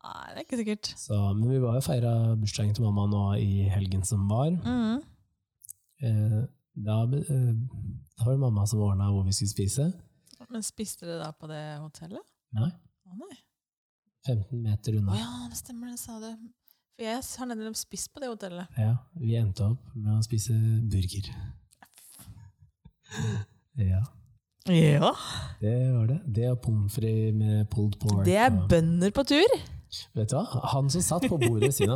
Nei, 0.00 0.26
det 0.32 0.38
er 0.40 0.44
ikke 0.46 0.58
sikkert. 0.62 0.88
Så, 0.96 1.16
men 1.36 1.50
vi 1.50 1.58
var 1.60 1.74
jo 1.76 1.82
feira 1.84 2.12
bursdagen 2.40 2.72
til 2.76 2.86
mamma 2.86 3.04
nå 3.10 3.24
i 3.40 3.66
helgen 3.68 4.00
som 4.08 4.22
var. 4.30 4.48
Mm. 4.64 5.02
Eh, 6.00 6.38
da, 6.80 6.96
eh, 7.04 7.50
da 8.16 8.24
var 8.24 8.32
det 8.32 8.40
mamma 8.46 8.64
som 8.70 8.80
ordna 8.86 9.10
hvor 9.12 9.26
vi 9.26 9.34
skulle 9.36 9.52
spise. 9.52 9.90
Men 10.50 10.64
spiste 10.66 11.04
dere 11.06 11.20
da 11.20 11.28
på 11.36 11.46
det 11.50 11.60
hotellet? 11.82 12.24
Nei, 12.56 12.70
Å 13.10 13.18
nei. 13.20 13.36
15 14.26 14.62
meter 14.64 14.96
unna. 14.98 15.12
Å 15.12 15.20
ja, 15.20 15.28
det 15.52 15.58
stemmer, 15.60 15.92
det 15.92 16.00
sa 16.00 16.16
du. 16.22 16.30
For 16.96 17.04
jeg 17.06 17.20
har 17.40 17.48
nemlig 17.52 17.70
spist 17.80 18.10
på 18.12 18.20
det 18.24 18.28
hotellet. 18.32 18.72
Ja, 18.80 18.94
vi 19.20 19.36
endte 19.38 19.68
opp 19.68 19.92
med 19.94 20.16
å 20.16 20.24
spise 20.26 20.56
burger. 20.90 21.28
Ja, 23.80 24.02
Ja. 24.70 25.10
det 25.60 25.72
var 25.94 26.06
det. 26.06 26.18
Det 26.36 26.50
og 26.50 26.58
pommes 26.62 26.92
frites 26.94 27.34
med 27.34 27.68
pulled 27.72 27.96
pork. 28.02 28.24
Det 28.26 28.36
er 28.36 28.50
bønder 28.68 29.10
på 29.16 29.24
tur! 29.26 29.54
Vet 30.14 30.30
du 30.30 30.36
hva? 30.36 30.44
Han 30.72 30.90
som 30.92 31.02
satt 31.02 31.26
på 31.30 31.38
bordet 31.40 31.70
ved 31.70 31.74
siden 31.74 31.94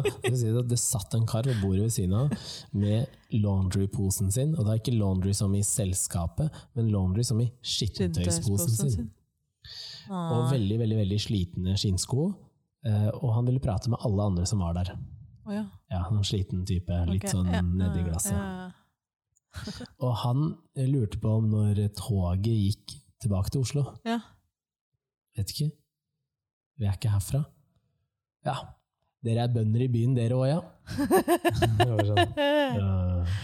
av 0.59 0.69
det, 0.69 0.79
satt 0.81 1.15
en 1.15 1.27
kar 1.31 1.47
på 1.47 1.55
bordet 1.63 1.87
ved 1.87 1.95
siden 1.95 2.15
av 2.19 2.33
med 2.75 3.35
laundry-posen 3.35 4.33
sin. 4.35 4.55
Og 4.57 4.65
det 4.65 4.73
er 4.73 4.81
ikke 4.83 4.97
laundry 4.99 5.35
som 5.37 5.55
i 5.55 5.63
selskapet, 5.67 6.63
men 6.75 6.91
laundry 6.95 7.25
som 7.27 7.41
i 7.43 7.49
skittentøysposen 7.63 8.75
sin. 8.97 9.13
Og 10.11 10.51
veldig, 10.51 10.81
veldig 10.83 10.99
veldig 11.05 11.21
slitne 11.23 11.77
skinnsko. 11.81 12.29
Eh, 12.85 13.11
og 13.15 13.31
han 13.39 13.47
ville 13.49 13.63
prate 13.65 13.89
med 13.93 14.03
alle 14.05 14.27
andre 14.33 14.47
som 14.49 14.61
var 14.61 14.75
der. 14.77 14.93
ja. 15.93 16.03
Noen 16.11 16.27
sliten 16.27 16.65
type, 16.69 16.99
litt 17.09 17.29
sånn 17.31 17.49
nedi 17.79 18.03
glasset. 18.05 18.75
Og 20.03 20.11
han 20.25 20.41
eh, 20.75 20.89
lurte 20.91 21.21
på 21.23 21.31
om 21.39 21.47
når 21.53 21.79
toget 21.95 22.51
gikk 22.51 22.97
tilbake 23.23 23.55
til 23.55 23.63
Oslo. 23.63 23.85
Ja. 24.05 24.19
Vet 25.39 25.53
ikke. 25.55 25.71
Vi 26.81 26.89
er 26.89 26.97
ikke 26.99 27.13
herfra. 27.15 27.45
Ja. 28.45 28.57
Dere 29.25 29.47
er 29.47 29.53
bønder 29.55 29.81
i 29.87 29.89
byen, 29.89 30.15
dere 30.17 30.37
òg, 30.37 30.47
ja. 30.51 30.61
Det 31.81 31.89
var 31.89 32.09
sånn. 32.11 32.35
øh, 32.45 33.37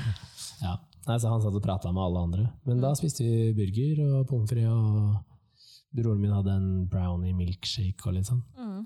ja. 0.60 0.74
Nei, 1.06 1.16
så 1.16 1.30
han 1.32 1.40
satt 1.42 1.56
og 1.56 1.64
prata 1.64 1.90
med 1.94 2.02
alle 2.04 2.24
andre. 2.26 2.44
Men 2.68 2.82
da 2.84 2.90
spiste 2.98 3.24
vi 3.24 3.54
burger 3.56 4.02
og 4.04 4.26
pommes 4.28 4.50
frites, 4.50 4.68
og 4.68 5.96
broren 5.96 6.20
min 6.20 6.34
hadde 6.36 6.52
en 6.58 6.68
brownie 6.92 7.32
milkshake 7.34 8.04
og 8.06 8.18
litt 8.18 8.28
sånn. 8.28 8.42
Mm, 8.60 8.84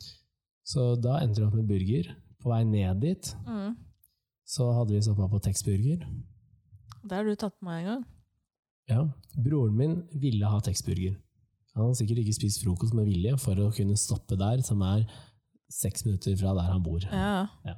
Så 0.65 0.95
da 1.03 1.19
endte 1.21 1.43
vi 1.43 1.49
opp 1.49 1.59
med 1.59 1.67
burger. 1.69 2.15
På 2.41 2.53
vei 2.53 2.63
ned 2.69 3.01
dit 3.01 3.29
mm. 3.49 3.75
så 4.55 4.71
hadde 4.77 4.95
vi 4.95 5.03
stoppa 5.03 5.27
på 5.33 5.39
Tex 5.45 5.63
Burger. 5.67 6.03
Det 7.05 7.17
har 7.17 7.25
du 7.27 7.35
tatt 7.41 7.57
med 7.61 7.71
meg 7.71 7.79
en 7.83 7.91
gang. 7.91 8.03
Ja, 8.89 9.01
broren 9.41 9.77
min 9.77 9.95
ville 10.21 10.49
ha 10.49 10.59
Tex-burger. 10.61 11.17
Han 11.75 11.87
hadde 11.87 11.99
sikkert 11.99 12.21
ikke 12.23 12.37
spist 12.37 12.61
frokost 12.63 12.95
med 12.97 13.09
vilje 13.09 13.33
for 13.41 13.59
å 13.65 13.71
kunne 13.75 13.97
stoppe 13.99 14.37
der, 14.41 14.61
som 14.65 14.83
er 14.85 15.07
seks 15.75 16.07
minutter 16.07 16.37
fra 16.41 16.55
der 16.57 16.71
han 16.71 16.85
bor. 16.85 17.05
Ja. 17.11 17.75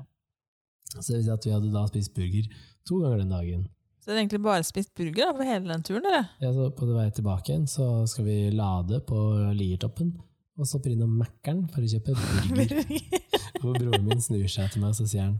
Så 0.92 1.12
det 1.12 1.18
vil 1.18 1.24
si 1.26 1.32
at 1.34 1.48
vi 1.48 1.54
hadde 1.54 1.72
da 1.74 1.86
spist 1.88 2.14
burger 2.16 2.46
to 2.86 3.00
ganger 3.02 3.24
den 3.24 3.34
dagen. 3.34 3.66
Så 4.00 4.12
dere 4.12 4.22
egentlig 4.22 4.42
bare 4.44 4.62
spist 4.66 4.92
burger 4.94 5.24
da, 5.24 5.32
på 5.34 5.46
hele 5.48 5.72
den 5.72 5.82
turen, 5.82 6.04
dere? 6.06 6.22
Ja, 6.40 6.52
så 6.54 6.68
på 6.76 6.86
vei 6.92 7.08
tilbake 7.10 7.50
igjen 7.50 7.66
så 7.70 7.88
skal 8.06 8.28
vi 8.28 8.36
lade 8.54 9.00
på 9.08 9.18
Liertoppen, 9.58 10.12
og 10.56 10.68
så 10.68 10.78
innom 10.86 11.16
Mækkern 11.18 11.64
for 11.72 11.82
å 11.82 11.90
kjøpe 11.90 12.14
burger. 12.14 12.84
Og 13.64 13.72
broren 13.72 14.04
min 14.04 14.20
snur 14.20 14.44
seg 14.52 14.68
til 14.70 14.82
meg 14.82 14.92
og 14.92 14.98
så 14.98 15.06
sier 15.08 15.24
han 15.24 15.38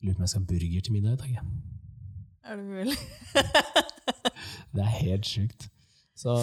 lurer 0.00 0.16
på 0.16 0.22
om 0.22 0.24
jeg 0.24 0.32
skal 0.32 0.42
ha 0.42 0.48
burger 0.48 0.86
til 0.86 0.94
middag 0.96 1.12
i 1.12 1.20
dag. 1.20 1.34
jeg». 1.36 1.44
er 2.50 2.56
det 2.56 2.64
mulig? 2.64 2.96
Det 4.74 4.82
er 4.82 4.92
helt 4.96 5.26
sjukt. 5.26 5.68
Så, 6.20 6.34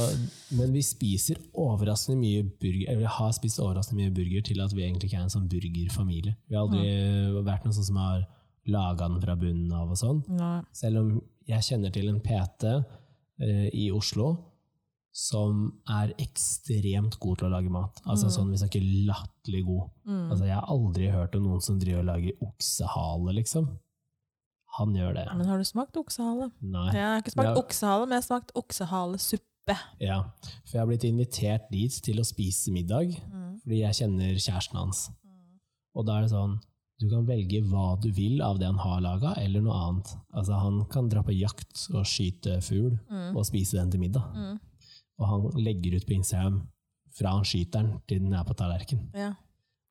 men 0.58 0.72
vi 0.74 0.82
spiser 0.82 1.38
overraskende 1.54 2.18
mye 2.18 2.46
burger, 2.48 2.88
eller 2.88 3.04
vi 3.04 3.12
har 3.18 3.34
spist 3.36 3.62
overraskende 3.62 4.08
mye 4.08 4.16
burger 4.16 4.46
til 4.48 4.64
at 4.64 4.74
vi 4.74 4.86
egentlig 4.88 5.12
ikke 5.12 5.20
er 5.20 5.28
en 5.28 5.34
sånn 5.36 5.50
burgerfamilie. 5.52 6.34
Vi 6.50 6.58
har 6.58 6.66
aldri 6.66 7.44
vært 7.46 7.68
noen 7.68 7.78
sånn 7.78 7.90
som 7.92 8.00
har 8.02 8.24
laga 8.68 9.08
den 9.08 9.22
fra 9.22 9.38
bunnen 9.40 9.72
av 9.78 9.94
og 9.94 10.00
sånn. 10.00 10.24
Nei. 10.34 10.60
Selv 10.76 11.04
om 11.04 11.12
jeg 11.48 11.68
kjenner 11.70 11.94
til 11.94 12.10
en 12.12 12.22
PT 12.26 12.72
eh, 12.74 13.68
i 13.72 13.90
Oslo 13.96 14.34
som 15.18 15.64
er 15.90 16.12
ekstremt 16.22 17.16
god 17.22 17.40
til 17.40 17.48
å 17.48 17.54
lage 17.56 17.72
mat. 17.74 18.02
Altså 18.06 18.30
sånn, 18.30 18.52
Vi 18.54 18.60
snakker 18.62 18.84
latterlig 19.08 19.64
god. 19.66 19.90
Mm. 20.06 20.26
Altså, 20.30 20.44
jeg 20.46 20.56
har 20.60 20.70
aldri 20.74 21.10
hørt 21.10 21.38
om 21.40 21.48
noen 21.48 21.64
som 21.66 21.80
driver 21.82 22.04
og 22.04 22.10
lager 22.12 22.44
oksehale, 22.46 23.34
liksom. 23.40 23.72
Han 24.78 24.94
gjør 24.94 25.16
det. 25.18 25.26
Men 25.40 25.50
har 25.50 25.58
du 25.58 25.66
smakt 25.66 25.98
oksehale? 25.98 26.52
Nei. 26.62 26.92
Jeg 26.94 27.02
har 27.02 27.24
ikke 27.24 27.34
smakt 27.34 27.62
oksehale, 27.64 28.06
men 28.06 28.18
jeg 28.18 28.26
har 28.26 28.28
smakt 28.28 28.54
oksehalesuppe. 28.62 29.50
Ja, 30.00 30.22
for 30.66 30.72
jeg 30.78 30.80
har 30.82 30.88
blitt 30.88 31.04
invitert 31.04 31.70
dit 31.72 31.92
til 32.04 32.20
å 32.22 32.26
spise 32.26 32.72
middag, 32.72 33.12
Mm. 33.32 33.60
fordi 33.64 33.80
jeg 33.82 33.94
kjenner 34.00 34.34
kjæresten 34.40 34.78
hans. 34.80 35.10
Og 35.96 36.06
da 36.06 36.18
er 36.18 36.22
det 36.22 36.32
sånn, 36.32 36.60
du 37.00 37.10
kan 37.10 37.26
velge 37.28 37.62
hva 37.70 38.00
du 38.02 38.10
vil 38.12 38.42
av 38.42 38.58
det 38.60 38.66
han 38.66 38.78
har 38.78 39.02
laga, 39.02 39.34
eller 39.38 39.62
noe 39.62 39.74
annet. 39.74 40.16
Altså, 40.34 40.54
han 40.60 40.86
kan 40.90 41.10
dra 41.10 41.22
på 41.22 41.36
jakt 41.38 41.88
og 41.94 42.06
skyte 42.06 42.58
fugl 42.64 43.00
Mm. 43.10 43.36
og 43.36 43.46
spise 43.46 43.74
den 43.78 43.92
til 43.92 44.00
middag. 44.00 44.24
Mm. 44.36 44.60
Og 45.20 45.28
han 45.28 45.64
legger 45.64 45.96
ut 45.98 46.06
på 46.08 46.16
Instagram 46.16 46.68
fra 47.18 47.30
han 47.34 47.44
skyter 47.44 47.82
den 47.84 48.02
til 48.08 48.20
den 48.20 48.34
er 48.34 48.44
på 48.44 48.56
tallerken. 48.56 49.10
Ja. 49.14 49.34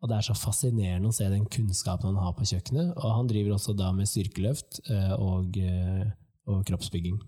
Og 0.03 0.09
det 0.09 0.19
er 0.19 0.23
så 0.33 0.35
fascinerende 0.37 1.09
å 1.09 1.15
se 1.15 1.29
den 1.29 1.47
kunnskapen 1.47 2.15
han 2.15 2.23
har 2.23 2.33
på 2.35 2.45
kjøkkenet. 2.45 2.97
Og 2.97 3.11
han 3.17 3.27
driver 3.27 3.55
også 3.55 3.77
da 3.77 3.91
med 3.93 4.07
styrkeløft 4.07 4.81
eh, 4.91 5.13
og, 5.19 5.57
eh, 5.57 6.11
og 6.47 6.65
kroppsbygging. 6.67 7.19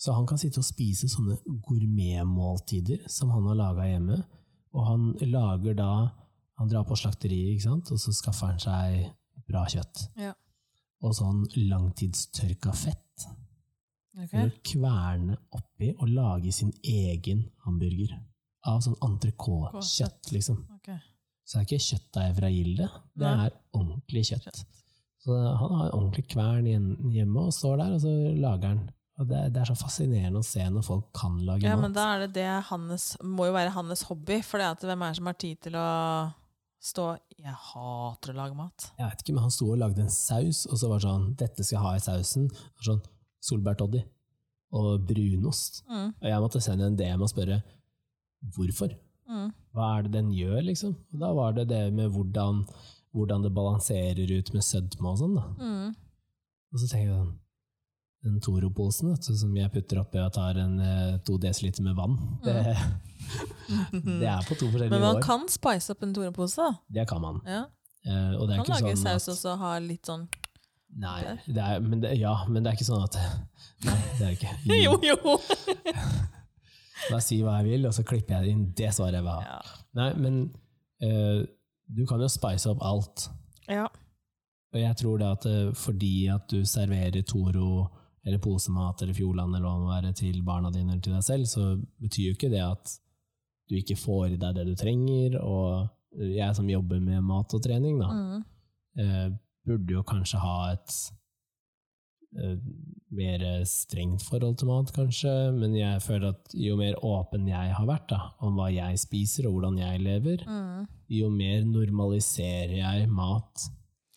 Så 0.00 0.12
han 0.12 0.26
kan 0.26 0.38
sitte 0.40 0.60
og 0.60 0.66
spise 0.66 1.08
sånne 1.08 1.36
gourmetmåltider 1.64 3.06
som 3.10 3.30
han 3.34 3.46
har 3.50 3.58
laga 3.60 3.86
hjemme. 3.88 4.18
Og 4.74 4.86
han 4.88 5.10
lager 5.30 5.78
da 5.78 5.94
Han 6.54 6.68
drar 6.70 6.84
på 6.86 6.94
slakteriet, 6.94 7.56
ikke 7.56 7.64
sant? 7.64 7.88
og 7.90 7.98
så 7.98 8.12
skaffer 8.14 8.52
han 8.52 8.60
seg 8.62 9.08
bra 9.48 9.64
kjøtt. 9.66 10.04
Ja. 10.22 10.28
Og 11.02 11.16
sånn 11.18 11.40
langtidstørka 11.56 12.70
fett. 12.78 13.24
Ok. 14.14 14.28
For 14.30 14.44
å 14.46 14.60
kverne 14.70 15.38
oppi 15.58 15.88
og 15.96 16.12
lage 16.14 16.52
sin 16.54 16.70
egen 16.86 17.42
hamburger. 17.66 18.14
Av 18.70 18.78
sånn 18.86 18.94
entrecôte-kjøtt, 19.02 20.30
liksom. 20.36 20.62
Ok. 20.76 20.92
Så 21.42 21.58
det 21.58 21.64
er 21.64 21.66
ikke 21.66 21.88
kjøttdeig 21.88 22.36
fra 22.38 22.52
Gilde, 22.54 22.86
det 23.18 23.32
er 23.42 23.58
ordentlig 23.74 24.22
kjøtt. 24.30 24.62
Så 25.24 25.34
han 25.34 25.74
har 25.74 25.88
en 25.88 25.96
ordentlig 25.98 26.24
kvern 26.30 26.70
hjemme 27.12 27.48
og 27.48 27.52
står 27.56 27.82
der, 27.82 27.96
og 27.96 28.00
så 28.06 28.14
lager 28.38 28.76
han. 28.76 28.84
Og 29.22 29.28
det, 29.30 29.40
det 29.54 29.60
er 29.62 29.68
så 29.70 29.76
fascinerende 29.78 30.40
å 30.42 30.46
se 30.46 30.64
når 30.74 30.82
folk 30.82 31.04
kan 31.14 31.36
lage 31.46 31.62
Ja, 31.68 31.76
mat. 31.76 31.82
men 31.84 31.92
da 31.94 32.06
er 32.16 32.24
det 32.24 32.32
det 32.34 32.48
hans, 32.70 33.12
må 33.22 33.46
jo 33.46 33.52
være 33.54 33.70
hans 33.76 34.02
hobby, 34.08 34.40
for 34.42 34.58
det 34.58 34.66
at 34.72 34.82
hvem 34.82 35.04
er 35.06 35.12
det 35.12 35.18
som 35.20 35.28
har 35.30 35.36
tid 35.38 35.60
til 35.62 35.76
å 35.78 35.84
stå 36.84 37.04
Jeg 37.38 37.54
hater 37.68 38.32
å 38.32 38.36
lage 38.40 38.56
mat. 38.58 38.88
Jeg 38.98 39.06
vet 39.12 39.22
ikke, 39.22 39.34
men 39.36 39.44
han 39.46 39.54
sto 39.54 39.68
og 39.70 39.78
lagde 39.78 40.02
en 40.02 40.10
saus, 40.12 40.64
og 40.66 40.80
så 40.80 40.90
var 40.90 40.98
det 40.98 41.06
sånn 41.06 41.28
Dette 41.40 41.62
skal 41.64 41.76
jeg 41.78 41.84
ha 41.86 41.92
i 41.94 42.02
sausen. 42.08 42.50
Sånn, 42.82 43.00
Solbærtoddy. 43.44 44.02
og 44.74 45.04
brunost. 45.06 45.84
Mm. 45.86 46.08
Og 46.18 46.26
jeg 46.26 46.40
måtte 46.42 46.60
sende 46.64 46.86
en 46.90 46.96
DM 46.98 47.22
og 47.22 47.30
spørre 47.30 47.60
hvorfor. 48.56 48.90
Mm. 49.30 49.52
Hva 49.74 49.90
er 49.98 50.02
det 50.08 50.12
den 50.16 50.32
gjør, 50.34 50.58
liksom? 50.66 50.96
Og 51.14 51.20
da 51.22 51.30
var 51.36 51.54
det 51.56 51.68
det 51.70 51.82
med 51.94 52.10
hvordan, 52.10 52.64
hvordan 53.14 53.44
det 53.46 53.52
balanserer 53.54 54.32
ut 54.38 54.50
med 54.56 54.66
sødme 54.66 55.12
og 55.12 55.20
sånn. 55.22 55.36
da. 55.38 55.44
Mm. 55.62 55.94
Og 56.74 56.82
så 56.82 56.90
tenker 56.90 57.06
jeg 57.06 57.14
sånn 57.22 57.32
Den 58.24 58.40
Toro-posen 58.40 59.16
som 59.20 59.56
jeg 59.56 59.68
putter 59.72 60.00
oppi 60.00 60.16
og 60.22 60.30
tar 60.32 60.56
en 60.62 60.78
eh, 60.80 61.16
to 61.28 61.34
dl 61.36 61.50
med 61.84 61.96
vann, 61.98 62.14
det, 62.44 62.54
det 63.92 64.28
er 64.30 64.46
på 64.48 64.56
to 64.56 64.70
forskjellige 64.70 64.88
år. 64.88 64.94
Men 64.94 65.02
man 65.02 65.18
år. 65.18 65.24
kan 65.26 65.44
spice 65.52 65.92
opp 65.92 66.06
en 66.06 66.14
Toro-pose? 66.16 66.56
da. 66.62 67.00
Det 67.00 67.04
kan 67.10 67.20
man. 67.20 67.42
Ja. 67.44 67.66
Uh, 68.04 68.40
og 68.40 68.48
det 68.48 68.54
er 68.54 68.58
Man 68.60 68.66
kan 68.66 68.78
ikke 68.78 68.80
lage 68.84 68.96
sånn 69.00 69.20
saus 69.20 69.28
også 69.32 69.52
og 69.54 69.60
ha 69.64 69.74
litt 69.80 70.08
sånn 70.10 70.26
Nei, 71.00 71.20
det 71.48 71.62
er, 71.62 71.78
men 71.80 72.02
det, 72.02 72.10
ja, 72.20 72.34
men 72.52 72.60
det 72.60 72.70
er 72.70 72.76
ikke 72.76 72.86
sånn 72.86 73.00
at 73.06 73.16
Nei, 73.86 73.94
det 74.18 74.26
er 74.26 74.26
det 74.26 74.34
ikke. 74.36 74.52
Jo, 74.84 74.98
jo! 75.08 75.16
Bare 77.08 77.22
si 77.24 77.40
hva 77.44 77.58
jeg 77.58 77.70
vil, 77.70 77.88
og 77.88 77.96
så 77.96 78.04
klipper 78.06 78.40
jeg 78.44 78.54
inn 78.54 78.66
det 78.76 78.92
svaret 78.94 79.18
jeg 79.18 79.24
vil 79.24 79.32
ha. 79.32 79.56
Ja. 79.56 79.80
Nei, 80.00 80.10
men 80.20 80.38
uh, 81.04 81.44
du 81.92 82.04
kan 82.08 82.22
jo 82.24 82.30
spice 82.32 82.72
opp 82.72 82.84
alt. 82.84 83.28
ja. 83.68 83.84
Og 84.74 84.80
jeg 84.80 84.96
tror 84.98 85.20
det 85.20 85.26
at 85.30 85.44
fordi 85.78 86.26
at 86.34 86.48
du 86.50 86.64
serverer 86.66 87.22
Toro 87.22 87.84
eller 88.26 88.38
posemat 88.38 89.02
eller 89.02 89.14
Fjordland 89.14 89.54
eller 89.54 89.66
hva 89.68 89.74
det 89.74 89.84
må 89.84 89.92
være 89.92 90.12
til 90.16 90.42
barna 90.42 90.70
dine 90.72 90.92
eller 90.92 91.02
til 91.04 91.12
deg 91.12 91.24
selv, 91.26 91.44
så 91.50 91.66
betyr 92.00 92.30
jo 92.30 92.36
ikke 92.38 92.50
det 92.50 92.62
at 92.64 92.94
du 93.68 93.76
ikke 93.76 93.96
får 93.96 94.32
i 94.34 94.36
deg 94.40 94.54
det 94.56 94.66
du 94.66 94.74
trenger. 94.76 95.36
Og 95.42 95.88
jeg 96.20 96.54
som 96.56 96.68
jobber 96.68 97.00
med 97.00 97.22
mat 97.24 97.52
og 97.54 97.62
trening, 97.64 97.98
da, 98.00 98.08
Mm. 98.12 98.44
eh, 98.98 99.28
burde 99.66 99.92
jo 99.96 100.02
kanskje 100.02 100.38
ha 100.40 100.72
et 100.72 100.96
eh, 102.36 102.56
mer 103.14 103.44
strengt 103.64 104.22
forhold 104.26 104.56
til 104.58 104.66
mat, 104.68 104.90
kanskje, 104.92 105.52
men 105.54 105.74
jeg 105.78 106.00
føler 106.02 106.32
at 106.34 106.54
jo 106.58 106.74
mer 106.76 106.94
åpen 107.06 107.46
jeg 107.46 107.72
har 107.76 107.86
vært 107.86 108.08
da, 108.10 108.18
om 108.42 108.56
hva 108.58 108.72
jeg 108.74 108.98
spiser 108.98 109.46
og 109.46 109.54
hvordan 109.54 109.78
jeg 109.78 110.00
lever, 110.02 110.44
Mm. 110.46 110.86
jo 111.08 111.28
mer 111.30 111.62
normaliserer 111.64 112.76
jeg 112.80 113.08
mat 113.08 113.68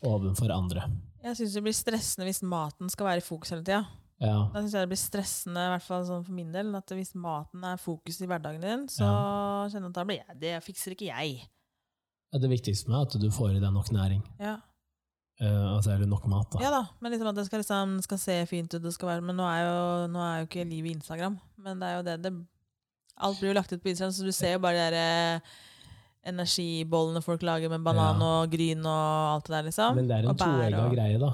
overfor 0.03 0.49
andre. 0.51 0.87
Jeg 1.28 1.39
syns 1.39 1.55
det 1.57 1.63
blir 1.65 1.75
stressende 1.75 2.28
hvis 2.30 2.43
maten 2.47 2.91
skal 2.93 3.09
være 3.09 3.23
i 3.23 3.25
fokus 3.25 3.51
hele 3.53 3.65
tida. 3.65 3.82
Ja, 4.23 4.38
Da 4.53 4.61
synes 4.63 4.73
jeg 4.73 4.82
det 4.86 4.89
blir 4.93 4.97
stressende, 5.01 5.65
i 5.67 5.71
hvert 5.75 5.86
fall 5.86 6.05
sånn 6.07 6.23
for 6.25 6.34
min 6.34 6.53
del, 6.55 6.71
at 6.80 6.89
hvis 6.95 7.11
maten 7.19 7.65
er 7.67 7.78
fokus 7.82 8.17
i 8.23 8.30
hverdagen 8.30 8.63
din, 8.63 8.88
så 8.89 9.05
kjenner 9.69 9.89
jeg 9.89 9.91
at 9.91 9.99
da 9.99 10.05
blir 10.09 10.23
jeg 10.23 10.39
Det 10.41 10.53
fikser 10.65 10.95
ikke 10.95 11.11
jeg. 11.11 11.43
Ja, 12.34 12.39
det 12.41 12.49
viktigste 12.51 12.89
meg 12.89 13.03
er 13.03 13.11
at 13.11 13.19
du 13.21 13.28
får 13.32 13.59
i 13.59 13.61
deg 13.61 13.75
nok 13.75 13.93
næring. 13.93 14.23
Ja, 14.41 14.57
Uh, 15.38 15.75
altså, 15.75 15.91
eller 15.93 16.09
nok 16.09 16.23
mat, 16.25 16.47
da. 16.49 16.61
ja 16.63 16.69
da, 16.73 16.80
men 16.97 17.13
liksom 17.13 17.28
at 17.30 17.38
det 17.38 17.43
skal, 17.45 17.61
liksom, 17.61 17.91
skal 18.01 18.17
se 18.17 18.36
fint 18.49 18.73
ut, 18.73 18.82
det 18.82 18.89
skal 18.95 19.11
være 19.11 19.21
Men 19.21 19.38
nå 19.38 19.45
er 19.45 19.59
jo, 19.67 19.75
nå 20.09 20.21
er 20.25 20.39
jo 20.39 20.47
ikke 20.47 20.63
livet 20.65 20.95
Instagram. 20.95 21.36
Men 21.61 21.78
det 21.78 21.89
er 21.91 21.93
jo 21.99 22.05
det, 22.07 22.15
det 22.23 22.32
Alt 23.21 23.38
blir 23.38 23.51
jo 23.51 23.57
lagt 23.59 23.69
ut 23.69 23.84
på 23.84 23.91
Instagram, 23.91 24.15
så 24.17 24.25
du 24.25 24.34
ser 24.34 24.55
jo 24.55 24.63
bare 24.65 24.80
de 24.80 24.88
der, 24.88 24.97
eh, 25.38 25.51
energibollene 26.28 27.21
folk 27.23 27.41
lager 27.47 27.69
med 27.71 27.84
banan 27.86 28.19
Ja. 28.19 28.25
og 28.43 28.51
gryn 28.51 28.86
og 28.86 29.36
alt 29.36 29.45
det 29.47 29.53
der, 29.55 29.63
liksom. 29.69 29.95
Men 29.95 30.07
det 30.07 30.17
er 30.17 30.30
en 30.30 30.36
toegga 30.38 30.86
og- 30.86 30.95
greie, 30.95 31.19
da. 31.19 31.34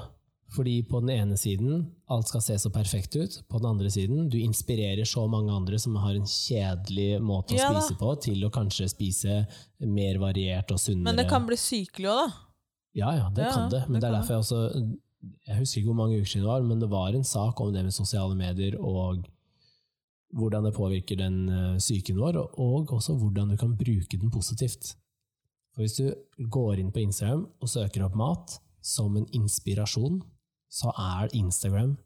Fordi 0.53 0.83
på 0.85 0.99
den 1.01 1.09
ene 1.09 1.33
siden, 1.35 1.87
alt 2.13 2.27
skal 2.27 2.41
se 2.41 2.53
så 2.61 2.69
perfekt 2.69 3.15
ut. 3.17 3.41
På 3.49 3.57
den 3.57 3.65
andre 3.71 3.89
siden, 3.89 4.29
du 4.29 4.37
inspirerer 4.37 5.01
så 5.03 5.27
mange 5.27 5.49
andre 5.51 5.79
som 5.79 5.95
har 5.95 6.13
en 6.13 6.27
kjedelig 6.29 7.19
måte 7.21 7.55
å 7.55 7.57
Ja 7.57 7.71
spise 7.73 7.97
på, 7.97 8.21
til 8.21 8.43
å 8.45 8.51
kanskje 8.51 8.85
spise 8.91 9.47
mer 9.81 10.19
variert 10.19 10.69
og 10.71 10.77
sunnere. 10.77 11.03
Men 11.09 11.15
det 11.15 11.27
kan 11.27 11.47
bli 11.47 11.55
sykelig 11.57 12.05
òg, 12.05 12.27
da. 12.27 12.33
Ja, 12.93 13.11
ja, 13.17 13.29
det 13.33 13.45
Ja, 13.45 13.51
kan 13.51 13.69
det. 13.71 13.89
Men 13.89 13.99
det 13.99 14.01
det, 14.01 14.09
er 14.13 14.21
derfor 14.21 14.33
jeg 14.35 14.43
også 14.43 14.97
Jeg 15.47 15.55
husker 15.57 15.79
ikke 15.81 15.87
hvor 15.87 15.95
mange 15.95 16.17
uker 16.19 16.27
siden 16.27 16.41
det 16.43 16.51
var, 16.51 16.61
men 16.61 16.79
det 16.79 16.89
var 16.89 17.07
en 17.15 17.23
sak 17.23 17.59
om 17.61 17.71
det 17.73 17.81
med 17.83 17.93
sosiale 17.93 18.35
medier 18.35 18.75
og 18.79 19.25
hvordan 20.33 20.63
det 20.65 20.73
påvirker 20.75 21.17
den 21.17 21.49
eh, 21.49 21.77
psyken 21.77 22.17
vår, 22.19 22.37
og- 22.41 22.59
og 22.59 22.87
også 22.97 23.15
hvordan 23.19 23.49
du 23.53 23.57
kan 23.57 23.75
bruke 23.77 24.17
den 24.19 24.31
positivt. 24.31 24.95
For 25.73 25.81
hvis 25.81 25.97
du 25.97 26.13
går 26.49 26.79
inn 26.79 26.91
på 26.91 27.01
Instagram 27.01 27.47
og 27.61 27.69
søker 27.69 28.03
opp 28.05 28.15
mat 28.15 28.59
som 28.81 29.15
en 29.17 29.25
inspirasjon, 29.33 30.21
så 30.69 30.91
er 30.97 31.29
Instagram 31.33 31.97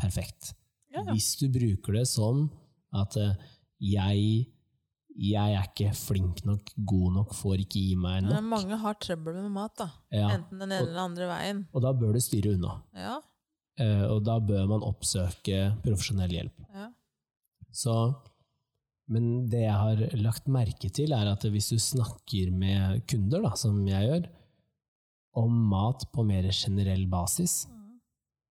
perfekt. 0.00 0.54
Ja. 0.94 1.02
Hvis 1.12 1.36
du 1.40 1.48
bruker 1.48 1.92
det 1.92 2.06
som 2.08 2.50
at 2.94 3.16
eh, 3.16 3.34
jeg, 3.80 4.46
jeg 5.16 5.54
er 5.56 5.64
ikke 5.66 5.92
flink 5.96 6.44
nok, 6.44 6.72
god 6.86 7.12
nok, 7.16 7.34
får 7.34 7.58
ikke 7.64 7.80
gi 7.80 7.94
meg 7.96 8.22
Men 8.22 8.32
nok. 8.34 8.44
mange 8.52 8.78
har 8.78 8.94
trøbbel 9.00 9.34
med 9.42 9.50
mat, 9.50 9.74
da. 9.78 9.90
Ja. 10.12 10.28
Enten 10.36 10.58
den 10.60 10.68
ene 10.70 10.78
eller 10.82 10.92
den 10.92 11.04
andre 11.10 11.28
veien. 11.32 11.66
Og 11.74 11.82
da 11.82 11.92
bør 11.92 12.12
du 12.12 12.20
styre 12.20 12.54
unna. 12.56 12.80
Ja, 12.94 13.20
Eh, 13.80 14.02
og 14.04 14.18
da 14.22 14.34
bør 14.38 14.66
man 14.68 14.82
oppsøke 14.84 15.80
profesjonell 15.82 16.28
hjelp. 16.30 16.52
ja. 16.74 16.90
Så, 17.72 17.94
men 19.12 19.48
det 19.50 19.64
jeg 19.64 19.74
har 19.80 20.02
lagt 20.20 20.48
merke 20.52 20.90
til, 20.92 21.12
er 21.16 21.30
at 21.32 21.44
hvis 21.48 21.70
du 21.72 21.78
snakker 21.80 22.52
med 22.52 23.02
kunder, 23.10 23.42
da, 23.48 23.54
som 23.58 23.80
jeg 23.88 24.08
gjør, 24.08 24.26
om 25.40 25.52
mat 25.72 26.04
på 26.12 26.24
mer 26.28 26.50
generell 26.52 27.06
basis, 27.08 27.66
Mm. 27.68 27.98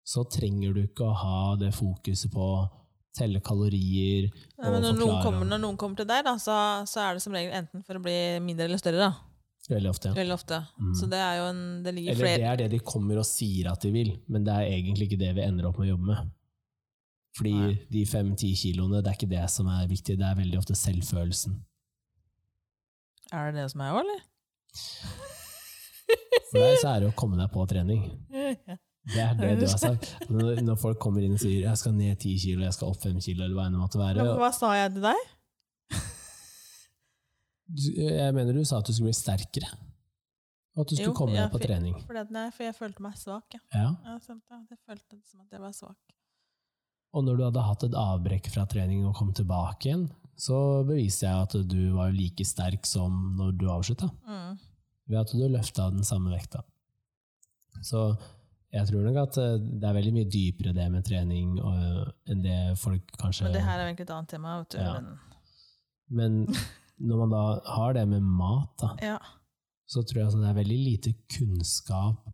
så 0.04 0.24
trenger 0.28 0.74
du 0.76 0.82
ikke 0.84 1.06
å 1.08 1.14
ha 1.16 1.38
det 1.56 1.72
fokuset 1.74 2.30
på 2.30 2.48
telle 3.16 3.40
kalorier 3.40 4.26
Nei, 4.28 4.70
men 4.70 4.82
når 4.84 4.98
noen, 5.00 5.22
kommer, 5.24 5.46
når 5.48 5.62
noen 5.62 5.78
kommer 5.80 5.96
til 5.96 6.06
deg, 6.10 6.20
da, 6.26 6.34
så, 6.36 6.56
så 6.84 7.00
er 7.00 7.16
det 7.16 7.22
som 7.24 7.32
regel 7.32 7.54
enten 7.56 7.82
for 7.82 7.96
å 7.96 8.02
bli 8.04 8.16
mindre 8.44 8.68
eller 8.68 8.78
større. 8.82 9.08
da. 9.08 9.14
veldig 9.72 9.90
ofte. 9.90 10.12
Veldig 10.14 10.34
ofte. 10.36 10.58
Mm. 10.78 10.92
Så 11.00 11.08
det 11.10 11.18
er 11.24 11.38
jo 11.40 11.46
en 11.48 11.62
Det 11.82 11.94
ligger 11.96 12.12
Eller 12.12 12.36
det 12.42 12.50
er 12.52 12.56
det 12.60 12.68
de 12.76 12.82
kommer 12.92 13.18
og 13.22 13.26
sier 13.26 13.72
at 13.72 13.80
de 13.82 13.90
vil, 13.96 14.12
men 14.28 14.44
det 14.44 14.52
er 14.52 14.68
egentlig 14.76 15.08
ikke 15.08 15.22
det 15.24 15.32
vi 15.40 15.46
ender 15.48 15.70
opp 15.70 15.80
med 15.80 15.88
å 15.88 15.94
jobbe 15.96 16.10
med. 16.12 16.28
Fordi 17.36 17.52
Nei. 17.52 17.74
de 17.92 18.02
fem-ti 18.08 18.54
kiloene, 18.56 19.02
det 19.04 19.10
er 19.12 19.18
ikke 19.18 19.28
det 19.28 19.44
som 19.52 19.68
er 19.68 19.88
viktig, 19.90 20.16
det 20.16 20.24
er 20.24 20.38
veldig 20.38 20.58
ofte 20.60 20.76
selvfølelsen. 20.78 21.58
Er 23.34 23.50
det 23.52 23.60
det 23.60 23.70
som 23.72 23.82
er 23.84 23.92
òg, 23.92 24.00
eller? 24.04 24.22
For 26.50 26.62
deg 26.62 26.76
så 26.80 26.92
er 26.94 27.02
det 27.02 27.10
å 27.10 27.16
komme 27.18 27.36
deg 27.40 27.50
på 27.52 27.64
trening. 27.68 28.04
Det 29.06 29.22
er 29.22 29.34
det 29.38 29.52
du 29.60 29.66
har 29.68 29.78
sagt. 29.78 30.08
Når, 30.30 30.62
når 30.66 30.78
folk 30.80 30.98
kommer 31.02 31.22
inn 31.22 31.36
og 31.36 31.42
sier 31.42 31.66
'jeg 31.66 31.78
skal 31.78 31.92
ned 31.94 32.18
ti 32.22 32.36
kilo', 32.38 32.64
'jeg 32.64 32.74
skal 32.74 32.88
opp 32.88 33.02
fem 33.02 33.18
kilo', 33.20 33.44
eller 33.44 33.54
hva 33.54 33.66
enn 33.66 33.76
det 33.76 33.82
måtte 33.82 33.98
være. 33.98 34.24
Men 34.24 34.40
hva 34.40 34.52
sa 34.54 34.72
jeg 34.74 34.92
til 34.94 35.02
deg? 35.02 35.20
Jeg 37.96 38.34
mener 38.34 38.52
du 38.54 38.64
sa 38.64 38.78
at 38.78 38.86
du 38.86 38.92
skulle 38.94 39.10
bli 39.10 39.18
sterkere. 39.18 39.70
Og 40.76 40.84
at 40.84 40.90
du 40.90 40.96
skulle 40.96 41.10
Jo, 41.10 41.14
komme 41.16 41.36
deg 41.36 41.50
på 41.50 41.58
trening. 41.62 41.94
For, 42.06 42.18
nei, 42.30 42.50
for 42.50 42.62
jeg 42.64 42.74
følte 42.76 43.02
meg 43.02 43.16
svak. 43.18 43.54
Ja. 43.54 43.60
Ja. 43.72 43.88
Ja, 44.04 44.18
sant, 44.18 44.44
ja. 44.50 44.60
Jeg 44.70 44.78
følte 44.86 45.16
det 45.16 45.24
som 45.26 45.40
at 45.40 45.50
jeg 45.50 45.60
var 45.60 45.72
svak. 45.72 46.15
Og 47.16 47.24
når 47.24 47.38
du 47.38 47.44
hadde 47.46 47.64
hatt 47.64 47.84
et 47.86 47.96
avbrekk 47.96 48.50
fra 48.52 48.66
trening 48.68 49.06
og 49.08 49.16
kom 49.16 49.32
tilbake 49.36 49.88
igjen, 49.88 50.06
så 50.36 50.84
beviste 50.84 51.24
jeg 51.24 51.46
at 51.46 51.54
du 51.64 51.80
var 51.96 52.12
like 52.12 52.44
sterk 52.44 52.84
som 52.88 53.36
når 53.38 53.54
du 53.56 53.68
avslutta. 53.72 54.10
Mm. 54.28 54.58
ved 55.06 55.20
at 55.22 55.32
du 55.32 55.44
løfta 55.48 55.88
den 55.94 56.04
samme 56.04 56.32
vekta. 56.34 56.60
Så 57.84 58.08
jeg 58.74 58.88
tror 58.90 59.04
nok 59.06 59.20
at 59.22 59.38
eh, 59.40 59.56
det 59.80 59.86
er 59.88 59.96
veldig 59.96 60.12
mye 60.16 60.28
dypere 60.32 60.74
det 60.76 60.86
med 60.92 61.06
trening 61.06 61.56
og, 61.62 62.10
enn 62.28 62.42
det 62.44 62.58
folk 62.80 63.14
kanskje 63.20 63.46
Men 63.46 63.56
det 63.56 63.64
her 63.64 63.78
er 63.78 63.86
egentlig 63.86 64.08
et 64.08 64.14
annet 64.16 64.32
tema. 64.34 64.58
Vet 64.60 64.74
du. 64.74 64.80
Ja. 64.82 64.96
Men, 64.98 65.12
Men 66.18 66.56
når 66.98 67.22
man 67.22 67.34
da 67.34 67.44
har 67.76 67.96
det 67.96 68.06
med 68.10 68.24
mat, 68.24 68.72
da, 68.82 68.92
ja. 69.04 69.18
så 69.88 70.02
tror 70.02 70.20
jeg 70.20 70.30
at 70.32 70.40
det 70.42 70.50
er 70.50 70.60
veldig 70.60 70.80
lite 70.82 71.14
kunnskap, 71.32 72.26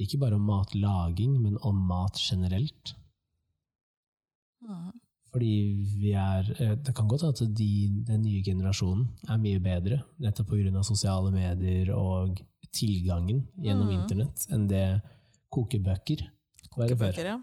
ikke 0.00 0.18
bare 0.22 0.38
om 0.38 0.46
matlaging, 0.48 1.36
men 1.42 1.58
om 1.62 1.76
mat 1.88 2.18
generelt. 2.20 2.94
Fordi 5.34 5.50
vi 5.98 6.12
er 6.12 6.46
eh, 6.60 6.74
Det 6.76 6.94
kan 6.94 7.08
godt 7.08 7.22
hende 7.22 7.34
at 7.34 7.56
de, 7.58 8.04
den 8.06 8.22
nye 8.22 8.42
generasjonen 8.46 9.08
er 9.28 9.36
mye 9.42 9.58
bedre, 9.60 10.02
nettopp 10.22 10.48
pga. 10.52 10.82
sosiale 10.86 11.32
medier 11.34 11.90
og 11.94 12.38
tilgangen 12.72 13.46
gjennom 13.62 13.88
Mm. 13.88 14.00
internett, 14.02 14.46
enn 14.50 14.68
det 14.68 15.00
kokebøker. 15.50 16.22
Kokebøker, 16.70 17.24
ja. 17.24 17.38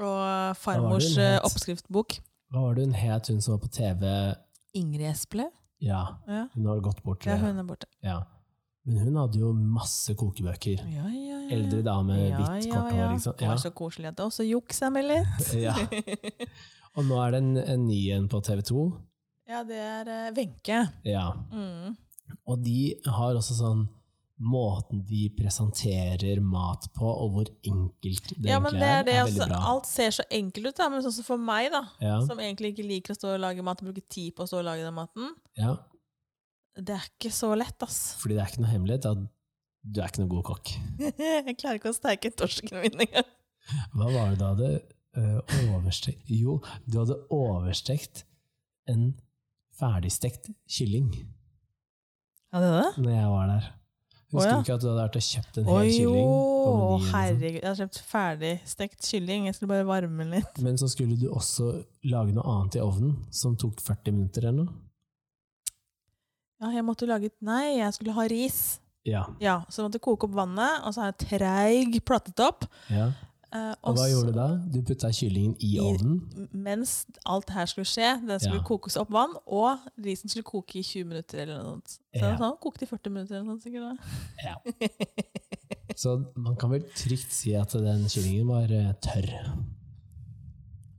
Og 0.00 0.56
farmors 0.56 1.04
oppskriftbok. 1.04 1.18
eh, 1.18 1.32
het? 1.34 1.44
oppskriftsbok. 1.44 2.16
Hva 2.52 2.60
var 2.60 2.74
det 2.74 2.84
hun 2.86 2.94
het, 2.94 3.28
hun 3.28 3.40
som 3.40 3.52
var 3.52 3.58
på 3.66 3.68
TV? 3.70 4.34
Ingrid 4.74 5.06
Espelid. 5.10 5.50
Ja, 5.80 6.16
Ja. 6.28 6.48
hun 6.54 6.66
har 6.66 6.80
gått 6.80 7.02
bort. 7.02 7.26
ja, 7.26 7.36
hun 7.36 7.58
er 7.58 7.64
borte. 7.64 7.86
Ja. 8.02 8.22
Men 8.84 8.98
hun 9.06 9.16
hadde 9.20 9.38
jo 9.38 9.52
masse 9.54 10.14
kokebøker. 10.18 10.82
Ja, 10.90 11.06
ja, 11.06 11.38
ja. 11.38 11.38
Eldre 11.54 11.82
dame, 11.86 12.16
hvitt, 12.32 12.66
kort 12.72 12.90
hår. 12.90 13.12
Liksom. 13.12 13.34
Ja. 13.36 13.38
Det 13.38 13.48
var 13.52 13.60
så 13.62 13.70
koselig 13.76 14.08
at 14.10 14.18
det 14.18 14.26
også 14.26 14.46
juksa 14.48 14.90
meg 14.94 15.06
litt. 15.10 15.48
Ja. 15.66 15.74
Og 16.92 17.06
nå 17.08 17.16
er 17.24 17.32
det 17.32 17.38
en, 17.40 17.52
en 17.62 17.84
ny 17.88 18.00
en 18.12 18.26
på 18.28 18.40
TV 18.44 18.60
2. 18.68 18.82
ja, 19.48 19.62
det 19.64 19.78
er 19.80 20.10
eh, 20.12 20.30
Wenche. 20.36 20.80
Ja. 21.08 21.30
Mm. 21.52 21.94
Og 22.48 22.58
de 22.64 22.94
har 23.06 23.38
også 23.38 23.56
sånn 23.62 23.86
Måten 24.42 25.04
de 25.06 25.28
presenterer 25.38 26.40
mat 26.42 26.88
på, 26.96 27.06
og 27.06 27.28
hvor 27.36 27.50
enkelt 27.68 28.32
det 28.42 28.48
Ja, 28.50 28.56
men 28.58 28.72
egentlig 28.74 28.80
det 28.80 28.88
er 28.88 29.04
det 29.06 29.12
er 29.14 29.26
veldig 29.28 29.46
bra. 29.52 29.60
Alt 29.70 29.86
ser 29.86 30.16
så 30.16 30.24
enkelt 30.34 30.66
ut, 30.72 30.78
da, 30.80 30.88
men 30.90 31.04
sånn 31.04 31.14
som 31.14 31.26
for 31.28 31.38
meg, 31.38 31.68
da, 31.70 31.84
som 32.26 32.40
egentlig 32.42 32.72
ikke 32.72 32.86
liker 32.88 33.14
å 33.14 33.18
stå 33.20 33.28
og 33.36 33.42
lage 33.44 33.62
mat 33.62 33.84
og 33.84 33.92
bruke 33.92 34.02
tid 34.10 34.32
på 34.34 34.42
å 34.42 34.50
stå 34.50 34.58
og 34.58 34.66
lage 34.66 34.82
den 34.82 34.96
maten, 34.96 35.28
ja, 35.60 35.76
det 36.78 36.96
er 36.96 37.06
ikke 37.06 37.32
så 37.34 37.52
lett, 37.58 37.78
ass. 37.84 38.00
fordi 38.22 38.38
det 38.38 38.44
er 38.44 38.52
ikke 38.52 38.64
noe 38.64 38.72
hemmelighet 38.72 39.08
at 39.12 39.22
du 39.82 39.98
er 39.98 40.12
ikke 40.12 40.22
noe 40.22 40.30
god 40.30 40.44
kokk. 40.46 40.72
Jeg 41.02 41.56
klarer 41.58 41.80
ikke 41.80 41.90
å 41.90 41.96
steike 41.96 42.30
torsken 42.38 42.78
min 42.84 43.02
engang. 43.02 43.30
Hva 43.94 44.08
var 44.10 44.30
det 44.30 44.38
du 44.38 44.44
hadde 44.46 44.70
øh, 45.18 45.58
overstekt 45.70 46.30
Jo, 46.30 46.56
du 46.86 46.96
hadde 46.98 47.14
overstekt 47.30 48.24
en 48.90 49.12
ferdigstekt 49.78 50.48
kylling 50.66 51.12
Ja, 52.50 52.58
det 52.58 52.66
er 52.66 52.74
det? 52.80 52.88
når 53.04 53.14
jeg 53.14 53.28
var 53.30 53.52
der. 53.52 53.68
Husker 54.32 54.48
ja. 54.48 54.54
du 54.56 54.64
ikke 54.64 54.74
at 54.74 54.82
du 54.82 54.88
hadde 54.88 55.02
vært 55.02 55.18
og 55.18 55.26
kjøpt 55.28 55.58
en 55.60 55.68
hel 55.68 55.90
kylling? 55.92 56.30
Å 56.32 56.98
herregud. 57.10 57.58
Jeg 57.58 57.68
har 57.68 57.78
kjøpt 57.82 57.98
ferdigstekt 58.08 59.08
kylling. 59.10 59.48
Jeg 59.48 59.58
skulle 59.58 59.74
bare 59.74 59.88
varme 59.88 60.24
den 60.24 60.32
litt. 60.38 60.62
Men 60.64 60.78
så 60.80 60.88
skulle 60.88 61.18
du 61.20 61.26
også 61.28 61.68
lage 62.08 62.34
noe 62.36 62.46
annet 62.54 62.78
i 62.78 62.82
ovnen, 62.84 63.18
som 63.34 63.58
tok 63.60 63.82
40 63.84 64.16
minutter 64.16 64.46
eller 64.48 64.64
noe? 64.64 64.80
Ja, 66.62 66.70
jeg 66.70 66.84
måtte 66.86 67.06
lage 67.10 67.26
et 67.26 67.36
Nei, 67.42 67.78
jeg 67.80 67.92
skulle 67.96 68.12
ha 68.14 68.22
ris. 68.30 68.78
Ja. 69.04 69.24
Ja, 69.42 69.64
Så 69.68 69.82
jeg 69.82 69.88
måtte 69.90 69.98
koke 70.00 70.28
opp 70.28 70.34
vannet, 70.36 70.84
og 70.86 70.94
så 70.94 71.02
har 71.02 71.12
jeg 71.12 71.28
treig 71.28 72.00
plattet 72.06 72.38
opp. 72.40 72.64
ja. 72.90 73.10
Eh, 73.54 73.74
Og 73.84 73.96
hva 73.98 74.06
så- 74.06 74.08
gjorde 74.08 74.26
du 74.32 74.32
da? 74.32 74.46
Du 74.72 74.78
putta 74.80 75.10
kyllingen 75.12 75.56
i, 75.60 75.74
I- 75.76 75.80
ovnen? 75.80 76.48
Mens 76.54 77.04
alt 77.26 77.50
her 77.50 77.66
skulle 77.66 77.84
skje, 77.84 78.26
det 78.26 78.40
skulle 78.40 78.62
Ja. 78.62 78.64
kokes 78.64 78.96
opp 78.96 79.10
vann, 79.10 79.34
og 79.46 79.78
risen 80.02 80.30
skulle 80.30 80.44
koke 80.44 80.76
i 80.78 80.82
20 80.82 81.04
minutter 81.04 81.42
eller 81.42 81.58
noe 81.62 81.72
sånt. 81.74 81.98
Så 82.16 82.22
Ja. 82.22 82.38
sånn, 82.38 82.58
kokte 82.62 82.84
i 82.84 82.86
40 82.86 83.10
minutter 83.12 83.34
eller 83.34 83.44
noe 83.44 83.58
sånt 83.58 83.64
sikkert. 83.64 83.98
da. 83.98 84.46
Ja. 84.46 84.54
Så 85.94 86.24
man 86.34 86.56
kan 86.56 86.70
vel 86.70 86.80
trygt 86.96 87.30
si 87.30 87.54
at 87.54 87.68
den 87.72 88.06
kyllingen 88.08 88.46
var 88.46 88.62
eh, 88.72 88.94
tørr. 89.02 89.52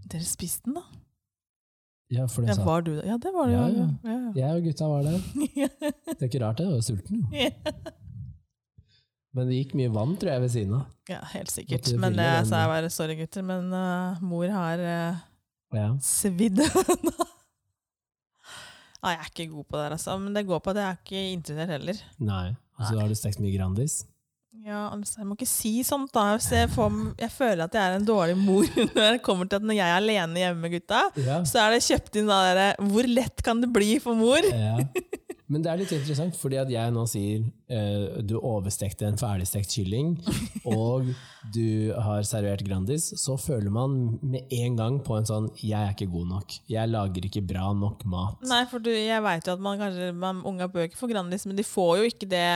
Dere 0.07 0.22
spiste 0.24 0.66
den, 0.66 0.76
da? 0.76 0.82
Ja, 2.14 2.26
for 2.30 2.45
det 2.45 2.53
Ja, 2.57 2.64
var 2.68 2.82
du 2.86 2.91
det? 2.95 3.05
Ja, 3.09 3.16
det 3.18 3.32
var 3.34 3.47
det. 3.49 3.53
Ja, 3.57 3.68
ja. 3.74 3.88
Ja, 4.03 4.32
Jeg 4.38 4.49
og 4.59 4.64
gutta 4.68 4.88
var 4.91 5.01
der. 5.07 5.20
Det 6.14 6.22
er 6.22 6.28
ikke 6.30 6.41
rart 6.43 6.57
det, 6.59 6.66
jeg 6.68 6.74
var 6.74 6.82
sulten 6.86 7.16
jo. 7.20 7.24
Men 9.34 9.47
det 9.49 9.55
gikk 9.57 9.72
mye 9.80 9.89
vann, 9.89 10.11
tror 10.22 10.30
jeg, 10.36 10.41
ved 10.43 10.51
siden 10.53 10.74
av. 10.78 10.84
ja, 11.09 11.20
helt 11.34 11.49
sikkert. 11.49 11.88
Men 11.97 12.14
det 12.14 12.26
den- 12.28 12.45
sa 12.45 12.59
jeg 12.61 12.70
bare 12.70 12.89
sorry, 12.93 13.16
gutter, 13.18 13.41
men 13.47 13.72
uh, 13.74 14.22
mor 14.22 14.45
har 14.53 14.78
uh, 14.84 15.16
Ja. 15.74 15.88
svidd 16.05 16.59
Nei, 19.03 19.11
jeg 19.11 19.20
er 19.20 19.32
ikke 19.34 19.47
god 19.51 19.66
på 19.68 19.80
det, 19.82 19.88
altså. 19.97 20.14
Men 20.22 20.36
det 20.38 20.45
går 20.47 20.59
på 20.64 20.70
at 20.72 20.78
jeg 20.80 20.86
er 20.88 20.99
ikke 21.01 21.24
interessert 21.34 21.74
heller. 21.76 21.97
Nei. 22.24 22.45
Og 22.78 22.86
så 22.88 22.99
har 23.01 23.09
du 23.11 23.16
stekt 23.20 23.41
mye 23.43 23.51
Grandis. 23.57 23.97
Ja, 24.62 24.89
altså, 24.93 25.20
Jeg 25.20 25.28
må 25.28 25.36
ikke 25.36 25.49
si 25.49 25.72
sånt, 25.84 26.12
da. 26.14 26.38
Jeg, 26.38 26.70
får, 26.72 26.93
jeg 27.20 27.32
føler 27.34 27.64
at 27.66 27.74
jeg 27.74 27.84
er 27.84 27.97
en 27.97 28.06
dårlig 28.08 28.38
mor 28.38 28.68
når 28.95 29.18
det 29.18 29.24
kommer 29.26 29.49
til 29.49 29.58
at 29.60 29.66
når 29.66 29.80
jeg 29.80 29.89
er 29.89 29.97
alene 29.97 30.39
hjemme 30.43 30.62
med 30.68 30.76
gutta, 30.78 31.01
Ja. 31.18 31.39
så 31.47 31.64
er 31.66 31.74
det 31.76 31.82
kjøpt 31.88 32.20
inn 32.22 32.30
da 32.30 32.38
der, 32.54 32.76
Hvor 32.80 33.10
lett 33.10 33.43
kan 33.43 33.64
det 33.64 33.72
bli 33.74 33.97
for 34.04 34.16
mor? 34.20 34.39
ja. 34.54 34.78
Men 35.54 35.62
det 35.62 35.70
er 35.70 35.78
litt 35.78 35.91
interessant, 35.93 36.38
fordi 36.39 36.58
at 36.58 36.70
jeg 36.72 36.91
nå 36.95 37.01
sier 37.12 37.43
eh, 37.70 38.22
du 38.26 38.38
overstekte 38.39 39.06
en 39.06 39.20
ferdigstekt 39.20 39.70
kylling, 39.76 40.16
og 40.66 41.12
du 41.54 41.91
har 41.93 42.24
servert 42.26 42.64
Grandis, 42.66 43.10
så 43.22 43.36
føler 43.38 43.70
man 43.70 44.18
med 44.24 44.49
en 44.56 44.80
gang 44.80 44.97
på 45.06 45.18
en 45.20 45.28
sånn 45.30 45.49
'jeg 45.60 45.78
er 45.78 45.91
ikke 45.93 46.10
god 46.10 46.28
nok'. 46.32 46.56
Jeg 46.72 46.89
lager 46.89 47.28
ikke 47.28 47.43
bra 47.45 47.68
nok 47.74 48.01
mat. 48.06 48.39
Nei, 48.49 48.64
for 48.72 48.80
du, 48.80 48.89
jeg 48.89 49.22
veit 49.22 49.45
jo 49.45 49.54
at 49.54 49.60
man 49.68 49.78
kanskje 49.78 50.10
man, 50.16 50.41
unga 50.41 50.66
bør 50.72 50.88
ikke 50.88 50.97
få 51.04 51.12
Grandis, 51.12 51.45
men 51.45 51.56
de 51.60 51.64
får 51.68 51.97
jo 51.99 52.04
ikke 52.10 52.30
det 52.34 52.47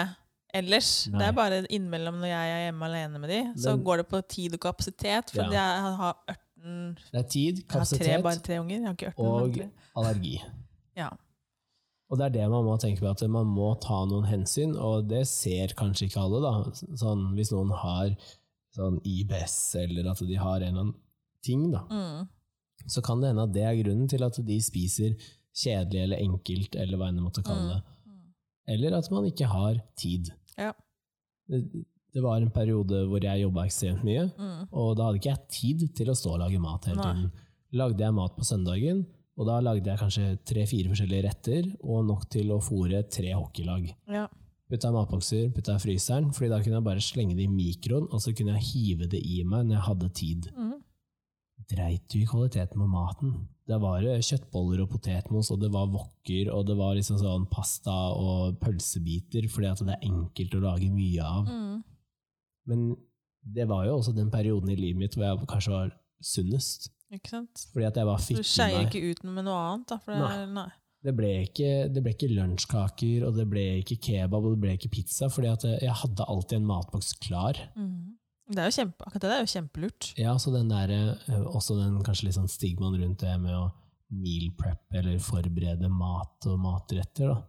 ellers. 0.53 1.07
Nei. 1.11 1.19
Det 1.19 1.27
er 1.27 1.31
bare 1.37 1.61
innimellom 1.69 2.19
når 2.21 2.27
jeg 2.31 2.51
er 2.55 2.71
hjemme 2.71 2.85
alene 2.89 3.19
med 3.19 3.29
de, 3.29 3.39
så 3.61 3.75
Men- 3.75 3.83
går 3.85 3.97
det 3.97 4.07
på 4.09 4.21
tid 4.27 4.53
og 4.53 4.59
kapasitet. 4.59 5.31
For 5.31 5.43
Ja. 5.43 5.49
jeg 5.51 5.95
har 5.97 6.17
ørten 6.29 6.97
Det 7.11 7.19
er 7.19 7.27
tid, 7.29 7.55
Jeg 7.57 7.71
har 7.71 7.85
tre, 7.85 8.21
bare 8.23 8.39
tre 8.39 8.59
unger. 8.59 8.75
Jeg 8.77 8.85
har 8.85 8.93
ikke 8.93 9.07
ørten. 9.13 9.25
og 9.25 9.57
men 9.57 9.71
allergi. 9.95 10.41
Ja. 10.95 11.09
Og 12.09 12.17
det 12.17 12.25
er 12.25 12.29
det 12.29 12.49
man 12.49 12.63
må 12.63 12.77
tenke 12.79 12.99
på, 12.99 13.09
at 13.09 13.29
man 13.29 13.45
må 13.45 13.79
ta 13.81 14.05
noen 14.05 14.25
hensyn, 14.25 14.75
og 14.79 15.07
det 15.09 15.27
ser 15.27 15.67
kanskje 15.75 16.07
ikke 16.09 16.19
alle. 16.23 16.41
da. 16.41 16.71
Sånn, 16.95 17.33
hvis 17.35 17.51
noen 17.51 17.69
har 17.75 18.15
sånn 18.77 18.99
IBS, 19.05 19.75
eller 19.75 20.09
at 20.11 20.17
de 20.19 20.35
har 20.35 20.55
en 20.61 20.63
eller 20.63 20.79
annen 20.81 20.95
ting, 21.43 21.71
da, 21.71 21.79
Mm. 21.89 22.27
så 22.87 23.01
kan 23.03 23.19
det 23.21 23.27
hende 23.29 23.43
at 23.43 23.53
det 23.53 23.63
er 23.63 23.83
grunnen 23.83 24.07
til 24.09 24.23
at 24.23 24.33
de 24.45 24.59
spiser 24.61 25.15
kjedelig 25.53 26.01
eller 26.03 26.17
enkelt, 26.17 26.75
eller 26.75 26.97
hva 26.97 27.07
enn 27.09 27.15
det 27.15 27.23
måtte 27.23 27.43
kalle 27.43 27.75
det. 27.75 27.83
Eller 28.67 28.97
at 28.97 29.09
man 29.11 29.25
ikke 29.29 29.47
har 29.47 29.77
tid. 29.97 30.31
Ja. 30.57 30.73
Det, 31.47 31.61
det 32.13 32.23
var 32.23 32.41
en 32.41 32.49
periode 32.51 33.05
hvor 33.07 33.23
jeg 33.23 33.41
jobba 33.45 33.65
ekstremt 33.67 34.03
mye, 34.03 34.25
Mm. 34.37 34.67
og 34.71 34.95
da 34.97 35.05
hadde 35.07 35.19
ikke 35.21 35.33
jeg 35.35 35.47
tid 35.49 35.85
til 35.95 36.09
å 36.11 36.15
stå 36.17 36.33
og 36.35 36.39
lage 36.43 36.59
mat 36.59 36.85
hele 36.89 36.97
Nei. 37.01 37.13
tiden. 37.13 37.31
Lagde 37.77 38.03
jeg 38.03 38.13
mat 38.15 38.35
på 38.35 38.45
søndagen, 38.47 39.05
og 39.37 39.45
da 39.45 39.59
lagde 39.61 39.85
jeg 39.91 39.99
kanskje 39.99 40.25
tre-fire 40.49 40.89
forskjellige 40.91 41.23
retter, 41.27 41.67
og 41.83 42.05
nok 42.07 42.27
til 42.33 42.49
å 42.55 42.59
fòre 42.63 43.03
tre 43.11 43.33
hockeylag. 43.37 43.91
Ja. 44.09 44.25
Putta 44.67 44.89
i 44.89 44.95
matbokser, 44.97 45.51
putta 45.55 45.75
i 45.77 45.79
fryseren, 45.83 46.31
fordi 46.33 46.49
da 46.49 46.57
kunne 46.63 46.79
jeg 46.81 46.83
bare 46.89 47.03
slenge 47.05 47.35
det 47.37 47.45
i 47.45 47.51
mikroen, 47.51 48.07
og 48.11 48.19
så 48.19 48.33
kunne 48.35 48.57
jeg 48.57 48.65
hive 48.71 49.07
det 49.07 49.21
i 49.23 49.43
meg 49.47 49.67
når 49.67 49.77
jeg 49.77 49.85
hadde 49.87 50.09
tid. 50.13 50.49
Mm. 50.57 50.73
Dreit 51.67 52.05
du 52.13 52.21
i 52.21 52.27
kvaliteten 52.27 52.79
på 52.79 52.87
maten? 52.87 53.33
Det 53.67 53.77
var 53.83 54.05
eh, 54.07 54.23
kjøttboller 54.23 54.85
og 54.85 54.91
potetmos, 54.93 55.49
og 55.51 55.59
det 55.59 55.69
var 55.73 55.89
wokker, 55.91 56.51
og 56.53 56.63
det 56.69 56.77
var 56.79 56.95
liksom 56.95 57.19
sånn 57.19 57.47
pasta 57.51 57.95
og 58.15 58.55
pølsebiter, 58.61 59.49
fordi 59.51 59.71
at 59.73 59.83
det 59.83 59.97
er 59.97 60.07
enkelt 60.07 60.55
å 60.55 60.63
lage 60.63 60.87
mye 60.93 61.27
av. 61.27 61.49
Mm. 61.51 61.81
Men 62.71 62.85
det 63.43 63.67
var 63.67 63.85
jo 63.87 63.97
også 63.97 64.15
den 64.15 64.31
perioden 64.31 64.71
i 64.71 64.79
livet 64.79 65.01
mitt 65.01 65.17
hvor 65.17 65.27
jeg 65.27 65.49
kanskje 65.51 65.75
var 65.75 65.91
sunnest. 66.23 66.89
Ikke 67.13 67.31
sant? 67.31 67.67
Fordi 67.73 67.87
at 67.87 67.99
jeg 67.99 68.07
var 68.07 68.19
Du 68.19 68.25
fit 68.25 68.41
i 68.41 68.47
skeier 68.47 68.87
ikke 68.87 69.03
ut 69.11 69.23
med 69.27 69.47
noe 69.47 69.59
annet, 69.69 69.91
da. 69.91 69.99
Det, 70.07 70.19
nei. 70.23 70.47
nei. 70.55 70.69
Det 71.07 71.13
ble 71.15 71.29
ikke, 71.45 71.71
det 71.93 72.03
ble 72.03 72.13
ikke 72.15 72.31
lunsjkaker, 72.33 73.27
og 73.27 73.35
det 73.37 73.45
ble 73.51 73.65
ikke 73.83 73.99
kebab, 74.07 74.39
og 74.41 74.55
det 74.55 74.61
ble 74.63 74.77
ikke 74.79 74.91
pizza, 74.95 75.29
fordi 75.31 75.51
at 75.51 75.67
jeg 75.69 75.99
hadde 76.01 76.25
alltid 76.27 76.57
en 76.59 76.71
matboks 76.71 77.13
klar. 77.23 77.59
Mm. 77.77 78.17
Det 78.47 78.61
er 78.61 78.69
jo 78.69 78.77
kjempe, 78.77 79.03
akkurat 79.03 79.25
det 79.25 79.33
er 79.35 79.43
jo 79.43 79.51
kjempelurt. 79.51 80.07
Ja, 80.19 80.37
så 80.39 80.53
den 80.53 80.69
der, 80.71 80.93
eh, 80.93 81.43
også 81.51 81.75
den 81.79 81.97
kanskje 82.05 82.29
litt 82.29 82.37
sånn 82.37 82.51
stigmaen 82.51 82.95
rundt 83.01 83.19
det 83.25 83.35
med 83.41 83.55
å 83.57 83.65
meal 84.15 84.51
prep, 84.55 84.85
eller 84.95 85.19
forberede 85.19 85.89
mat 85.91 86.47
og 86.47 86.59
matretter, 86.63 87.33
da, 87.33 87.41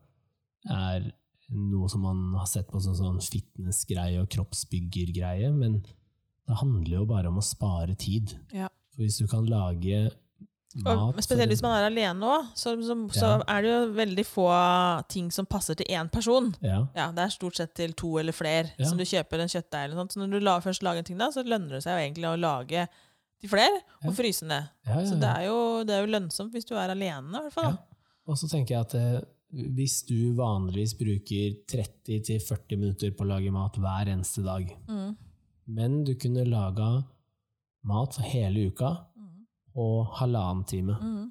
er 0.75 1.13
noe 1.55 1.89
som 1.89 2.03
man 2.05 2.25
har 2.37 2.49
sett 2.51 2.69
på 2.69 2.81
som 2.83 2.97
sånn 2.99 3.21
fitnessgreie 3.23 4.19
og 4.21 4.29
kroppsbyggergreie, 4.35 5.53
men 5.55 5.79
det 6.49 6.59
handler 6.61 6.99
jo 6.99 7.07
bare 7.09 7.31
om 7.31 7.39
å 7.41 7.45
spare 7.45 7.95
tid. 7.99 8.35
Ja. 8.53 8.69
For 8.93 9.05
hvis 9.05 9.21
du 9.23 9.29
kan 9.31 9.47
lage 9.49 10.09
mat 10.85 11.17
Og 11.17 11.23
spesielt 11.25 11.49
hvis 11.49 11.63
man 11.65 11.73
er 11.79 11.87
alene 11.89 12.21
òg, 12.29 12.49
så, 12.55 12.75
så, 12.85 12.95
så 13.17 13.29
Ja. 13.39 13.43
er 13.49 13.63
det 13.63 13.71
jo 13.71 13.93
veldig 13.97 14.25
få 14.27 14.47
ting 15.09 15.31
som 15.33 15.47
passer 15.47 15.75
til 15.75 15.87
én 15.89 16.11
person. 16.13 16.55
ja, 16.63 16.87
Ja, 16.95 17.11
Det 17.13 17.19
er 17.25 17.29
stort 17.31 17.57
sett 17.57 17.75
til 17.75 17.93
to 17.95 18.19
eller 18.19 18.33
flere 18.33 18.71
Ja. 18.79 18.85
som 18.85 18.99
du 18.99 19.05
kjøper 19.05 19.41
en 19.41 19.49
kjøttdeig 19.49 19.85
eller 19.85 19.97
noe. 19.97 20.07
Så 20.13 20.19
når 20.21 20.31
du 20.31 20.39
la, 20.41 20.59
først 20.61 20.83
lager 20.83 20.99
en 20.99 21.05
ting, 21.05 21.19
da, 21.19 21.31
så 21.31 21.43
lønner 21.45 21.69
det 21.79 21.83
seg 21.83 21.93
jo 21.97 22.05
egentlig 22.05 22.29
å 22.29 22.39
lage 22.41 22.89
til 23.41 23.49
flere 23.49 23.81
og 24.05 24.15
fryse 24.15 24.45
ned. 24.47 24.69
Så 25.07 25.15
det 25.19 25.29
er, 25.31 25.47
jo, 25.47 25.85
det 25.85 25.95
er 25.95 26.05
jo 26.07 26.13
lønnsomt 26.13 26.53
hvis 26.53 26.65
du 26.67 26.75
er 26.75 26.91
alene, 26.91 27.29
i 27.39 27.43
hvert 27.49 27.53
fall. 27.53 27.79
Og 28.27 28.37
så 28.37 28.49
tenker 28.51 28.75
jeg 28.75 28.81
at 28.81 28.95
eh, 28.95 29.21
hvis 29.55 30.03
du 30.05 30.35
vanligvis 30.37 30.93
bruker 30.99 31.55
30-40 31.71 32.77
minutter 32.77 33.11
på 33.17 33.25
å 33.25 33.29
lage 33.31 33.51
mat 33.51 33.73
hver 33.81 34.07
eneste 34.13 34.43
dag, 34.45 34.69
Mm. 34.89 35.17
men 35.69 36.05
du 36.05 36.15
kunne 36.15 36.45
laga 36.45 37.05
mat 37.85 38.13
for 38.15 38.23
hele 38.23 38.67
uka. 38.69 39.07
Og 39.79 40.13
halvannen 40.19 40.65
time, 40.67 40.95
Mm. 41.01 41.27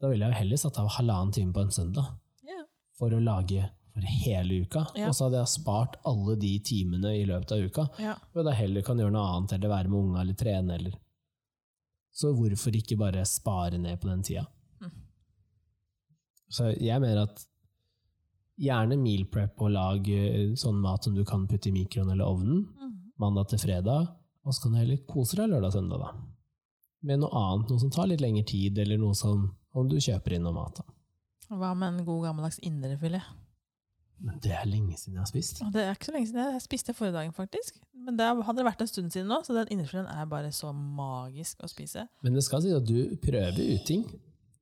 da 0.00 0.08
ville 0.10 0.26
jeg 0.26 0.32
jo 0.34 0.38
heller 0.42 0.56
satt 0.62 0.78
av 0.82 0.88
halvannen 0.98 1.32
time 1.34 1.52
på 1.54 1.60
en 1.64 1.70
søndag 1.74 2.06
yeah. 2.46 2.64
for 2.98 3.10
å 3.14 3.20
lage 3.22 3.64
for 3.92 4.00
hele 4.24 4.60
uka, 4.64 4.84
Yeah. 4.96 5.08
og 5.08 5.14
så 5.14 5.24
hadde 5.28 5.40
jeg 5.42 5.52
spart 5.54 5.96
alle 6.06 6.36
de 6.38 6.52
timene 6.60 7.12
i 7.18 7.24
løpet 7.26 7.52
av 7.56 7.58
uka, 7.66 7.88
Yeah. 7.98 8.18
og 8.34 8.44
da 8.44 8.52
heller 8.58 8.82
kan 8.86 8.98
gjøre 8.98 9.12
noe 9.14 9.26
annet, 9.36 9.52
eller 9.56 9.68
være 9.74 9.88
med 9.90 9.98
unga 10.04 10.20
eller 10.22 10.34
trene, 10.34 10.74
eller 10.78 10.92
Så 12.18 12.32
hvorfor 12.34 12.74
ikke 12.74 12.96
bare 12.98 13.22
spare 13.24 13.78
ned 13.78 14.00
på 14.00 14.08
den 14.08 14.22
tida? 14.26 14.46
Mm. 14.82 14.90
Så 16.50 16.72
jeg 16.80 17.00
mener 17.00 17.22
at 17.28 17.44
gjerne 18.58 18.96
meal 18.98 19.24
prep 19.30 19.60
og 19.62 19.70
lag 19.70 20.08
eh, 20.10 20.54
sånn 20.58 20.80
mat 20.82 21.04
som 21.04 21.14
du 21.14 21.22
kan 21.24 21.46
putte 21.46 21.68
i 21.70 21.74
mikroen 21.76 22.10
eller 22.10 22.24
ovnen, 22.26 22.64
Mm. 22.74 22.96
mandag 23.20 23.48
til 23.50 23.58
fredag, 23.58 24.08
og 24.44 24.52
så 24.52 24.62
kan 24.62 24.72
du 24.72 24.78
heller 24.78 24.96
kose 25.06 25.36
deg 25.36 25.48
lørdag 25.50 25.66
og 25.66 25.72
søndag, 25.72 25.98
da. 26.00 26.12
Med 27.06 27.20
noe 27.22 27.30
annet, 27.30 27.70
noe 27.70 27.82
som 27.82 27.90
tar 27.94 28.08
litt 28.10 28.22
lengre 28.22 28.44
tid, 28.48 28.78
eller 28.82 28.98
noe 28.98 29.14
som 29.14 29.50
om 29.78 29.90
du 29.90 29.98
kjøper 30.02 30.34
inn 30.34 30.42
noe 30.46 30.56
mat. 30.56 30.80
da. 30.80 30.94
Hva 31.48 31.74
med 31.78 31.92
en 31.92 32.06
god 32.08 32.24
gammeldags 32.26 32.58
indrefilet? 32.66 33.22
Men 34.18 34.40
det 34.42 34.50
er 34.50 34.66
lenge 34.66 34.96
siden 34.98 35.14
jeg 35.14 35.22
har 35.22 35.28
spist. 35.30 35.60
Det 35.72 35.82
er 35.84 35.94
ikke 35.94 36.08
så 36.08 36.14
lenge 36.16 36.26
siden. 36.26 36.48
Jeg 36.56 36.64
spiste 36.64 36.94
forrige 36.96 37.14
dagen, 37.14 37.34
faktisk. 37.36 37.76
Men 37.94 38.16
det 38.18 38.26
hadde 38.26 38.56
det 38.58 38.66
vært 38.66 38.82
en 38.82 38.90
stund 38.90 39.12
siden 39.14 39.30
nå, 39.30 39.38
så 39.46 39.54
den 39.54 39.70
indrefileten 39.76 40.10
er 40.10 40.26
bare 40.30 40.50
så 40.54 40.72
magisk 40.74 41.62
å 41.62 41.70
spise. 41.70 42.08
Men 42.26 42.34
det 42.34 42.42
skal 42.46 42.64
sies 42.64 42.74
at 42.74 42.88
du 42.88 43.14
prøver 43.22 43.60
ut 43.62 43.84
ting. 43.86 44.02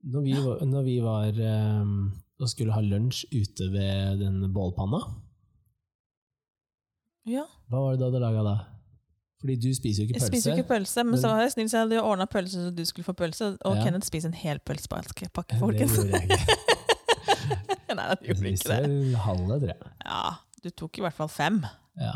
Når 0.06 0.26
vi 0.26 0.34
var, 0.44 0.60
når 0.68 0.84
vi 0.86 0.96
var 1.02 1.40
um, 1.80 1.94
og 2.36 2.50
skulle 2.52 2.76
ha 2.76 2.82
lunsj 2.84 3.24
ute 3.32 3.70
ved 3.72 4.20
den 4.20 4.44
bålpanna, 4.54 5.00
Ja, 7.26 7.42
hva 7.72 7.80
var 7.82 7.96
det 7.98 8.06
du 8.12 8.20
laga 8.22 8.42
da? 8.46 8.56
Fordi 9.40 9.54
du 9.60 9.68
spiser 9.76 10.02
jo 10.02 10.06
ikke 10.06 10.14
pølse. 10.16 10.24
Jeg 10.24 10.32
spiser 10.32 10.50
jo 10.50 10.56
ikke 10.56 10.68
pølse, 10.68 11.04
men, 11.04 11.18
så 11.20 11.28
var 11.28 11.40
jeg 11.44 11.52
snill, 11.52 11.68
så 11.70 11.76
jeg 11.76 11.84
hadde 11.88 12.02
ordna 12.02 12.24
pølse 12.24 12.62
så 12.64 12.70
du 12.76 12.84
skulle 12.88 13.04
få 13.04 13.12
pølse. 13.12 13.50
Og 13.68 13.76
Ja. 13.76 13.82
Kenneth 13.84 14.06
spiser 14.08 14.28
en 14.32 14.34
hel 14.34 14.58
pølsepakke, 14.64 15.28
Det 15.28 15.58
folkens. 15.60 15.92
gjorde 15.96 16.10
jeg 16.10 16.30
ikke. 16.30 16.56
Nei, 17.96 18.06
det 18.08 18.16
Jeg 18.28 18.36
gjorde 18.36 18.52
ikke 18.52 18.68
det. 18.86 19.16
halve, 19.26 19.58
tror 19.60 19.68
jeg. 19.68 19.92
Ja, 20.06 20.22
du 20.64 20.70
tok 20.70 20.98
i 20.98 21.04
hvert 21.04 21.14
fall 21.18 21.28
fem. 21.28 21.60
Ja. 22.00 22.14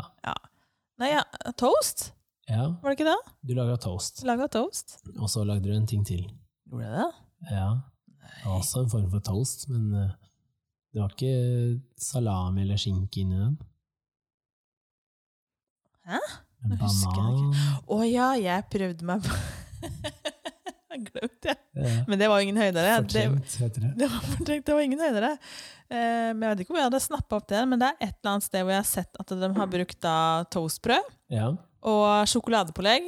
Nei, 1.01 1.11
ja, 1.13 1.21
toast? 1.57 2.11
Ja, 2.49 2.65
Var 2.81 2.89
det 2.89 2.97
ikke 2.99 3.07
det? 3.11 3.19
du 3.47 3.53
laga 3.55 3.75
toast, 3.79 4.23
Laga 4.27 4.47
toast. 4.51 4.97
og 5.19 5.29
så 5.29 5.43
lagde 5.47 5.63
du 5.69 5.75
en 5.77 5.87
ting 5.87 6.03
til. 6.05 6.25
Gjorde 6.69 6.85
jeg 6.89 6.97
det? 6.97 7.11
Ja, 7.53 7.69
det 8.17 8.45
var 8.45 8.57
også 8.59 8.81
en 8.83 8.89
form 8.89 9.09
for 9.13 9.19
toast, 9.19 9.69
men 9.69 9.93
eh, 9.93 10.09
det 10.93 11.01
var 11.01 11.13
ikke 11.13 11.81
salami 11.97 12.61
eller 12.65 12.77
skinke 12.81 13.21
inni 13.23 13.37
den. 13.39 13.57
Hæ? 16.09 16.17
Jeg 16.61 16.77
banan. 16.79 17.55
Å 17.89 17.97
ja, 18.05 18.27
jeg 18.37 18.65
prøvde 18.73 19.07
meg 19.09 19.23
på 19.25 19.37
Jeg 20.91 21.05
glemte 21.07 21.47
det. 21.47 21.55
Ja, 21.79 21.91
Men 22.07 22.19
det 22.19 22.27
var 22.29 22.41
ingen 22.43 22.57
høydere. 22.59 22.97
Det, 22.99 23.05
Fortrengt, 23.07 23.53
heter 23.63 23.83
det. 23.85 23.91
det, 24.01 24.07
var 24.11 24.25
fortrengt, 24.27 24.65
det 24.67 24.75
var 24.75 24.83
ingen 24.85 24.99
høydere. 25.01 25.29
Eh, 25.87 26.29
men 26.35 26.43
Jeg 26.43 26.51
vet 26.51 26.63
ikke 26.65 26.73
om 26.75 26.79
jeg 26.81 26.87
hadde 26.89 26.99
snappa 27.05 27.39
opp 27.39 27.47
det, 27.49 27.61
men 27.71 27.79
det 27.81 27.87
er 27.93 27.95
et 28.09 28.15
eller 28.19 28.33
annet 28.33 28.45
sted 28.47 28.65
hvor 28.65 28.73
jeg 28.75 28.81
har 28.83 28.89
sett 28.91 29.21
at 29.23 29.33
de 29.41 29.49
har 29.57 29.69
brukt 29.71 29.99
da 30.03 30.15
toastbrød 30.51 31.07
Ja, 31.31 31.47
og 31.81 32.27
sjokoladepålegg. 32.29 33.07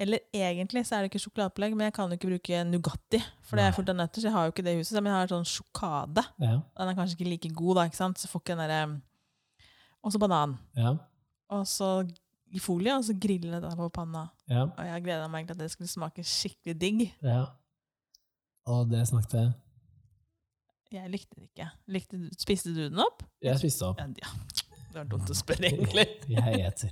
Eller 0.00 0.22
egentlig 0.32 0.86
så 0.88 0.96
er 0.96 1.04
det 1.04 1.10
ikke 1.10 1.20
sjokoladepålegg, 1.26 1.76
men 1.76 1.90
jeg 1.90 1.94
kan 1.98 2.08
jo 2.08 2.16
ikke 2.16 2.30
bruke 2.32 2.62
Nugatti. 2.64 3.20
For 3.44 3.60
det 3.60 3.66
er 3.68 3.76
av 3.76 3.98
nøtter, 4.00 4.22
så 4.24 4.30
jeg 4.30 4.34
har 4.38 4.48
jo 4.48 4.54
ikke 4.54 4.64
det 4.64 4.72
i 4.72 4.80
huset. 4.80 4.96
Men 4.96 5.12
jeg 5.12 5.18
har 5.18 5.30
sånn 5.34 5.44
sjokade. 5.50 6.24
ja, 6.40 6.54
Den 6.80 6.88
er 6.90 6.96
kanskje 6.96 7.18
ikke 7.18 7.28
like 7.28 7.50
god, 7.52 7.74
da. 7.76 7.84
ikke 7.90 8.00
sant? 8.00 8.16
Så 8.22 8.30
får 8.32 8.40
ikke 8.42 8.56
den 8.56 8.64
derre 8.64 8.80
Og 10.00 10.14
så 10.14 10.22
banan. 10.22 10.56
ja, 10.80 10.94
Og 11.52 11.66
så 11.68 11.90
i 12.50 12.58
folie, 12.58 12.92
og 12.96 13.04
så 13.06 13.14
grille 13.18 13.60
det 13.62 13.70
på 13.78 13.88
panna. 13.94 14.28
ja, 14.50 14.64
Og 14.66 14.84
jeg 14.86 15.02
gleda 15.04 15.28
meg 15.30 15.46
til 15.46 15.54
at 15.54 15.58
det 15.64 15.70
skulle 15.70 15.88
smake 15.88 16.24
skikkelig 16.26 16.78
digg. 16.78 17.12
ja. 17.22 17.46
Og 18.70 18.88
det 18.90 19.00
snakket 19.08 19.32
jeg. 20.92 21.06
Likte 21.10 21.36
det 21.38 21.46
ikke. 21.48 21.68
Likte, 21.88 22.16
du- 22.18 22.30
spiste 22.38 22.72
du 22.74 22.88
den 22.88 22.98
opp? 22.98 23.22
Jeg 23.42 23.58
spiste 23.58 23.86
opp. 23.86 23.98
Ja, 23.98 24.06
ja. 24.06 24.28
Det 24.90 24.98
var 24.98 25.04
dumt 25.10 25.30
å 25.30 25.34
spørre, 25.38 25.68
egentlig. 25.70 26.04
Jeg 26.28 26.60
eter. 26.66 26.90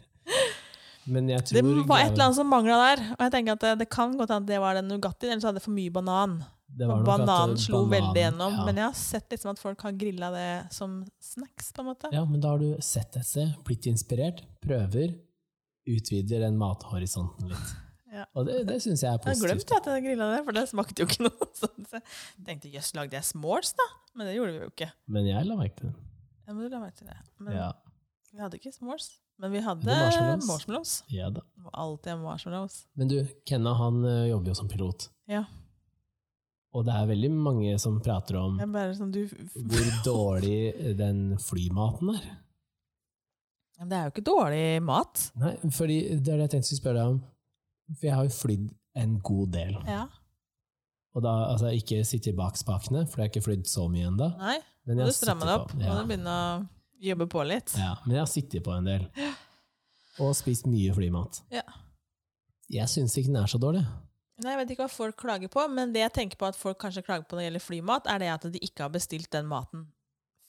Men 1.09 1.29
jeg 1.33 1.41
tror 1.49 1.57
Det 1.57 1.87
var 1.89 2.03
et 2.05 2.13
eller 2.13 2.25
annet 2.29 2.37
som 2.37 2.47
mangla 2.53 2.77
der. 2.83 3.01
Og 3.17 3.23
jeg 3.25 3.33
tenker 3.33 3.53
at 3.57 3.61
det, 3.65 3.71
det 3.81 3.89
kan 3.91 4.13
godt 4.19 4.29
hende 4.31 4.45
at 4.45 4.51
det 4.53 4.59
var 4.61 4.75
den 4.79 4.89
Nugattien, 4.93 5.33
eller 5.33 5.41
så 5.41 5.49
hadde 5.51 5.59
jeg 5.63 5.65
for 5.67 5.75
mye 5.75 5.91
banan. 5.91 6.35
bananen 6.79 7.57
slo 7.59 7.81
banan- 7.87 7.95
veldig 7.97 8.23
gjennom. 8.23 8.53
Ja. 8.61 8.65
Men 8.69 8.77
jeg 8.77 8.85
har 8.85 8.99
sett 9.01 9.31
liksom 9.33 9.51
at 9.51 9.59
folk 9.59 9.81
har 9.83 9.93
grilla 9.99 10.31
det 10.35 10.49
som 10.77 10.99
snacks, 11.21 11.73
på 11.73 11.81
en 11.83 11.87
måte. 11.91 12.11
Ja, 12.13 12.25
men 12.29 12.41
da 12.45 12.49
har 12.55 12.59
du 12.63 12.77
sett 12.85 13.17
et 13.17 13.27
sted, 13.27 13.55
blitt 13.65 13.87
inspirert, 13.91 14.45
prøver, 14.61 15.15
utvider 15.97 16.45
den 16.47 16.59
mathorisonten 16.61 17.53
litt. 17.55 17.77
Ja. 18.09 18.23
Og 18.33 18.47
det, 18.49 18.55
det 18.65 18.79
syns 18.81 19.03
jeg 19.05 19.11
er 19.13 19.19
Jeg 19.21 19.37
glemte 19.37 19.53
positivt. 19.53 19.69
glemt 19.69 19.87
at 19.87 19.89
jeg 19.99 20.03
grilla 20.07 20.27
det, 20.33 20.39
for 20.47 20.57
det 20.57 20.63
smakte 20.71 21.03
jo 21.03 21.07
ikke 21.11 21.27
noe. 21.27 21.49
sånn. 21.55 21.85
Så 21.91 21.99
jeg 22.01 22.45
tenkte 22.47 22.71
jøss, 22.73 22.89
lagde 22.97 23.19
jeg 23.19 23.27
smalls, 23.29 23.75
da? 23.77 23.85
Men 24.17 24.27
det 24.31 24.33
gjorde 24.39 24.55
vi 24.55 24.63
jo 24.63 24.69
ikke. 24.73 24.89
Men 25.13 25.29
jeg 25.29 25.45
la 25.45 25.59
merke 25.61 25.77
til 25.77 25.91
det. 25.91 26.07
Ja, 26.49 26.55
men 26.55 26.63
du 26.65 26.73
la 26.73 26.81
merke 26.81 26.97
til 27.03 27.11
det. 27.13 27.19
Men 27.45 27.59
Ja, 27.59 27.67
vi 28.33 28.41
hadde 28.41 28.59
ikke 28.63 28.73
smalls. 28.73 29.11
Men 29.39 29.53
vi 29.53 29.61
hadde 29.63 29.85
Det 29.85 29.99
marshmallows. 30.01 30.49
marshmallows. 30.49 30.95
ja 31.13 31.29
da. 31.37 31.45
Alltid 31.85 32.15
en 32.15 32.25
marshmallows. 32.25 32.79
Men 32.97 33.13
du, 33.13 33.19
Kenna 33.47 33.77
han 33.85 34.01
jobber 34.33 34.55
jo 34.55 34.57
som 34.65 34.73
pilot. 34.73 35.11
Ja. 35.29 35.45
Og 36.73 36.89
det 36.89 36.97
er 36.97 37.13
veldig 37.13 37.31
mange 37.37 37.77
som 37.81 38.01
prater 38.05 38.41
om 38.41 38.57
sånn, 38.97 39.13
du 39.15 39.23
hvor 39.29 39.93
dårlig 40.09 40.97
den 40.99 41.37
flymaten 41.45 42.17
er. 42.17 42.27
Ja, 43.79 43.85
Det 43.85 43.97
er 43.99 44.05
jo 44.09 44.11
ikke 44.15 44.25
dårlig 44.27 44.83
mat. 44.83 45.21
Nei, 45.39 45.53
fordi 45.71 45.99
det 46.19 46.33
er 46.35 46.41
det 46.41 46.47
jeg 46.49 46.55
tenkte 46.57 46.75
å 46.75 46.81
spørre 46.81 46.99
deg 47.03 47.13
om. 47.13 47.21
For 47.95 48.07
jeg 48.09 48.15
har 48.19 48.25
jo 48.27 48.35
flydd 48.37 48.65
en 48.99 49.13
god 49.25 49.53
del. 49.55 49.77
Ja. 49.87 50.07
Og 51.17 51.23
da, 51.25 51.33
altså 51.55 51.71
ikke 51.75 52.03
sitte 52.07 52.35
bak 52.37 52.59
spakene, 52.59 53.05
for 53.09 53.21
jeg 53.23 53.29
har 53.29 53.31
ikke 53.33 53.45
flydd 53.47 53.67
så 53.71 53.87
mye 53.91 54.11
ennå. 54.11 54.29
Nei, 54.39 54.59
Men 54.87 54.99
må 55.01 55.07
du 55.09 55.13
stramme 55.17 55.47
deg 55.47 55.55
opp. 55.61 55.71
på- 55.73 55.79
Må 55.79 55.95
du 56.03 56.09
begynne 56.11 56.35
å 56.35 56.69
jobbe 57.01 57.27
på 57.31 57.47
litt. 57.47 57.75
Ja, 57.79 57.95
men 58.05 58.17
jeg 58.17 58.21
har 58.21 58.27
sittet 58.27 58.65
på 58.65 58.75
en 58.77 58.85
del. 58.85 59.09
Og 60.19 60.35
spist 60.35 60.67
mye 60.67 60.93
flymat. 60.95 61.41
Ja. 61.55 61.63
Jeg 62.69 62.87
syns 62.89 63.17
ikke 63.17 63.27
den 63.33 63.37
er 63.37 63.47
så 63.47 63.59
dårlig. 63.63 63.87
Nei, 64.43 64.53
Jeg 64.55 64.59
vet 64.67 64.71
ikke 64.77 64.85
hva 64.87 64.91
folk 64.91 65.17
klager 65.17 65.49
på, 65.51 65.69
men 65.71 65.93
det 65.93 66.01
jeg 66.01 66.13
tenker 66.13 66.37
på 66.37 66.47
at 66.47 66.55
folk 66.57 66.79
kanskje 66.79 67.03
klager 67.05 67.25
på 67.27 67.35
når 67.35 67.41
det 67.43 67.47
gjelder 67.53 67.67
flymat, 67.67 68.07
er 68.07 68.19
det 68.19 68.29
at 68.29 68.53
de 68.53 68.59
ikke 68.59 68.81
har 68.85 68.91
bestilt 68.91 69.31
den 69.31 69.47
maten 69.47 69.87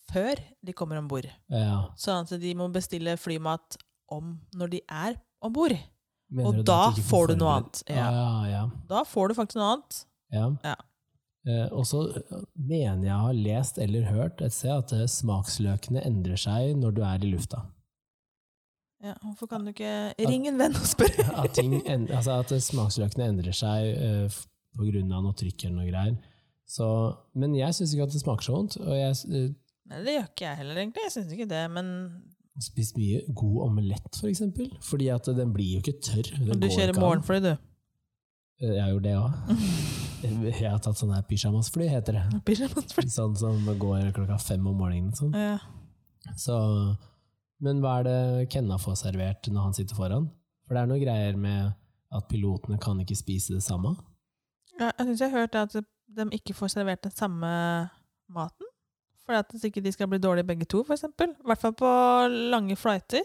før 0.09 0.41
de 0.65 0.73
kommer 0.75 0.99
om 1.01 1.07
bord. 1.11 1.27
Ja. 1.53 1.79
Sånn 1.99 2.25
at 2.25 2.33
de 2.41 2.51
må 2.57 2.67
bestille 2.73 3.15
flymat 3.19 3.77
om 4.11 4.35
når 4.57 4.75
de 4.75 4.81
er 4.89 5.17
om 5.45 5.53
bord. 5.55 5.75
Og 6.43 6.59
da 6.67 6.91
får 6.93 7.31
du 7.31 7.39
noe 7.41 7.55
annet. 7.59 7.81
Ja, 7.89 8.05
Ja. 8.11 8.29
ja. 8.49 8.63
Da 8.89 9.03
får 9.07 9.29
du 9.31 9.37
faktisk 9.39 9.61
noe 9.61 9.71
annet. 9.77 10.03
ja. 10.35 10.45
Ja. 10.67 10.75
Eh, 11.47 11.69
og 11.71 11.85
så 11.87 12.01
eh, 12.19 12.41
mener 12.53 13.05
jeg 13.07 13.15
har 13.23 13.33
lest 13.33 13.77
eller 13.79 14.03
hørt 14.11 14.41
et 14.43 14.51
sted 14.53 14.73
at 14.75 14.91
eh, 14.93 15.05
smaksløkene 15.07 16.01
endrer 16.05 16.35
seg 16.37 16.73
når 16.77 16.91
du 16.97 16.99
er 17.07 17.23
i 17.23 17.29
lufta. 17.31 17.61
Ja, 18.99 19.13
hvorfor 19.23 19.47
kan 19.47 19.63
du 19.63 19.71
ikke 19.71 20.11
ringe 20.27 20.51
en 20.51 20.59
venn 20.59 20.75
og 20.75 20.83
spørre? 20.85 21.23
At, 21.45 21.53
ting, 21.55 21.77
en, 21.87 22.09
altså 22.11 22.35
at 22.43 22.51
eh, 22.51 22.59
smaksløkene 22.59 23.29
endrer 23.31 23.55
seg 23.55 23.87
eh, 23.95 24.35
på 24.75 24.89
grunn 24.91 25.15
av 25.15 25.23
noe 25.23 25.37
trykk 25.39 25.63
eller 25.69 25.77
noe 25.79 25.87
greier. 25.87 26.17
Så, 26.69 26.85
men 27.39 27.55
jeg 27.57 27.73
syns 27.79 27.95
ikke 27.95 28.09
at 28.09 28.13
det 28.17 28.21
smaker 28.25 28.45
så 28.49 28.57
vondt. 28.57 28.75
Og 28.83 28.91
jeg 28.99 29.15
Nei, 29.89 30.03
det 30.05 30.17
gjør 30.17 30.27
ikke 30.29 30.45
jeg 30.45 30.59
heller, 30.61 30.81
egentlig. 30.83 31.05
Jeg 31.07 31.15
syns 31.15 31.33
ikke 31.33 31.49
det, 31.49 31.63
men 31.73 31.87
spist 32.61 32.97
mye 32.99 33.23
god 33.35 33.57
omelett, 33.69 34.09
for 34.19 34.29
eksempel. 34.29 34.69
Fordi 34.85 35.09
at 35.13 35.27
eh, 35.31 35.37
den 35.37 35.53
blir 35.55 35.77
jo 35.77 35.81
ikke 35.83 35.97
tørr. 36.03 36.29
Den 36.37 36.61
du 36.61 36.67
kjører 36.69 36.99
morgenfly, 36.99 37.39
du. 37.45 37.51
Jeg 38.59 38.81
har 38.83 38.91
gjort 38.91 39.07
det 39.07 39.15
òg. 39.15 39.57
Jeg 40.19 40.65
har 40.67 40.81
tatt 40.83 40.99
sånn 40.99 41.13
her 41.15 41.23
pyjamasfly, 41.29 41.85
heter 41.87 42.17
det. 42.17 42.39
Pyjamasfly. 42.43 43.05
Sånn 43.19 43.37
som 43.39 43.61
går 43.79 44.09
klokka 44.17 44.35
fem 44.43 44.65
om 44.67 44.75
morgenen. 44.75 45.13
Sånn. 45.15 45.31
Ja. 45.31 45.55
Så, 46.35 46.57
men 47.63 47.79
hva 47.79 48.01
er 48.01 48.09
det 48.09 48.49
Kenna 48.51 48.75
får 48.83 48.97
servert 48.99 49.47
når 49.47 49.69
han 49.69 49.77
sitter 49.77 49.95
foran? 49.95 50.27
For 50.67 50.75
det 50.75 50.81
er 50.81 50.91
noe 50.91 50.99
greier 50.99 51.39
med 51.39 51.71
at 52.11 52.27
pilotene 52.27 52.75
kan 52.83 52.99
ikke 52.99 53.15
spise 53.15 53.55
det 53.55 53.63
samme. 53.63 53.93
Ja, 54.75 54.89
jeg 54.91 55.07
syns 55.07 55.23
jeg 55.23 55.31
har 55.31 55.45
hørt 55.45 55.55
at 55.55 55.79
de 56.19 56.27
ikke 56.35 56.57
får 56.57 56.73
servert 56.75 57.05
den 57.07 57.15
samme 57.15 57.53
maten. 58.27 58.68
For 59.29 59.37
at 59.37 59.53
ikke 59.69 59.83
de 59.85 59.91
skal 59.93 60.09
bli 60.09 60.17
dårlige 60.23 60.47
begge 60.49 60.65
to, 60.65 60.81
eksempel. 60.89 61.35
I 61.37 61.47
hvert 61.51 61.61
fall 61.61 61.75
på 61.77 61.89
lange 62.49 62.73
flighter. 62.79 63.21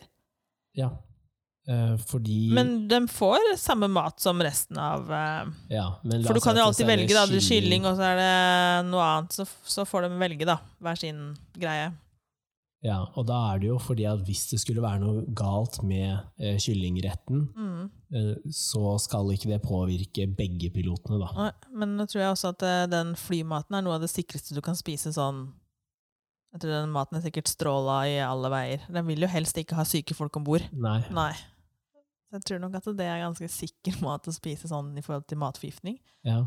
Ja. 0.76 0.90
Eh, 1.64 1.94
fordi 2.11 2.50
Men 2.52 2.74
de 2.90 2.98
får 3.09 3.55
samme 3.57 3.88
mat 3.88 4.20
som 4.20 4.36
resten 4.44 4.76
av 4.76 5.09
eh, 5.09 5.46
ja, 5.72 5.86
men 6.05 6.20
For 6.26 6.36
du 6.36 6.42
kan 6.44 6.59
jo 6.61 6.66
alltid 6.66 6.84
velge, 6.90 7.14
da. 7.16 7.22
Det 7.30 7.38
er 7.40 7.46
kylling, 7.46 7.86
og 7.88 7.96
så 7.96 8.11
er 8.11 8.20
det 8.20 8.90
noe 8.90 9.07
annet. 9.14 9.32
Så, 9.38 9.46
så 9.64 9.86
får 9.88 10.05
de 10.11 10.18
velge, 10.20 10.44
da. 10.50 10.59
Hver 10.84 11.00
sin 11.00 11.22
greie. 11.57 11.88
Ja, 12.84 12.98
og 13.16 13.24
da 13.30 13.38
er 13.55 13.62
det 13.62 13.70
jo 13.70 13.78
fordi 13.80 14.05
at 14.05 14.20
hvis 14.26 14.42
det 14.50 14.59
skulle 14.61 14.82
være 14.84 15.00
noe 15.00 15.22
galt 15.32 15.78
med 15.88 16.18
eh, 16.36 16.59
kyllingretten, 16.61 17.46
Mm. 17.57 17.88
eh, 18.12 18.34
så 18.52 18.98
skal 19.00 19.32
ikke 19.32 19.48
det 19.55 19.62
påvirke 19.64 20.28
begge 20.36 20.68
pilotene, 20.74 21.16
da. 21.24 21.30
Nei, 21.46 21.50
Men 21.72 21.96
nå 21.96 22.05
tror 22.05 22.20
jeg 22.26 22.34
også 22.36 22.52
at 22.52 22.62
eh, 22.68 22.84
den 22.92 23.14
flymaten 23.16 23.78
er 23.80 23.86
noe 23.88 23.96
av 23.96 24.05
det 24.05 24.12
sikreste 24.12 24.52
du 24.52 24.61
kan 24.61 24.76
spise 24.76 25.16
sånn 25.16 25.46
Jeg 26.55 26.62
tror 26.62 26.70
den 26.70 26.92
maten 26.94 27.18
er 27.18 27.24
sikkert 27.24 27.48
stråla 27.50 27.96
i 28.07 28.18
alle 28.22 28.50
veier. 28.52 28.84
Den 28.94 29.07
vil 29.09 29.24
jo 29.26 29.30
helst 29.32 29.57
ikke 29.59 29.74
ha 29.74 29.82
syke 29.88 30.14
folk 30.14 30.36
om 30.38 30.44
bord. 30.46 30.62
Nei. 30.72 31.00
Nei. 31.11 31.32
Så 32.30 32.38
jeg 32.38 32.44
tror 32.46 32.61
nok 32.62 32.76
at 32.78 32.84
det 32.98 33.07
er 33.11 33.24
ganske 33.24 33.48
sikker 33.50 33.98
mat 34.02 34.26
å 34.30 34.34
spise 34.34 34.70
sånn 34.70 34.92
i 34.98 35.02
forhold 35.02 35.26
til 35.30 35.38
matforgiftning. 35.42 35.98
Ja, 36.26 36.44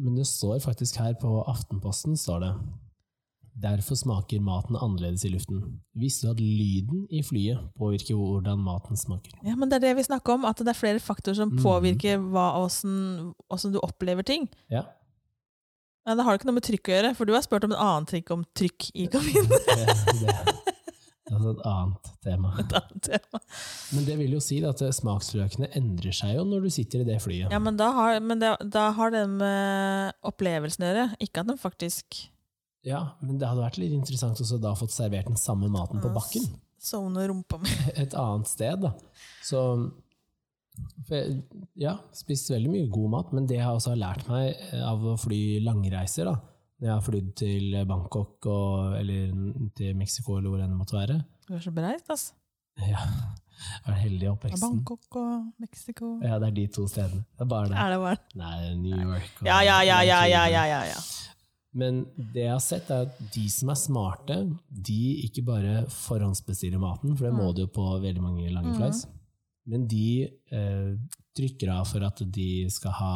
men 0.00 0.16
det 0.16 0.26
står 0.28 0.60
faktisk 0.64 0.96
her 1.00 1.12
på 1.20 1.42
Aftenposten, 1.48 2.16
står 2.16 2.40
det. 2.46 2.54
Derfor 3.60 3.98
smaker 3.98 4.40
maten 4.40 4.76
annerledes 4.78 5.24
i 5.26 5.32
luften. 5.34 5.80
Visste 5.98 6.28
du 6.28 6.30
at 6.32 6.40
lyden 6.40 7.02
i 7.12 7.20
flyet 7.26 7.60
påvirker 7.76 8.16
hvordan 8.16 8.62
maten 8.64 8.96
smaker? 8.96 9.34
Ja, 9.44 9.56
men 9.58 9.68
det 9.68 9.80
er 9.80 9.90
det 9.90 9.96
vi 9.98 10.06
snakker 10.06 10.38
om, 10.38 10.46
at 10.48 10.56
det 10.62 10.68
er 10.72 10.78
flere 10.78 11.02
faktorer 11.02 11.36
som 11.36 11.50
Mhm. 11.50 11.60
påvirker 11.64 12.16
hva, 12.30 12.46
hvordan, 12.56 13.34
hvordan 13.50 13.72
du 13.74 13.80
opplever 13.82 14.22
ting. 14.24 14.48
Ja. 14.70 14.84
Ja, 16.08 16.16
det 16.16 16.24
har 16.24 16.38
ikke 16.38 16.48
noe 16.48 16.56
med 16.56 16.64
trykk 16.64 16.88
å 16.88 16.94
gjøre, 16.94 17.12
for 17.18 17.28
du 17.28 17.34
har 17.36 17.44
spurt 17.44 17.66
om 17.66 17.74
en 17.74 17.82
annen 17.82 18.08
trikk 18.08 18.32
om 18.32 18.42
trykk 18.56 18.88
i 18.96 19.06
kaminen. 19.12 19.50
Det, 19.52 19.84
det, 20.22 20.56
det 21.30 21.36
er 21.36 21.44
et 21.52 21.60
annet 21.68 22.08
tema. 22.24 22.54
Et 22.62 22.72
annet 22.80 23.04
tema. 23.06 23.40
Men 23.94 24.06
det 24.08 24.16
vil 24.18 24.34
jo 24.34 24.40
si 24.42 24.58
at 24.66 24.82
smaksløkene 24.96 25.68
endrer 25.78 26.16
seg 26.16 26.34
jo 26.38 26.46
når 26.48 26.66
du 26.66 26.72
sitter 26.74 27.04
i 27.04 27.06
det 27.06 27.20
flyet. 27.22 27.52
Ja, 27.52 27.60
men 27.62 27.78
da 27.78 27.92
har, 27.96 28.18
men 28.24 28.42
det, 28.42 28.54
da 28.72 28.88
har 28.96 29.14
det 29.14 29.22
med 29.30 30.16
opplevelsen 30.26 30.86
å 30.86 30.90
gjøre, 30.90 31.06
ikke 31.22 31.44
at 31.44 31.52
de 31.52 31.58
faktisk 31.60 32.24
Ja, 32.86 33.04
men 33.20 33.38
det 33.38 33.46
hadde 33.46 33.62
vært 33.62 33.78
litt 33.82 33.94
interessant 33.94 34.40
også 34.40 34.58
da 34.58 34.72
fått 34.78 34.94
servert 34.96 35.28
den 35.28 35.38
samme 35.38 35.68
maten 35.70 36.00
på 36.02 36.10
bakken. 36.16 36.48
Sovne 36.80 37.28
rumpa 37.28 37.60
mi. 37.60 37.70
Et 38.02 38.16
annet 38.16 38.48
sted, 38.48 38.88
da. 38.88 38.94
Så 39.44 39.60
for 41.06 41.16
jeg, 41.16 41.42
ja, 41.76 41.96
spist 42.12 42.50
veldig 42.50 42.70
mye 42.70 42.88
god 42.92 43.10
mat, 43.10 43.32
men 43.32 43.46
det 43.46 43.56
jeg 43.58 43.66
også 43.66 43.90
har 43.94 44.00
lært 44.02 44.28
meg 44.28 44.54
eh, 44.72 44.82
av 44.86 45.04
å 45.04 45.16
fly 45.18 45.60
langreiser, 45.64 46.24
da, 46.30 46.36
når 46.80 46.88
jeg 46.88 46.94
har 46.94 47.06
flydd 47.06 47.30
til 47.36 47.78
Bangkok 47.86 48.46
og, 48.46 48.94
eller 49.00 49.34
til 49.76 49.94
Mexico 49.96 50.38
eller 50.38 50.48
hvor 50.50 50.60
enn 50.64 50.70
det 50.72 50.78
måtte 50.80 50.96
være 50.96 51.18
Du 51.48 51.54
er 51.54 51.60
så 51.64 51.72
bereist, 51.76 52.08
altså. 52.10 52.32
Ja, 52.80 53.02
jeg 53.84 53.92
er 53.92 53.98
heldig 54.00 54.24
i 54.24 54.30
oppveksten. 54.30 54.62
Bangkok 54.62 55.16
og 55.20 55.50
Mexico. 55.60 56.14
Ja, 56.24 56.38
det 56.40 56.48
er 56.48 56.54
de 56.56 56.66
to 56.72 56.86
stedene. 56.88 57.26
Det 57.36 57.44
er 57.44 57.50
bare 57.50 57.68
det. 57.68 57.76
Er 57.76 57.90
det 57.92 57.98
bare 58.00 58.18
Nei, 58.40 58.74
New 58.80 58.96
York. 58.96 59.32
og- 59.42 59.46
Ja, 59.50 59.58
ja, 59.66 59.80
ja, 59.84 59.98
ja, 60.06 60.20
ja, 60.24 60.44
ja, 60.48 60.62
ja, 60.70 60.80
ja. 60.94 61.00
Men 61.74 62.00
det 62.16 62.46
jeg 62.46 62.50
har 62.50 62.62
sett, 62.64 62.88
er 62.90 63.02
at 63.04 63.18
de 63.34 63.44
som 63.52 63.68
er 63.70 63.78
smarte, 63.78 64.38
de 64.88 64.96
ikke 65.26 65.44
bare 65.46 65.84
forhåndsbestiller 65.92 66.80
maten, 66.82 67.12
for 67.16 67.26
det 67.28 67.34
må 67.36 67.50
Mm. 67.50 67.54
du 67.54 67.60
jo 67.62 67.66
på 67.76 67.84
veldig 68.02 68.22
mange 68.22 68.48
lange 68.50 68.72
Mm. 68.72 68.78
Men 69.70 69.86
de 69.90 70.04
eh, 70.52 70.90
trykker 71.38 71.70
av 71.72 71.86
for 71.90 72.02
at 72.06 72.22
de 72.34 72.48
skal 72.72 72.94
ha 72.98 73.14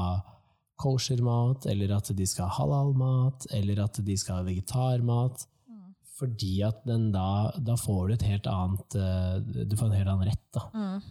kosher-mat, 0.80 1.66
eller 1.70 1.92
at 1.96 2.10
de 2.16 2.26
skal 2.26 2.48
ha 2.48 2.56
halal-mat, 2.60 3.46
eller 3.54 3.82
at 3.84 4.00
de 4.04 4.16
skal 4.18 4.40
ha 4.40 4.46
vegetarmat. 4.46 5.44
Mm. 5.70 5.82
Fordi 6.18 6.54
at 6.66 6.80
den 6.86 7.10
da, 7.14 7.26
da 7.62 7.76
får 7.78 8.08
du 8.08 8.14
et 8.16 8.26
helt 8.30 8.48
annet 8.50 8.96
eh, 8.98 9.64
Du 9.70 9.76
får 9.78 9.86
en 9.90 9.98
helt 9.98 10.10
annen 10.14 10.30
rett, 10.30 10.44
da, 10.54 10.64
Mm. 10.74 11.02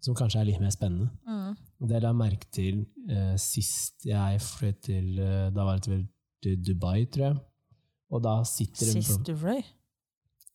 som 0.00 0.16
kanskje 0.16 0.40
er 0.40 0.48
litt 0.48 0.60
mer 0.62 0.72
spennende. 0.72 1.10
Mm. 1.28 1.56
Det 1.90 2.00
la 2.02 2.10
jeg 2.12 2.20
merke 2.20 2.48
til 2.52 2.80
eh, 3.08 3.36
sist 3.40 4.04
jeg 4.08 4.40
fløy 4.44 4.72
til 4.84 5.18
eh, 5.20 5.50
Da 5.52 5.64
var 5.64 5.78
det 5.80 5.92
vel 5.92 6.06
til 6.44 6.56
Dubai, 6.64 7.04
tror 7.12 7.26
jeg. 7.30 7.38
Og 8.10 8.22
da 8.24 8.38
sitter 8.48 8.88
Sist 8.96 9.22
du 9.28 9.34
fløy? 9.36 9.60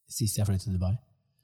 Sist 0.10 0.38
jeg 0.38 0.46
fløy 0.50 0.58
til 0.62 0.74
Dubai. 0.78 0.96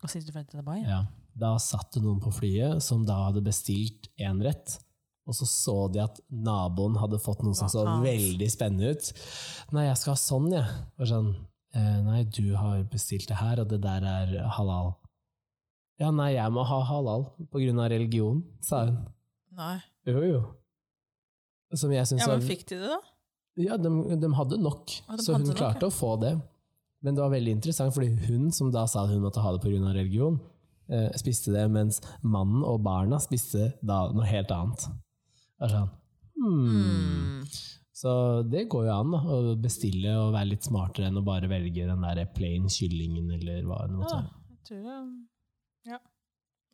Og 0.01 0.09
sist 0.09 0.27
du 0.27 0.33
fløy 0.33 0.43
til 0.49 0.59
Dubai? 0.61 0.81
Ja. 0.81 1.03
Da 1.41 1.55
satt 1.61 1.95
det 1.95 2.03
noen 2.03 2.21
på 2.21 2.31
flyet 2.35 2.83
som 2.85 3.05
da 3.07 3.17
hadde 3.27 3.43
bestilt 3.45 4.11
én 4.21 4.41
rett, 4.45 4.77
og 5.25 5.37
så 5.37 5.47
så 5.49 5.75
de 5.93 6.01
at 6.03 6.19
naboen 6.29 6.97
hadde 6.99 7.19
fått 7.21 7.41
noe 7.45 7.57
som 7.57 7.69
så 7.71 7.85
veldig 8.03 8.49
spennende 8.51 8.93
ut. 8.93 9.11
Nei, 9.73 9.87
jeg 9.87 9.99
skal 10.01 10.15
ha 10.15 10.19
sånn, 10.21 10.49
jeg. 10.53 10.79
Og 10.99 11.09
sånn, 11.09 11.29
eh, 11.77 11.97
nei, 12.05 12.23
du 12.29 12.53
har 12.57 12.83
bestilt 12.91 13.29
det 13.29 13.39
her, 13.39 13.61
og 13.63 13.69
det 13.71 13.81
der 13.83 14.05
er 14.05 14.35
halal. 14.57 14.95
Ja, 16.01 16.09
nei, 16.13 16.33
jeg 16.33 16.53
må 16.53 16.65
ha 16.65 16.81
halal 16.89 17.27
på 17.53 17.61
grunn 17.61 17.81
av 17.81 17.91
religion, 17.93 18.41
sa 18.65 18.85
hun. 18.87 19.01
Nei. 19.57 19.75
Jo, 20.09 20.21
jo. 20.25 20.41
Som 21.77 21.93
jeg 21.93 22.07
syns 22.09 22.25
Ja, 22.25 22.31
men 22.33 22.45
fikk 22.45 22.65
de 22.71 22.79
det, 22.81 22.89
da? 22.89 22.99
Ja, 23.61 23.77
de, 23.79 23.91
de 24.19 24.29
hadde 24.35 24.57
nok, 24.59 24.93
Ja, 25.05 25.17
de 25.17 25.23
så 25.23 25.35
hun 25.35 25.41
hadde 25.41 25.53
nok, 25.53 25.59
klarte 25.59 25.87
å 25.87 25.93
få 25.93 26.15
det. 26.21 26.33
Men 27.01 27.17
det 27.17 27.23
var 27.23 27.33
veldig 27.33 27.53
interessant, 27.57 27.93
fordi 27.95 28.09
hun 28.27 28.49
som 28.55 28.71
da 28.73 28.85
sa 28.89 29.05
hun 29.09 29.21
måtte 29.23 29.43
ha 29.43 29.53
det 29.55 29.61
pga. 29.63 29.93
religion, 29.93 30.39
eh, 30.39 30.60
spiste 31.19 31.53
det, 31.55 31.65
mens 31.71 32.01
mannen 32.23 32.63
og 32.67 32.81
barna 32.83 33.19
spiste 33.23 33.71
da 33.81 34.03
noe 34.11 34.25
helt 34.27 34.51
annet. 34.55 34.87
Er 35.61 35.71
sånn, 35.71 35.91
hmm. 36.35 36.71
Mm. 36.71 37.43
Så 38.01 38.11
det 38.49 38.63
går 38.73 38.87
jo 38.87 38.93
an 38.95 39.11
da, 39.13 39.19
å 39.29 39.55
bestille 39.61 40.15
og 40.17 40.31
være 40.33 40.49
litt 40.55 40.65
smartere 40.65 41.07
enn 41.11 41.19
å 41.21 41.25
bare 41.25 41.47
velge 41.51 41.85
den 41.85 42.01
der 42.01 42.23
plain 42.33 42.65
kyllingen 42.71 43.27
eller 43.35 43.61
hva 43.69 43.83
det 43.85 43.97
måtte 43.99 44.15
Ja, 44.17 44.23
jeg 44.49 44.63
tror 44.67 44.81
det 44.87 45.91
Ja. 45.91 45.99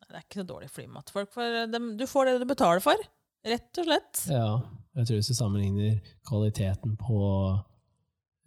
Det 0.08 0.16
er 0.16 0.22
ikke 0.24 0.40
så 0.40 0.46
dårlig 0.48 0.70
flymat. 0.72 1.10
Folk 1.12 1.34
dem- 1.70 1.96
du 1.98 2.06
får 2.08 2.24
det 2.30 2.38
du 2.40 2.46
betaler 2.48 2.80
for, 2.80 2.96
rett 3.44 3.78
og 3.82 3.84
slett. 3.84 4.22
Ja, 4.32 4.62
jeg 4.96 5.06
tror 5.06 5.18
hvis 5.18 5.28
du 5.28 5.34
sammenligner 5.36 5.98
kvaliteten 6.24 6.96
på 6.96 7.18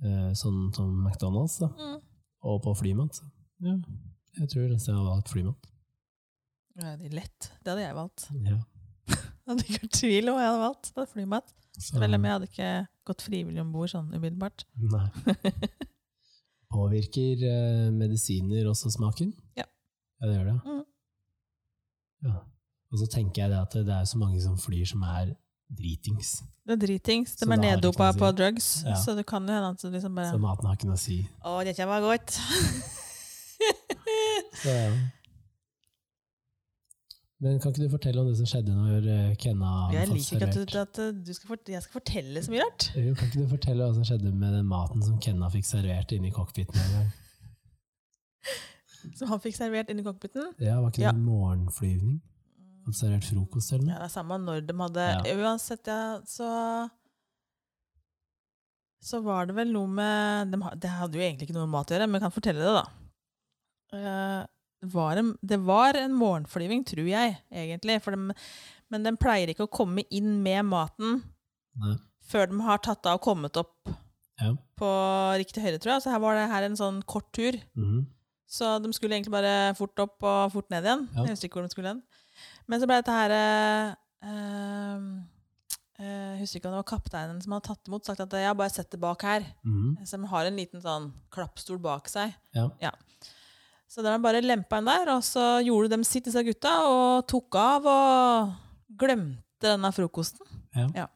eh, 0.03 0.31
sånn 0.33 0.73
som 0.73 0.89
McDonald's 1.05 1.59
da, 1.61 1.67
Mm. 1.77 1.99
og 2.49 2.63
på 2.63 2.73
flymat, 2.81 3.13
så 3.13 3.29
ja, 3.61 3.75
jeg 4.39 4.49
tror 4.53 4.69
nesten 4.71 4.93
jeg 4.93 4.99
hadde 4.99 5.11
valgt 5.11 5.31
flymat. 5.33 5.67
Ja, 6.79 6.93
det 6.97 7.09
er 7.09 7.15
lett. 7.19 7.49
Det 7.61 7.73
hadde 7.73 7.83
jeg 7.83 7.97
valgt. 7.97 8.27
Ja. 8.47 8.59
Det 9.11 9.17
hadde 9.51 9.65
ikke 9.65 9.81
vært 9.83 9.97
tvil 9.99 10.31
om 10.31 10.39
jeg 10.39 10.47
hadde 10.49 10.63
valgt. 10.63 10.91
Det 10.91 11.01
hadde 11.01 11.13
flymat. 11.15 11.53
Selv 11.81 12.17
om 12.17 12.25
jeg 12.27 12.35
hadde 12.35 12.49
ikke 12.49 12.71
gått 13.07 13.25
frivillig 13.25 13.61
om 13.63 13.71
bord 13.73 13.91
sånn 13.91 14.11
umiddelbart. 14.13 14.65
Nei. 14.91 15.07
Påvirker 16.71 17.43
eh, 17.49 17.89
medisiner 17.91 18.69
også 18.71 18.93
smaken? 18.93 19.33
Ja. 19.59 19.65
Ja, 20.21 20.29
det 20.29 20.37
gjør 20.37 20.47
det? 20.51 20.57
Mm. 20.63 20.81
Ja. 22.29 22.37
Og 22.91 22.99
så 23.01 23.07
tenker 23.11 23.43
jeg 23.43 23.51
det 23.53 23.59
at 23.59 23.75
det 23.87 23.95
er 23.95 24.07
så 24.07 24.19
mange 24.21 24.39
som 24.43 24.55
flyr 24.59 24.87
som 24.87 25.03
er 25.07 25.33
dritings. 25.71 26.41
Det 26.67 26.75
er 26.75 26.81
dritings. 26.83 27.35
De 27.39 27.47
er 27.47 27.59
neddopa 27.59 28.11
si. 28.11 28.19
på 28.19 28.31
drugs, 28.37 28.71
Ja. 28.85 28.95
så 28.99 29.15
det 29.17 29.25
kan 29.27 29.47
jo 29.47 29.55
hende 29.55 29.71
at 29.73 29.81
du 29.81 29.89
liksom 29.89 30.15
bare 30.15 30.31
Så 30.31 30.37
maten 30.43 30.67
har 30.67 30.75
ikke 30.77 30.91
noe 30.91 30.99
å 30.99 31.03
si. 31.03 31.21
Å, 31.41 31.59
dette 31.67 31.87
var 31.87 32.03
godt! 32.05 32.37
Ja. 34.65 34.91
Men 37.41 37.55
kan 37.57 37.71
ikke 37.73 37.87
du 37.87 37.89
fortelle 37.89 38.21
om 38.21 38.27
det 38.29 38.35
som 38.37 38.45
skjedde 38.45 38.73
når 38.77 39.05
eh, 39.09 39.29
Kenna 39.41 39.69
Jeg 39.95 40.11
liker 40.11 40.43
ikke 40.45 40.77
at, 40.77 40.91
du, 40.93 41.07
at 41.09 41.23
du 41.25 41.31
skal 41.33 41.49
fort, 41.55 41.71
jeg 41.73 41.81
skal 41.81 41.95
fortelle 41.97 42.43
så 42.45 42.53
mye 42.53 42.61
rart. 42.67 42.85
Jo, 42.93 43.15
Kan 43.17 43.31
ikke 43.31 43.41
du 43.41 43.47
fortelle 43.55 43.87
hva 43.87 43.95
som 43.97 44.05
skjedde 44.05 44.29
med 44.35 44.53
den 44.59 44.67
maten 44.69 45.01
som 45.01 45.15
Kenna 45.25 45.49
fikk 45.49 45.65
servert 45.65 46.13
inne 46.13 46.29
i 46.29 46.35
cockpiten 46.35 46.77
en 46.83 46.93
gang? 46.99 47.09
Som 49.17 49.31
han 49.33 49.41
fikk 49.41 49.55
servert 49.57 49.89
inni 49.89 50.03
cockpiten. 50.05 50.51
Ja, 50.61 50.75
Var 50.83 50.91
ikke 50.91 50.99
det 51.01 51.07
Ja. 51.07 51.15
en 51.15 51.23
morgenflyvning? 51.25 52.19
Hadde 52.85 52.97
servert 52.99 53.25
frokost 53.25 53.73
eller 53.73 53.89
Ja, 53.89 53.97
det 54.03 54.09
er 54.11 54.13
samme 54.13 54.37
når 54.41 54.61
de 54.69 54.75
hadde 54.77 55.07
Ja. 55.09 55.37
Uansett, 55.41 55.89
ja, 55.89 56.19
så 56.29 56.51
Så 59.01 59.23
var 59.25 59.49
det 59.49 59.57
vel 59.57 59.73
noe 59.73 59.89
med 59.89 60.53
de, 60.53 60.61
Det 60.77 60.93
hadde 60.93 61.17
jo 61.17 61.25
egentlig 61.25 61.49
ikke 61.49 61.57
noe 61.57 61.65
med 61.65 61.73
mat 61.79 61.89
å 61.89 61.97
gjøre, 61.97 62.05
men 62.09 62.19
jeg 62.21 62.27
kan 62.27 62.35
fortelle 62.37 62.61
det, 62.61 62.75
da. 62.77 62.85
Eh, 63.93 64.41
det, 64.81 64.89
var 64.93 65.17
en, 65.21 65.33
det 65.41 65.59
var 65.67 65.97
en 65.99 66.13
morgenflyving, 66.17 66.85
tror 66.87 67.07
jeg, 67.09 67.37
egentlig. 67.51 67.99
For 68.03 68.15
dem, 68.15 68.31
men 68.91 69.03
den 69.07 69.17
pleier 69.21 69.51
ikke 69.53 69.67
å 69.67 69.71
komme 69.71 70.03
inn 70.09 70.39
med 70.43 70.65
maten 70.69 71.21
Nei. 71.81 71.97
før 72.31 72.49
de 72.51 72.61
har 72.65 72.81
tatt 72.83 73.05
av 73.05 73.19
og 73.19 73.25
kommet 73.27 73.57
opp 73.61 73.91
Ja. 74.41 74.55
på 74.79 74.87
riktig 75.37 75.61
høyde, 75.61 75.77
tror 75.79 75.93
jeg. 75.97 76.01
Så 76.07 76.11
her 76.15 76.19
var 76.23 76.35
det 76.39 76.47
her 76.49 76.63
en 76.65 76.75
sånn 76.79 77.03
kort 77.05 77.31
tur. 77.35 77.59
Mhm. 77.77 78.05
Så 78.51 78.81
de 78.83 78.89
skulle 78.91 79.15
egentlig 79.15 79.31
bare 79.31 79.73
fort 79.77 79.95
opp 80.03 80.23
og 80.27 80.51
fort 80.51 80.69
ned 80.73 80.83
igjen. 80.83 81.05
Ja. 81.15 81.23
Jeg 81.23 81.29
husker 81.37 81.47
ikke 81.47 81.59
hvor 81.61 81.67
de 81.69 81.71
skulle 81.75 81.87
hen. 81.93 82.01
Men 82.67 82.81
så 82.81 82.87
ble 82.89 82.97
dette 82.99 83.13
her 83.15 83.31
eh, 83.31 83.93
eh, 84.25 84.99
Jeg 86.01 86.39
husker 86.41 86.59
ikke 86.59 86.67
om 86.71 86.73
det 86.75 86.81
var 86.81 86.89
kapteinen 86.89 87.41
som 87.43 87.53
hadde 87.53 87.67
tatt 87.69 87.87
imot, 87.87 88.03
sagt 88.09 88.23
at 88.25 88.33
ja, 88.41 88.51
bare 88.57 88.73
sett 88.73 88.89
det 88.91 88.99
bak 88.99 89.21
her. 89.21 89.45
Så 90.03 90.17
de 90.19 90.27
har 90.33 90.45
en 90.49 90.57
liten 90.57 90.81
sånn 90.81 91.11
klappstol 91.31 91.79
bak 91.79 92.09
seg. 92.09 92.33
Ja. 92.57 92.91
Så 93.91 93.99
de 94.05 94.11
bare 94.23 94.39
lempa 94.43 94.77
inn 94.79 94.87
der, 94.87 95.09
og 95.17 95.23
så 95.27 95.57
gjorde 95.65 95.89
de 95.91 96.05
sitt, 96.07 96.23
disse 96.29 96.39
gutta, 96.47 96.71
og 96.87 97.25
tok 97.27 97.57
av 97.59 97.87
og 97.91 98.53
glemte 99.01 99.67
denne 99.67 99.89
frokosten. 99.91 100.47
Ja. 100.95 101.09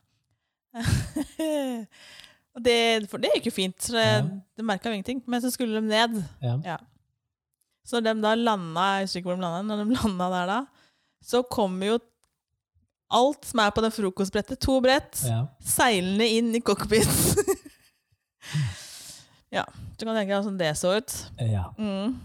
og 2.55 2.59
det, 2.65 2.75
for 3.07 3.23
det 3.23 3.31
gikk 3.37 3.47
jo 3.47 3.53
fint, 3.55 3.77
så 3.79 3.95
det, 3.95 4.03
Ja. 4.09 4.25
det 4.59 4.65
merka 4.67 4.91
jo 4.91 4.97
ingenting. 4.97 5.21
Men 5.25 5.39
så 5.41 5.53
skulle 5.53 5.79
de 5.79 5.87
ned. 5.87 6.19
Ja. 6.43 6.57
Ja. 6.65 6.75
Så 7.87 8.01
de 8.03 8.11
da 8.19 8.35
landa, 8.35 8.89
jeg 8.97 9.07
husker 9.07 9.21
ikke 9.21 9.31
hvor 9.31 9.39
de 9.39 9.45
landa, 9.47 9.63
når 9.71 9.85
de 9.85 9.95
landa 9.95 10.27
der 10.35 10.51
da, 10.51 10.59
så 11.23 11.45
kommer 11.47 11.93
jo 11.93 11.97
alt 13.15 13.45
som 13.47 13.61
er 13.61 13.71
på 13.71 13.83
det 13.85 13.93
frokostbrettet, 13.95 14.59
to 14.59 14.81
brett, 14.83 15.21
ja. 15.23 15.45
seilende 15.63 16.27
inn 16.27 16.51
i 16.57 16.59
cockpit. 16.65 17.07
ja, 19.55 19.63
du 19.95 20.03
kan 20.03 20.11
tenke 20.17 20.33
deg 20.33 20.41
hvordan 20.41 20.59
det 20.59 20.73
så 20.81 20.97
ut. 20.99 21.21
ja. 21.39 21.69
Mm. 21.79 22.17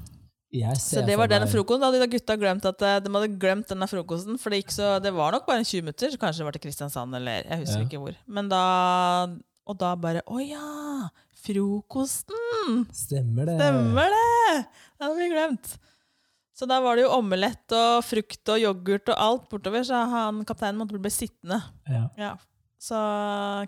Så 0.83 1.05
det 1.07 1.15
var 1.19 1.29
den 1.31 1.45
frokosten. 1.47 1.81
Da 1.85 1.91
hadde 1.93 2.01
de 2.03 2.11
gutta 2.17 2.35
glemt 2.41 2.65
at 2.67 2.83
eh, 2.83 2.97
de 3.05 3.13
hadde 3.15 3.39
glemt 3.39 3.69
denne 3.71 3.87
frokosten. 3.87 4.39
For 4.43 4.51
det, 4.51 4.65
så, 4.75 4.97
det 5.03 5.13
var 5.15 5.31
nok 5.37 5.47
bare 5.47 5.63
en 5.63 5.69
20 5.69 5.83
minutter. 5.87 6.11
så 6.11 6.19
Kanskje 6.19 6.43
det 6.43 6.49
var 6.49 6.57
til 6.59 6.65
Kristiansand, 6.65 7.15
eller 7.15 7.45
jeg 7.47 7.61
husker 7.63 7.85
Ja. 7.85 7.87
ikke 7.87 8.01
hvor. 8.03 8.17
Men 8.27 8.49
da 8.51 8.63
Og 9.71 9.79
da 9.79 9.95
bare 9.95 10.23
Å 10.27 10.41
ja! 10.43 11.11
Frokosten! 11.41 12.85
Stemmer 12.93 13.47
det. 13.49 13.57
Stemmer 13.61 14.11
det! 14.13 14.59
Det 14.99 15.07
hadde 15.07 15.17
vi 15.21 15.29
glemt. 15.33 15.71
Så 16.53 16.67
da 16.69 16.81
var 16.85 16.99
det 16.99 17.07
jo 17.07 17.13
omelett 17.17 17.73
og 17.73 18.03
frukt 18.05 18.51
og 18.53 18.61
yoghurt 18.61 19.09
og 19.09 19.17
alt 19.17 19.47
bortover, 19.49 19.85
så 19.87 20.03
han 20.11 20.43
kapteinen 20.45 20.77
måtte 20.83 20.99
bli 21.01 21.13
sittende. 21.15 21.57
Ja. 21.89 22.03
Ja. 22.21 22.35
Så 22.81 22.97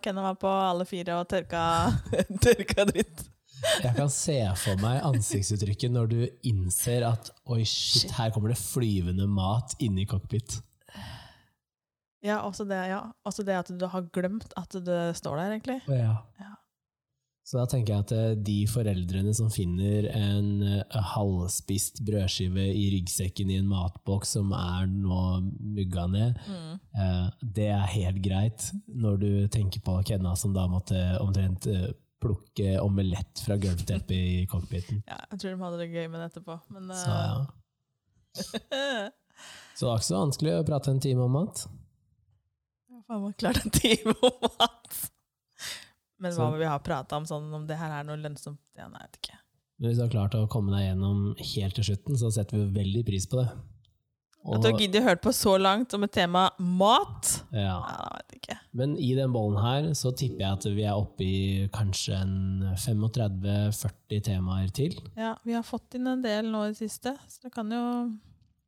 Kenna 0.05 0.23
var 0.27 0.37
på 0.41 0.49
alle 0.51 0.85
fire 0.89 1.17
og 1.23 1.29
tørka, 1.31 1.63
tørka 2.45 2.85
dritt. 2.91 3.25
Jeg 3.83 3.95
kan 3.97 4.11
se 4.13 4.39
for 4.59 4.81
meg 4.83 5.01
ansiktsuttrykket 5.07 5.93
når 5.95 6.11
du 6.11 6.21
innser 6.51 7.05
at 7.09 7.31
oi, 7.53 7.63
shit, 7.69 8.11
her 8.19 8.33
kommer 8.35 8.53
det 8.53 8.59
flyvende 8.61 9.29
mat 9.31 9.77
inni 9.83 10.07
cockpit. 10.11 10.59
Ja, 12.23 12.41
også 12.47 12.65
det, 12.71 12.79
ja. 12.93 13.01
også 13.27 13.43
det 13.47 13.57
at 13.59 13.71
du 13.79 13.87
har 13.91 14.05
glemt 14.15 14.53
at 14.59 14.77
det 14.87 15.05
står 15.19 15.41
der, 15.41 15.55
egentlig. 15.57 15.81
Ja. 15.91 16.19
Ja. 16.39 16.53
Så 17.43 17.59
da 17.59 17.65
tenker 17.67 17.97
jeg 17.97 18.05
at 18.05 18.13
eh, 18.15 18.35
de 18.47 18.55
foreldrene 18.71 19.33
som 19.35 19.49
finner 19.51 20.07
en 20.15 20.63
eh, 20.63 20.99
halvspist 21.11 21.99
brødskive 22.07 22.69
i 22.71 22.85
ryggsekken 22.95 23.51
i 23.51 23.57
en 23.59 23.67
matboks 23.67 24.37
som 24.37 24.53
er 24.55 24.87
nå 24.87 25.19
mugga 25.75 26.05
ned, 26.13 26.39
Mm. 26.47 26.77
eh, 27.03 27.27
det 27.59 27.67
er 27.75 27.91
helt 27.97 28.23
greit 28.23 28.69
når 28.87 29.19
du 29.25 29.33
tenker 29.51 29.83
på 29.83 29.99
Kenna 30.07 30.37
som 30.39 30.55
da 30.55 30.69
måtte 30.71 31.03
omtrent 31.19 31.67
plukke 32.23 32.77
omelett 32.83 33.43
fra 33.45 33.57
gulvteppet 33.61 34.15
i 34.17 34.47
cockpiten. 34.51 35.03
Ja, 35.11 35.19
jeg 35.33 35.43
tror 35.43 35.55
de 35.57 35.63
hadde 35.67 35.81
det 35.83 35.91
gøy 35.93 36.07
med 36.13 36.23
det 36.23 36.29
etterpå. 36.31 36.59
Men 36.73 36.89
Så, 36.97 37.17
ja. 37.19 37.43
eh, 38.73 39.09
så 39.77 39.85
det 39.85 39.91
var 39.91 40.01
ikke 40.01 40.09
så 40.11 40.21
vanskelig 40.23 40.55
å 40.61 40.67
prate 40.71 40.95
en 40.95 41.03
time 41.03 41.27
om 41.27 41.35
mat. 41.41 41.65
Faen 43.09 43.25
meg 43.27 43.35
klart 43.43 43.59
en 43.65 43.75
time 43.75 44.15
om 44.23 44.47
mat! 44.47 45.01
Men 46.23 46.35
hva 46.39 46.51
må 46.53 46.59
vi 46.61 46.69
ha 46.71 46.77
prata 46.79 47.19
om 47.19 47.25
sånn 47.27 47.49
om 47.57 47.65
det 47.67 47.75
her 47.81 47.91
er 47.99 48.05
noe 48.07 48.21
lønnsomt? 48.21 48.61
Ja, 48.79 48.87
nei, 48.87 49.01
jeg 49.03 49.11
vet 49.11 49.19
ikke. 49.25 49.39
Men 49.83 49.91
hvis 49.91 49.99
du 49.99 50.05
har 50.05 50.13
klart 50.13 50.37
å 50.39 50.45
komme 50.47 50.71
deg 50.77 50.85
gjennom 50.87 51.23
helt 51.35 51.75
til 51.75 51.87
slutten, 51.89 52.19
så 52.21 52.31
setter 52.31 52.61
vi 52.61 52.77
veldig 52.77 53.03
pris 53.09 53.27
på 53.27 53.41
det. 53.41 53.49
At 54.45 54.61
du 54.63 54.69
har 54.73 54.79
giddet 54.79 55.03
å 55.03 55.07
høre 55.07 55.21
på 55.23 55.31
så 55.33 55.53
langt 55.61 55.95
om 55.95 56.03
et 56.05 56.13
tema 56.13 56.51
mat? 56.59 57.45
ja. 57.53 57.79
Ja. 58.49 58.57
Men 58.75 58.97
i 58.99 59.13
den 59.15 59.31
bollen 59.33 59.61
her 59.63 59.85
så 59.95 60.11
tipper 60.17 60.41
jeg 60.43 60.53
at 60.53 60.65
vi 60.75 60.83
er 60.83 60.97
oppe 60.99 61.23
i 61.23 61.69
kanskje 61.73 62.17
en 62.19 62.33
35-40 62.77 64.23
temaer 64.27 64.73
til. 64.75 64.97
Ja, 65.17 65.35
vi 65.47 65.55
har 65.57 65.63
fått 65.67 65.95
inn 65.99 66.09
en 66.11 66.23
del 66.25 66.49
nå 66.51 66.65
i 66.67 66.73
det 66.73 66.79
siste, 66.81 67.15
så 67.29 67.45
det 67.47 67.53
kan 67.55 67.71
jo 67.73 67.83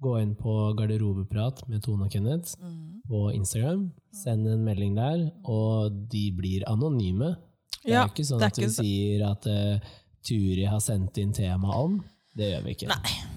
gå 0.05 0.15
inn 0.23 0.35
på 0.39 0.55
Garderobeprat 0.79 1.65
med 1.69 1.83
Tone 1.85 2.07
og 2.07 2.13
Kenneth 2.15 2.55
Mm. 2.61 3.03
på 3.09 3.25
Instagram. 3.35 3.91
Send 4.13 4.47
en 4.47 4.65
melding 4.65 4.95
der, 4.97 5.31
og 5.45 5.91
de 6.11 6.31
blir 6.33 6.65
anonyme. 6.71 7.35
Det 7.83 7.91
er 7.91 7.95
Ja, 7.99 8.07
ikke 8.07 8.25
sånn 8.25 8.43
at 8.43 8.57
vi 8.57 8.65
så- 8.69 8.83
sier 8.83 9.31
at 9.31 9.47
uh, 9.47 9.79
Turi 10.23 10.65
har 10.67 10.79
sendt 10.81 11.19
inn 11.19 11.33
tema 11.33 11.75
om. 11.77 12.03
Det 12.37 12.53
gjør 12.53 12.65
vi 12.65 12.71
ikke. 12.75 12.89
Nei. 12.89 13.34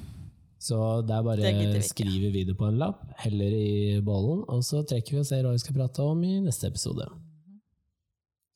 Så 0.67 0.77
det 1.07 1.15
er 1.15 1.23
bare 1.23 1.51
vi 1.53 1.81
skriver 1.85 2.33
vi 2.33 2.43
det 2.47 2.57
på 2.59 2.67
en 2.67 2.79
lapp, 2.81 3.05
heller 3.23 3.53
i 3.55 4.01
bollen, 4.03 4.43
og 4.51 4.65
så 4.67 4.81
trekker 4.83 5.15
vi 5.15 5.21
og 5.23 5.29
ser 5.29 5.45
hva 5.47 5.53
vi 5.55 5.63
skal 5.63 5.77
prate 5.77 6.03
om 6.03 6.23
i 6.27 6.33
neste 6.43 6.67
episode. 6.67 7.07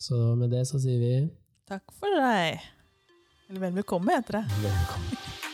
Så 0.02 0.18
med 0.36 0.52
det 0.52 0.66
så 0.68 0.82
sier 0.82 1.00
vi 1.00 1.14
Takk 1.72 1.94
for 1.96 2.12
deg. 2.20 2.60
Eller 3.48 3.68
vel 3.68 3.80
bekomme, 3.80 4.18
heter 4.18 4.42
det. 4.42 4.62
velkommen. 4.66 5.48